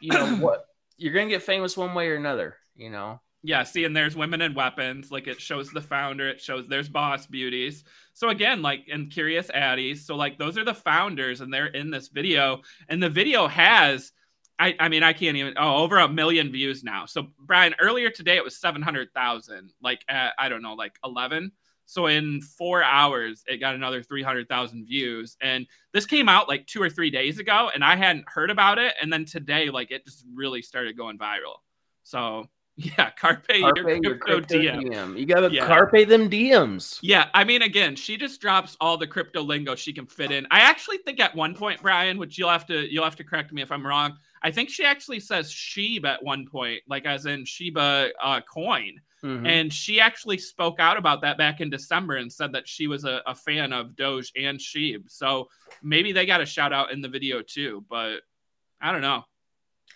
You 0.00 0.12
know 0.12 0.36
what? 0.38 0.66
You're 0.96 1.12
gonna 1.14 1.28
get 1.28 1.42
famous 1.42 1.76
one 1.76 1.94
way 1.94 2.08
or 2.08 2.16
another. 2.16 2.56
You 2.76 2.90
know. 2.90 3.20
Yeah, 3.44 3.62
see, 3.62 3.84
and 3.84 3.96
there's 3.96 4.16
women 4.16 4.40
and 4.42 4.56
weapons. 4.56 5.12
Like 5.12 5.28
it 5.28 5.40
shows 5.40 5.70
the 5.70 5.80
founder, 5.80 6.28
it 6.28 6.40
shows 6.40 6.66
there's 6.66 6.88
boss 6.88 7.26
beauties. 7.26 7.84
So 8.12 8.30
again, 8.30 8.62
like 8.62 8.86
and 8.90 9.10
curious 9.10 9.48
addys. 9.48 9.98
So 9.98 10.16
like 10.16 10.38
those 10.38 10.58
are 10.58 10.64
the 10.64 10.74
founders, 10.74 11.40
and 11.40 11.54
they're 11.54 11.66
in 11.66 11.90
this 11.90 12.08
video. 12.08 12.62
And 12.88 13.00
the 13.00 13.08
video 13.08 13.46
has, 13.46 14.12
I, 14.58 14.74
I 14.80 14.88
mean, 14.88 15.04
I 15.04 15.12
can't 15.12 15.36
even. 15.36 15.54
Oh, 15.56 15.84
over 15.84 15.98
a 15.98 16.08
million 16.08 16.50
views 16.50 16.82
now. 16.82 17.06
So 17.06 17.28
Brian, 17.38 17.76
earlier 17.78 18.10
today 18.10 18.36
it 18.36 18.44
was 18.44 18.56
seven 18.56 18.82
hundred 18.82 19.14
thousand. 19.14 19.72
Like 19.80 20.00
at, 20.08 20.32
I 20.36 20.48
don't 20.48 20.62
know, 20.62 20.74
like 20.74 20.98
eleven. 21.04 21.52
So 21.86 22.06
in 22.06 22.42
four 22.42 22.82
hours, 22.82 23.44
it 23.46 23.58
got 23.58 23.76
another 23.76 24.02
three 24.02 24.24
hundred 24.24 24.48
thousand 24.48 24.86
views. 24.86 25.36
And 25.40 25.64
this 25.92 26.06
came 26.06 26.28
out 26.28 26.48
like 26.48 26.66
two 26.66 26.82
or 26.82 26.90
three 26.90 27.10
days 27.10 27.38
ago, 27.38 27.70
and 27.72 27.84
I 27.84 27.94
hadn't 27.94 28.28
heard 28.28 28.50
about 28.50 28.78
it. 28.80 28.94
And 29.00 29.12
then 29.12 29.24
today, 29.24 29.70
like 29.70 29.92
it 29.92 30.04
just 30.04 30.24
really 30.34 30.60
started 30.60 30.96
going 30.96 31.18
viral. 31.18 31.58
So 32.02 32.48
yeah, 32.80 33.10
carpe, 33.10 33.44
your 33.54 33.72
crypto, 33.72 34.00
your 34.02 34.18
crypto 34.18 34.56
DM. 34.58 34.84
DM. 34.84 35.18
You 35.18 35.26
gotta 35.26 35.50
Yeah. 35.52 35.66
carpe 35.66 36.06
them 36.08 36.30
DMs. 36.30 36.98
Yeah, 37.02 37.28
I 37.34 37.42
mean, 37.42 37.62
again, 37.62 37.96
she 37.96 38.16
just 38.16 38.40
drops 38.40 38.76
all 38.80 38.96
the 38.96 39.06
crypto 39.06 39.42
lingo 39.42 39.74
she 39.74 39.92
can 39.92 40.06
fit 40.06 40.30
in. 40.30 40.46
I 40.52 40.60
actually 40.60 40.98
think 40.98 41.18
at 41.18 41.34
one 41.34 41.54
point, 41.56 41.82
Brian, 41.82 42.18
which 42.18 42.38
you'll 42.38 42.50
have 42.50 42.66
to 42.66 42.90
you'll 42.92 43.02
have 43.04 43.16
to 43.16 43.24
correct 43.24 43.52
me 43.52 43.62
if 43.62 43.72
I'm 43.72 43.84
wrong. 43.84 44.16
I 44.42 44.52
think 44.52 44.70
she 44.70 44.84
actually 44.84 45.18
says 45.18 45.50
Shib 45.52 46.04
at 46.04 46.22
one 46.22 46.46
point, 46.46 46.82
like 46.86 47.04
as 47.04 47.26
in 47.26 47.44
Shiba 47.44 48.10
uh, 48.22 48.40
coin, 48.42 49.00
Mhm. 49.24 49.44
and 49.48 49.72
she 49.72 49.98
actually 49.98 50.38
spoke 50.38 50.78
out 50.78 50.96
about 50.96 51.22
that 51.22 51.36
back 51.36 51.60
in 51.60 51.70
December 51.70 52.14
and 52.18 52.32
said 52.32 52.52
that 52.52 52.68
she 52.68 52.86
was 52.86 53.04
a, 53.04 53.20
a 53.26 53.34
fan 53.34 53.72
of 53.72 53.96
Doge 53.96 54.30
and 54.36 54.60
Shib. 54.60 55.10
So 55.10 55.48
maybe 55.82 56.12
they 56.12 56.24
got 56.26 56.40
a 56.40 56.46
shout 56.46 56.72
out 56.72 56.92
in 56.92 57.00
the 57.00 57.08
video 57.08 57.42
too, 57.42 57.84
but 57.90 58.20
I 58.80 58.92
don't 58.92 59.00
know. 59.02 59.24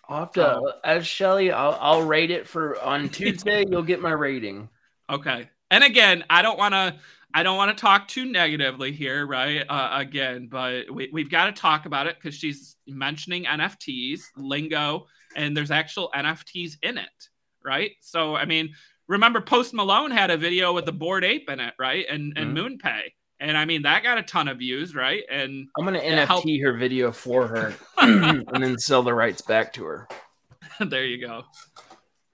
I'll 0.08 0.20
have 0.20 0.32
to, 0.32 0.74
as 0.84 1.06
Shelly, 1.06 1.52
I'll, 1.52 1.78
I'll 1.80 2.02
rate 2.02 2.30
it 2.30 2.46
for 2.46 2.80
on 2.80 3.08
Tuesday. 3.10 3.64
you'll 3.68 3.82
get 3.82 4.00
my 4.00 4.12
rating. 4.12 4.68
Okay. 5.08 5.48
And 5.70 5.84
again, 5.84 6.24
I 6.28 6.42
don't 6.42 6.58
want 6.58 6.74
to 6.74 6.96
I 7.34 7.42
don't 7.42 7.56
want 7.56 7.76
to 7.76 7.80
talk 7.80 8.08
too 8.08 8.26
negatively 8.26 8.92
here, 8.92 9.26
right? 9.26 9.64
Uh, 9.66 9.88
again, 9.92 10.48
but 10.50 10.90
we, 10.90 11.08
we've 11.12 11.30
got 11.30 11.46
to 11.46 11.52
talk 11.52 11.86
about 11.86 12.06
it 12.06 12.16
because 12.16 12.34
she's 12.34 12.76
mentioning 12.86 13.44
NFTs, 13.44 14.20
lingo, 14.36 15.06
and 15.34 15.56
there's 15.56 15.70
actual 15.70 16.10
NFTs 16.14 16.76
in 16.82 16.98
it, 16.98 17.28
right? 17.64 17.92
So, 18.00 18.36
I 18.36 18.44
mean, 18.44 18.74
remember 19.08 19.40
Post 19.40 19.72
Malone 19.72 20.10
had 20.10 20.30
a 20.30 20.36
video 20.36 20.74
with 20.74 20.84
the 20.84 20.92
Bored 20.92 21.24
Ape 21.24 21.48
in 21.48 21.58
it, 21.58 21.72
right? 21.78 22.04
And 22.08 22.34
and 22.36 22.56
MoonPay. 22.56 23.12
And 23.42 23.58
I 23.58 23.64
mean, 23.64 23.82
that 23.82 24.04
got 24.04 24.18
a 24.18 24.22
ton 24.22 24.46
of 24.46 24.58
views, 24.58 24.94
right? 24.94 25.24
And 25.28 25.66
I'm 25.76 25.84
gonna 25.84 25.98
Yeah, 25.98 26.24
NFT 26.24 26.26
help. 26.26 26.44
her 26.62 26.78
video 26.78 27.10
for 27.10 27.48
her 27.48 27.74
and 27.98 28.46
then 28.62 28.78
sell 28.78 29.02
the 29.02 29.12
rights 29.12 29.42
back 29.42 29.72
to 29.72 29.84
her. 29.84 30.08
there 30.80 31.04
you 31.04 31.26
go. 31.26 31.42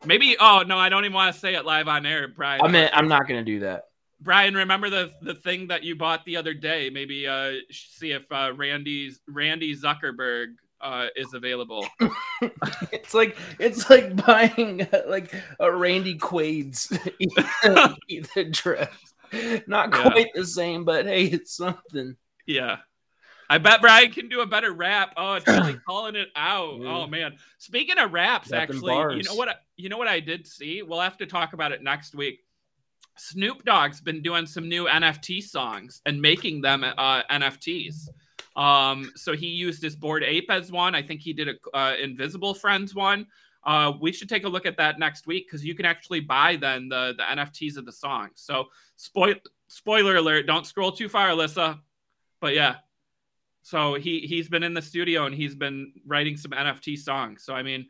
Maybe, 0.05 0.37
oh, 0.39 0.65
no, 0.67 0.79
I 0.79 0.91
don't 0.91 1.07
even 1.07 1.15
want 1.15 1.35
to 1.35 1.41
say 1.41 1.55
it 1.55 1.65
live 1.65 1.89
on 1.89 2.05
air, 2.05 2.29
Brian. 2.29 2.61
I 2.63 2.69
mean, 2.69 2.91
I'm 2.93 3.09
not 3.09 3.27
gonna 3.27 3.43
do 3.43 3.61
that. 3.61 3.85
Brian, 4.21 4.55
remember 4.55 4.91
the 4.91 5.11
the 5.23 5.35
thing 5.35 5.69
that 5.69 5.83
you 5.83 5.97
bought 5.97 6.27
the 6.27 6.37
other 6.37 6.53
day? 6.53 6.91
Maybe 6.91 7.27
uh, 7.27 7.53
see 7.71 8.13
if 8.13 8.31
uh, 8.31 8.53
Randi's 8.55 9.21
Randi 9.27 9.75
Zuckerberg 9.75 10.57
uh, 10.81 11.07
is 11.17 11.33
available. 11.35 11.87
It's 12.93 13.15
like 13.15 13.37
it's 13.59 13.91
like 13.91 14.25
buying 14.25 14.83
uh, 14.83 15.03
like 15.09 15.35
a 15.59 15.75
Randy 15.75 16.17
Quaid's 16.17 16.97
either 18.09 18.45
dress. 18.51 18.91
Not 19.67 19.93
Yeah. 19.93 20.03
quite 20.03 20.29
the 20.35 20.47
same, 20.47 20.85
but 20.85 21.07
hey, 21.07 21.25
it's 21.25 21.57
something. 21.57 22.17
yeah, 22.47 22.79
I 23.51 23.59
bet 23.59 23.81
Brian 23.81 24.11
can 24.13 24.29
do 24.29 24.41
a 24.41 24.47
better 24.47 24.73
rap. 24.73 25.15
Oh, 25.17 25.35
it's 25.35 25.47
really 25.47 25.75
calling 25.89 26.17
it 26.17 26.29
out. 26.37 26.81
Yeah. 26.81 26.95
Oh 26.97 27.07
man, 27.07 27.37
speaking 27.59 27.99
of 27.99 28.13
raps, 28.13 28.49
them 28.51 28.61
actually, 28.61 28.95
you 29.17 29.23
know 29.25 29.35
what? 29.35 29.49
I, 29.49 29.55
you 29.77 29.89
know 29.89 29.99
what 29.99 30.09
I 30.09 30.21
did 30.21 30.47
see? 30.47 30.83
We'll 30.83 31.01
have 31.01 31.17
to 31.19 31.27
talk 31.27 31.53
about 31.53 31.73
it 31.73 31.83
next 31.83 32.15
week. 32.15 32.41
Snoop 33.17 33.65
Dogg's 33.65 34.01
been 34.01 34.23
doing 34.23 34.47
some 34.47 34.69
new 34.69 34.87
NFT 34.87 35.43
songs 35.43 36.01
and 36.07 36.23
making 36.23 36.61
them 36.61 36.85
uh, 36.85 37.23
NFTs. 37.31 38.09
Um, 38.55 39.11
so 39.17 39.35
he 39.35 39.47
used 39.49 39.83
his 39.83 39.97
Bored 39.97 40.23
Ape 40.25 40.51
as 40.51 40.71
one. 40.71 40.95
I 40.95 41.03
think 41.03 41.21
he 41.21 41.33
did 41.33 41.49
a 41.49 41.77
uh, 41.77 41.95
Invisible 42.01 42.55
Friends 42.55 42.95
one. 42.95 43.27
Uh, 43.65 43.93
we 44.01 44.13
should 44.13 44.29
take 44.29 44.45
a 44.45 44.49
look 44.49 44.67
at 44.67 44.77
that 44.79 44.99
next 44.99 45.27
week 45.27 45.47
because 45.47 45.65
you 45.65 45.75
can 45.75 45.85
actually 45.85 46.21
buy 46.21 46.57
then 46.57 46.89
the 46.89 47.15
the 47.17 47.23
NFTs 47.25 47.77
of 47.77 47.85
the 47.85 47.93
song. 47.93 48.31
So 48.35 48.67
spoil 48.97 49.35
spoiler 49.69 50.17
alert, 50.17 50.47
don't 50.47 50.67
scroll 50.67 50.93
too 50.93 51.09
far, 51.09 51.29
Alyssa. 51.29 51.81
But 52.41 52.55
yeah. 52.55 52.77
So 53.63 53.95
he 53.95 54.21
he's 54.21 54.49
been 54.49 54.63
in 54.63 54.73
the 54.75 54.81
studio 54.83 55.27
and 55.27 55.35
he's 55.35 55.55
been 55.55 55.93
writing 56.07 56.37
some 56.37 56.53
NFT 56.53 56.97
songs. 56.99 57.43
So 57.45 57.55
I 57.55 57.63
mean, 57.63 57.89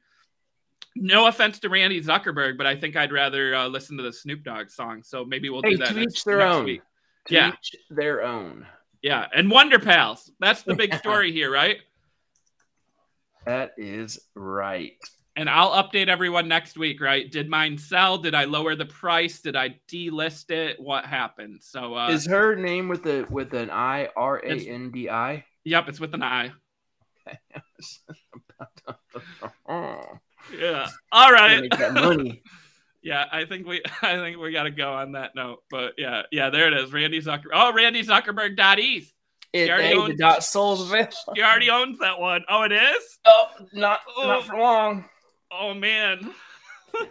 no 0.97 1.27
offense 1.29 1.61
to 1.61 1.69
Randi 1.69 2.01
Zuckerberg, 2.03 2.57
but 2.59 2.67
I 2.67 2.75
think 2.75 2.97
I'd 2.97 3.13
rather 3.13 3.55
uh, 3.55 3.69
listen 3.69 3.97
to 3.99 4.03
the 4.03 4.13
Snoop 4.13 4.43
Dogg 4.43 4.71
song. 4.71 5.03
So 5.05 5.25
maybe 5.25 5.51
we'll 5.51 5.63
Hey, 5.63 5.73
do 5.73 5.77
that 5.79 5.89
to 5.89 5.95
next, 6.01 6.17
each 6.19 6.25
their 6.25 6.39
next 6.39 6.55
own. 6.55 6.65
week. 6.65 6.83
To 7.27 7.35
Yeah. 7.35 7.49
each 7.53 7.77
their 7.91 8.23
own. 8.25 8.67
Yeah, 9.03 9.27
and 9.33 9.49
Wonder 9.49 9.79
Pals. 9.79 10.33
That's 10.41 10.63
the 10.63 10.75
big 10.75 10.93
story 11.05 11.31
here, 11.31 11.53
right? 11.53 11.77
That 13.47 13.73
is 13.79 14.19
right. 14.35 14.97
And 15.39 15.49
I'll 15.49 15.71
update 15.71 16.09
everyone 16.09 16.49
next 16.49 16.77
week, 16.77 17.01
right? 17.01 17.31
Did 17.31 17.49
mine 17.49 17.79
sell? 17.79 18.19
Did 18.19 18.35
I 18.35 18.43
lower 18.43 18.75
the 18.75 18.87
price? 18.87 19.41
Did 19.41 19.55
I 19.55 19.77
delist 19.87 20.51
it? 20.51 20.81
What 20.81 21.05
happened? 21.07 21.61
So, 21.63 21.95
uh, 21.95 22.09
is 22.11 22.27
her 22.27 22.57
name 22.57 22.89
with 22.89 23.07
a 23.07 23.23
with 23.31 23.55
an 23.55 23.71
I 23.71 24.09
R 24.17 24.39
A 24.45 24.51
N 24.51 24.91
D 24.91 25.09
I? 25.09 25.45
yep, 25.65 25.89
it's 25.89 26.01
with 26.01 26.13
an 26.15 26.25
I. 26.25 26.51
Yeah. 30.59 30.89
All 31.13 31.33
right. 31.33 31.63
money. 31.93 32.43
Yeah, 33.01 33.27
I 33.31 33.45
think 33.45 33.65
we 33.67 33.81
I 34.03 34.17
think 34.17 34.39
we 34.39 34.51
got 34.51 34.65
to 34.65 34.71
go 34.73 34.93
on 34.93 35.13
that 35.13 35.37
note. 35.37 35.63
But 35.71 35.93
yeah, 35.99 36.23
yeah, 36.33 36.51
there 36.51 36.67
it 36.67 36.75
is. 36.75 36.93
Randi 36.93 37.21
Zucker. 37.23 37.45
Oh, 37.55 37.73
Randi 37.73 38.03
Zuckerberg 38.03 38.57
dot 38.57 38.81
eth. 38.81 39.15
It, 39.53 39.71
already 39.71 39.87
hey, 39.89 39.95
the 39.95 40.01
owns- 40.01 40.19
dot 40.19 40.43
sol's 40.45 40.81
available. 40.83 41.13
He 41.37 41.41
already 41.43 41.71
owns 41.71 42.01
that 42.01 42.19
one. 42.19 42.43
Oh, 42.49 42.65
it 42.65 42.73
is. 42.73 43.19
Oh, 43.25 43.47
not 43.73 44.01
Oh. 44.17 44.27
not 44.27 44.45
for 44.47 44.59
long. 44.59 45.05
Oh 45.51 45.75
man. 45.75 46.33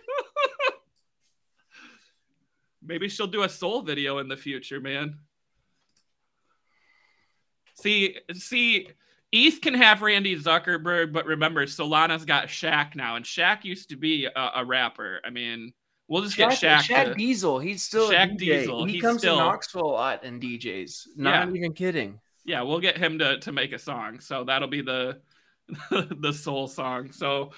Maybe 2.81 3.09
she'll 3.09 3.27
do 3.27 3.43
a 3.43 3.49
Sol 3.49 3.81
video 3.81 4.19
in 4.19 4.27
the 4.27 4.37
future, 4.37 4.79
man. 4.79 5.17
See, 7.75 8.17
see, 8.33 8.87
Eth 9.33 9.61
can 9.61 9.73
have 9.73 10.01
Randi 10.01 10.35
Zuckerberg, 10.39 11.11
but 11.11 11.25
remember, 11.25 11.65
Solana's 11.65 12.25
got 12.25 12.47
Shaq 12.47 12.95
now, 12.95 13.15
and 13.17 13.25
Shaq 13.25 13.63
used 13.65 13.89
to 13.89 13.97
be 13.97 14.25
a, 14.25 14.51
a 14.55 14.65
rapper. 14.65 15.19
I 15.25 15.29
mean, 15.29 15.73
we'll 16.07 16.23
just 16.23 16.37
get 16.37 16.51
Shaq. 16.51 16.79
Shaq 16.83 17.05
to- 17.09 17.15
Diesel. 17.15 17.59
He's 17.59 17.83
still 17.83 18.09
Shaq. 18.09 18.37
Diesel, 18.37 18.85
He 18.85 19.01
comes 19.01 19.19
still- 19.19 19.35
to 19.37 19.41
Knoxville 19.43 19.81
a 19.85 19.91
lot 19.91 20.23
and 20.23 20.41
DJs. 20.41 21.07
Not 21.17 21.53
even 21.55 21.73
kidding. 21.73 22.19
yeah, 22.45 22.61
we'll 22.61 22.79
get 22.79 22.97
him 22.97 23.19
to 23.19 23.39
to 23.39 23.51
make 23.51 23.73
a 23.73 23.79
song. 23.79 24.19
So 24.21 24.43
that'll 24.45 24.69
be 24.69 24.81
the 24.81 25.19
the 25.91 26.31
Sol 26.31 26.67
song. 26.67 27.11
So 27.11 27.51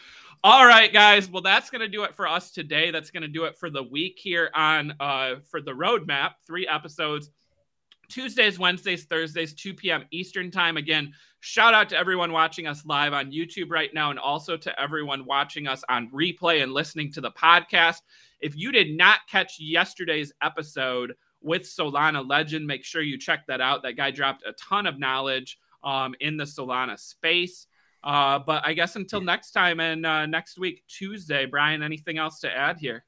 all 0.44 0.66
right, 0.66 0.92
guys. 0.92 1.30
Well, 1.30 1.42
that's 1.42 1.70
gonna 1.70 1.88
do 1.88 2.04
it 2.04 2.16
for 2.16 2.28
us 2.28 2.52
today. 2.52 2.92
That's 2.92 3.12
gonna 3.12 3.28
do 3.28 3.46
it 3.46 3.58
for 3.58 3.70
the 3.70 3.84
week 3.84 4.20
here 4.20 4.50
on 4.56 4.94
uh 5.00 5.36
for 5.50 5.62
the 5.62 5.72
roadmap. 5.72 6.32
Three 6.46 6.68
episodes. 6.68 7.30
Tuesdays, 8.10 8.58
Wednesdays, 8.58 9.06
Thursdays, 9.06 9.54
2 9.54 9.76
p.m. 9.76 10.04
Eastern 10.12 10.50
time. 10.50 10.78
Again, 10.78 11.14
shout 11.42 11.76
out 11.76 11.90
to 11.90 11.98
everyone 11.98 12.32
watching 12.32 12.66
us 12.66 12.84
live 12.86 13.14
on 13.14 13.32
YouTube 13.32 13.70
right 13.70 13.94
now, 13.94 14.10
and 14.10 14.18
also 14.18 14.58
to 14.58 14.82
everyone 14.82 15.26
watching 15.26 15.68
us 15.68 15.84
on 15.90 16.10
replay 16.10 16.64
and 16.64 16.74
listening 16.74 17.12
to 17.14 17.22
the 17.22 17.32
podcast. 17.32 18.02
If 18.40 18.56
you 18.56 18.72
did 18.72 18.98
not 18.98 19.20
catch 19.30 19.60
yesterday's 19.60 20.34
episode 20.42 21.14
with 21.42 21.64
Solana 21.64 22.28
Legend, 22.28 22.66
make 22.66 22.84
sure 22.84 23.02
you 23.02 23.18
check 23.18 23.46
that 23.48 23.62
out. 23.62 23.84
That 23.84 23.96
guy 23.96 24.12
dropped 24.12 24.44
a 24.46 24.54
ton 24.54 24.88
of 24.88 25.00
knowledge 25.00 25.60
um, 25.84 26.16
in 26.20 26.36
the 26.36 26.46
Solana 26.46 27.00
space. 27.00 27.68
Uh, 28.04 28.40
but 28.40 28.66
I 28.66 28.74
guess 28.74 28.96
until 28.96 29.22
next 29.22 29.52
time 29.52 29.80
and 29.80 30.06
uh, 30.06 30.26
next 30.26 30.58
week, 30.58 30.84
Tuesday, 30.88 31.46
Brian, 31.46 31.84
anything 31.84 32.18
else 32.18 32.40
to 32.42 32.52
add 32.56 32.78
here? 32.80 33.04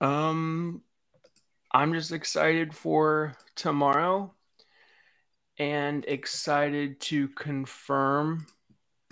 Um, 0.00 0.82
I'm 1.72 1.92
just 1.92 2.12
excited 2.12 2.74
for 2.74 3.36
tomorrow 3.54 4.34
and 5.58 6.04
excited 6.06 7.00
to 7.00 7.28
confirm 7.28 8.46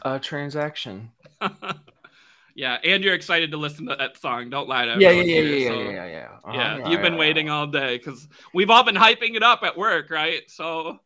a 0.03 0.19
transaction. 0.19 1.11
yeah, 2.55 2.79
and 2.83 3.05
you're 3.05 3.15
excited 3.15 3.51
to 3.51 3.59
listen 3.59 3.87
to 3.87 3.97
that 3.97 4.17
song. 4.19 4.49
Don't 4.49 4.69
lie 4.69 4.87
to 4.87 4.99
Yeah, 4.99 5.11
yeah, 5.11 5.23
yeah, 5.23 5.41
yeah, 5.43 5.69
so- 5.69 5.81
yeah, 5.83 5.91
yeah, 5.91 6.07
yeah. 6.07 6.29
Uh-huh. 6.45 6.55
Yeah, 6.55 6.89
you've 6.89 7.03
been 7.03 7.13
Yeah, 7.13 7.19
waiting 7.19 7.47
yeah. 7.49 7.53
all 7.53 7.67
day 7.67 7.99
because 7.99 8.27
we've 8.55 8.71
all 8.71 8.83
been 8.85 8.95
hyping 8.95 9.35
it 9.35 9.43
up 9.43 9.63
at 9.65 9.77
work, 9.77 10.09
right? 10.09 10.51
So, 10.51 10.99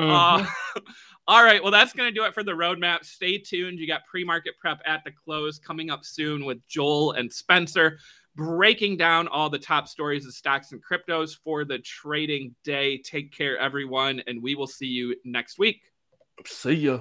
Mhm. 0.00 0.10
uh, 0.10 0.46
all 1.28 1.44
right. 1.44 1.62
Well, 1.62 1.70
that's 1.70 1.92
going 1.92 2.12
to 2.12 2.18
do 2.18 2.24
it 2.24 2.34
for 2.34 2.42
the 2.42 2.52
roadmap. 2.52 3.04
Stay 3.04 3.38
tuned. 3.38 3.78
You 3.78 3.86
got 3.86 4.04
pre 4.06 4.24
market 4.24 4.54
prep 4.58 4.80
at 4.84 5.04
the 5.04 5.12
close 5.12 5.58
coming 5.60 5.90
up 5.90 6.04
soon 6.04 6.44
with 6.44 6.58
Joel 6.66 7.12
and 7.12 7.32
Spencer 7.32 7.98
breaking 8.34 8.96
down 8.96 9.26
all 9.28 9.50
the 9.50 9.58
top 9.58 9.88
stories 9.88 10.24
of 10.24 10.32
stocks 10.32 10.70
and 10.72 10.80
cryptos 10.82 11.36
for 11.44 11.64
the 11.64 11.78
trading 11.80 12.54
day. 12.64 12.96
Take 12.96 13.36
care, 13.36 13.58
everyone, 13.58 14.22
and 14.26 14.42
we 14.42 14.54
will 14.54 14.68
see 14.68 14.86
you 14.86 15.16
next 15.24 15.58
week. 15.58 15.82
See 16.46 16.74
ya. 16.74 17.00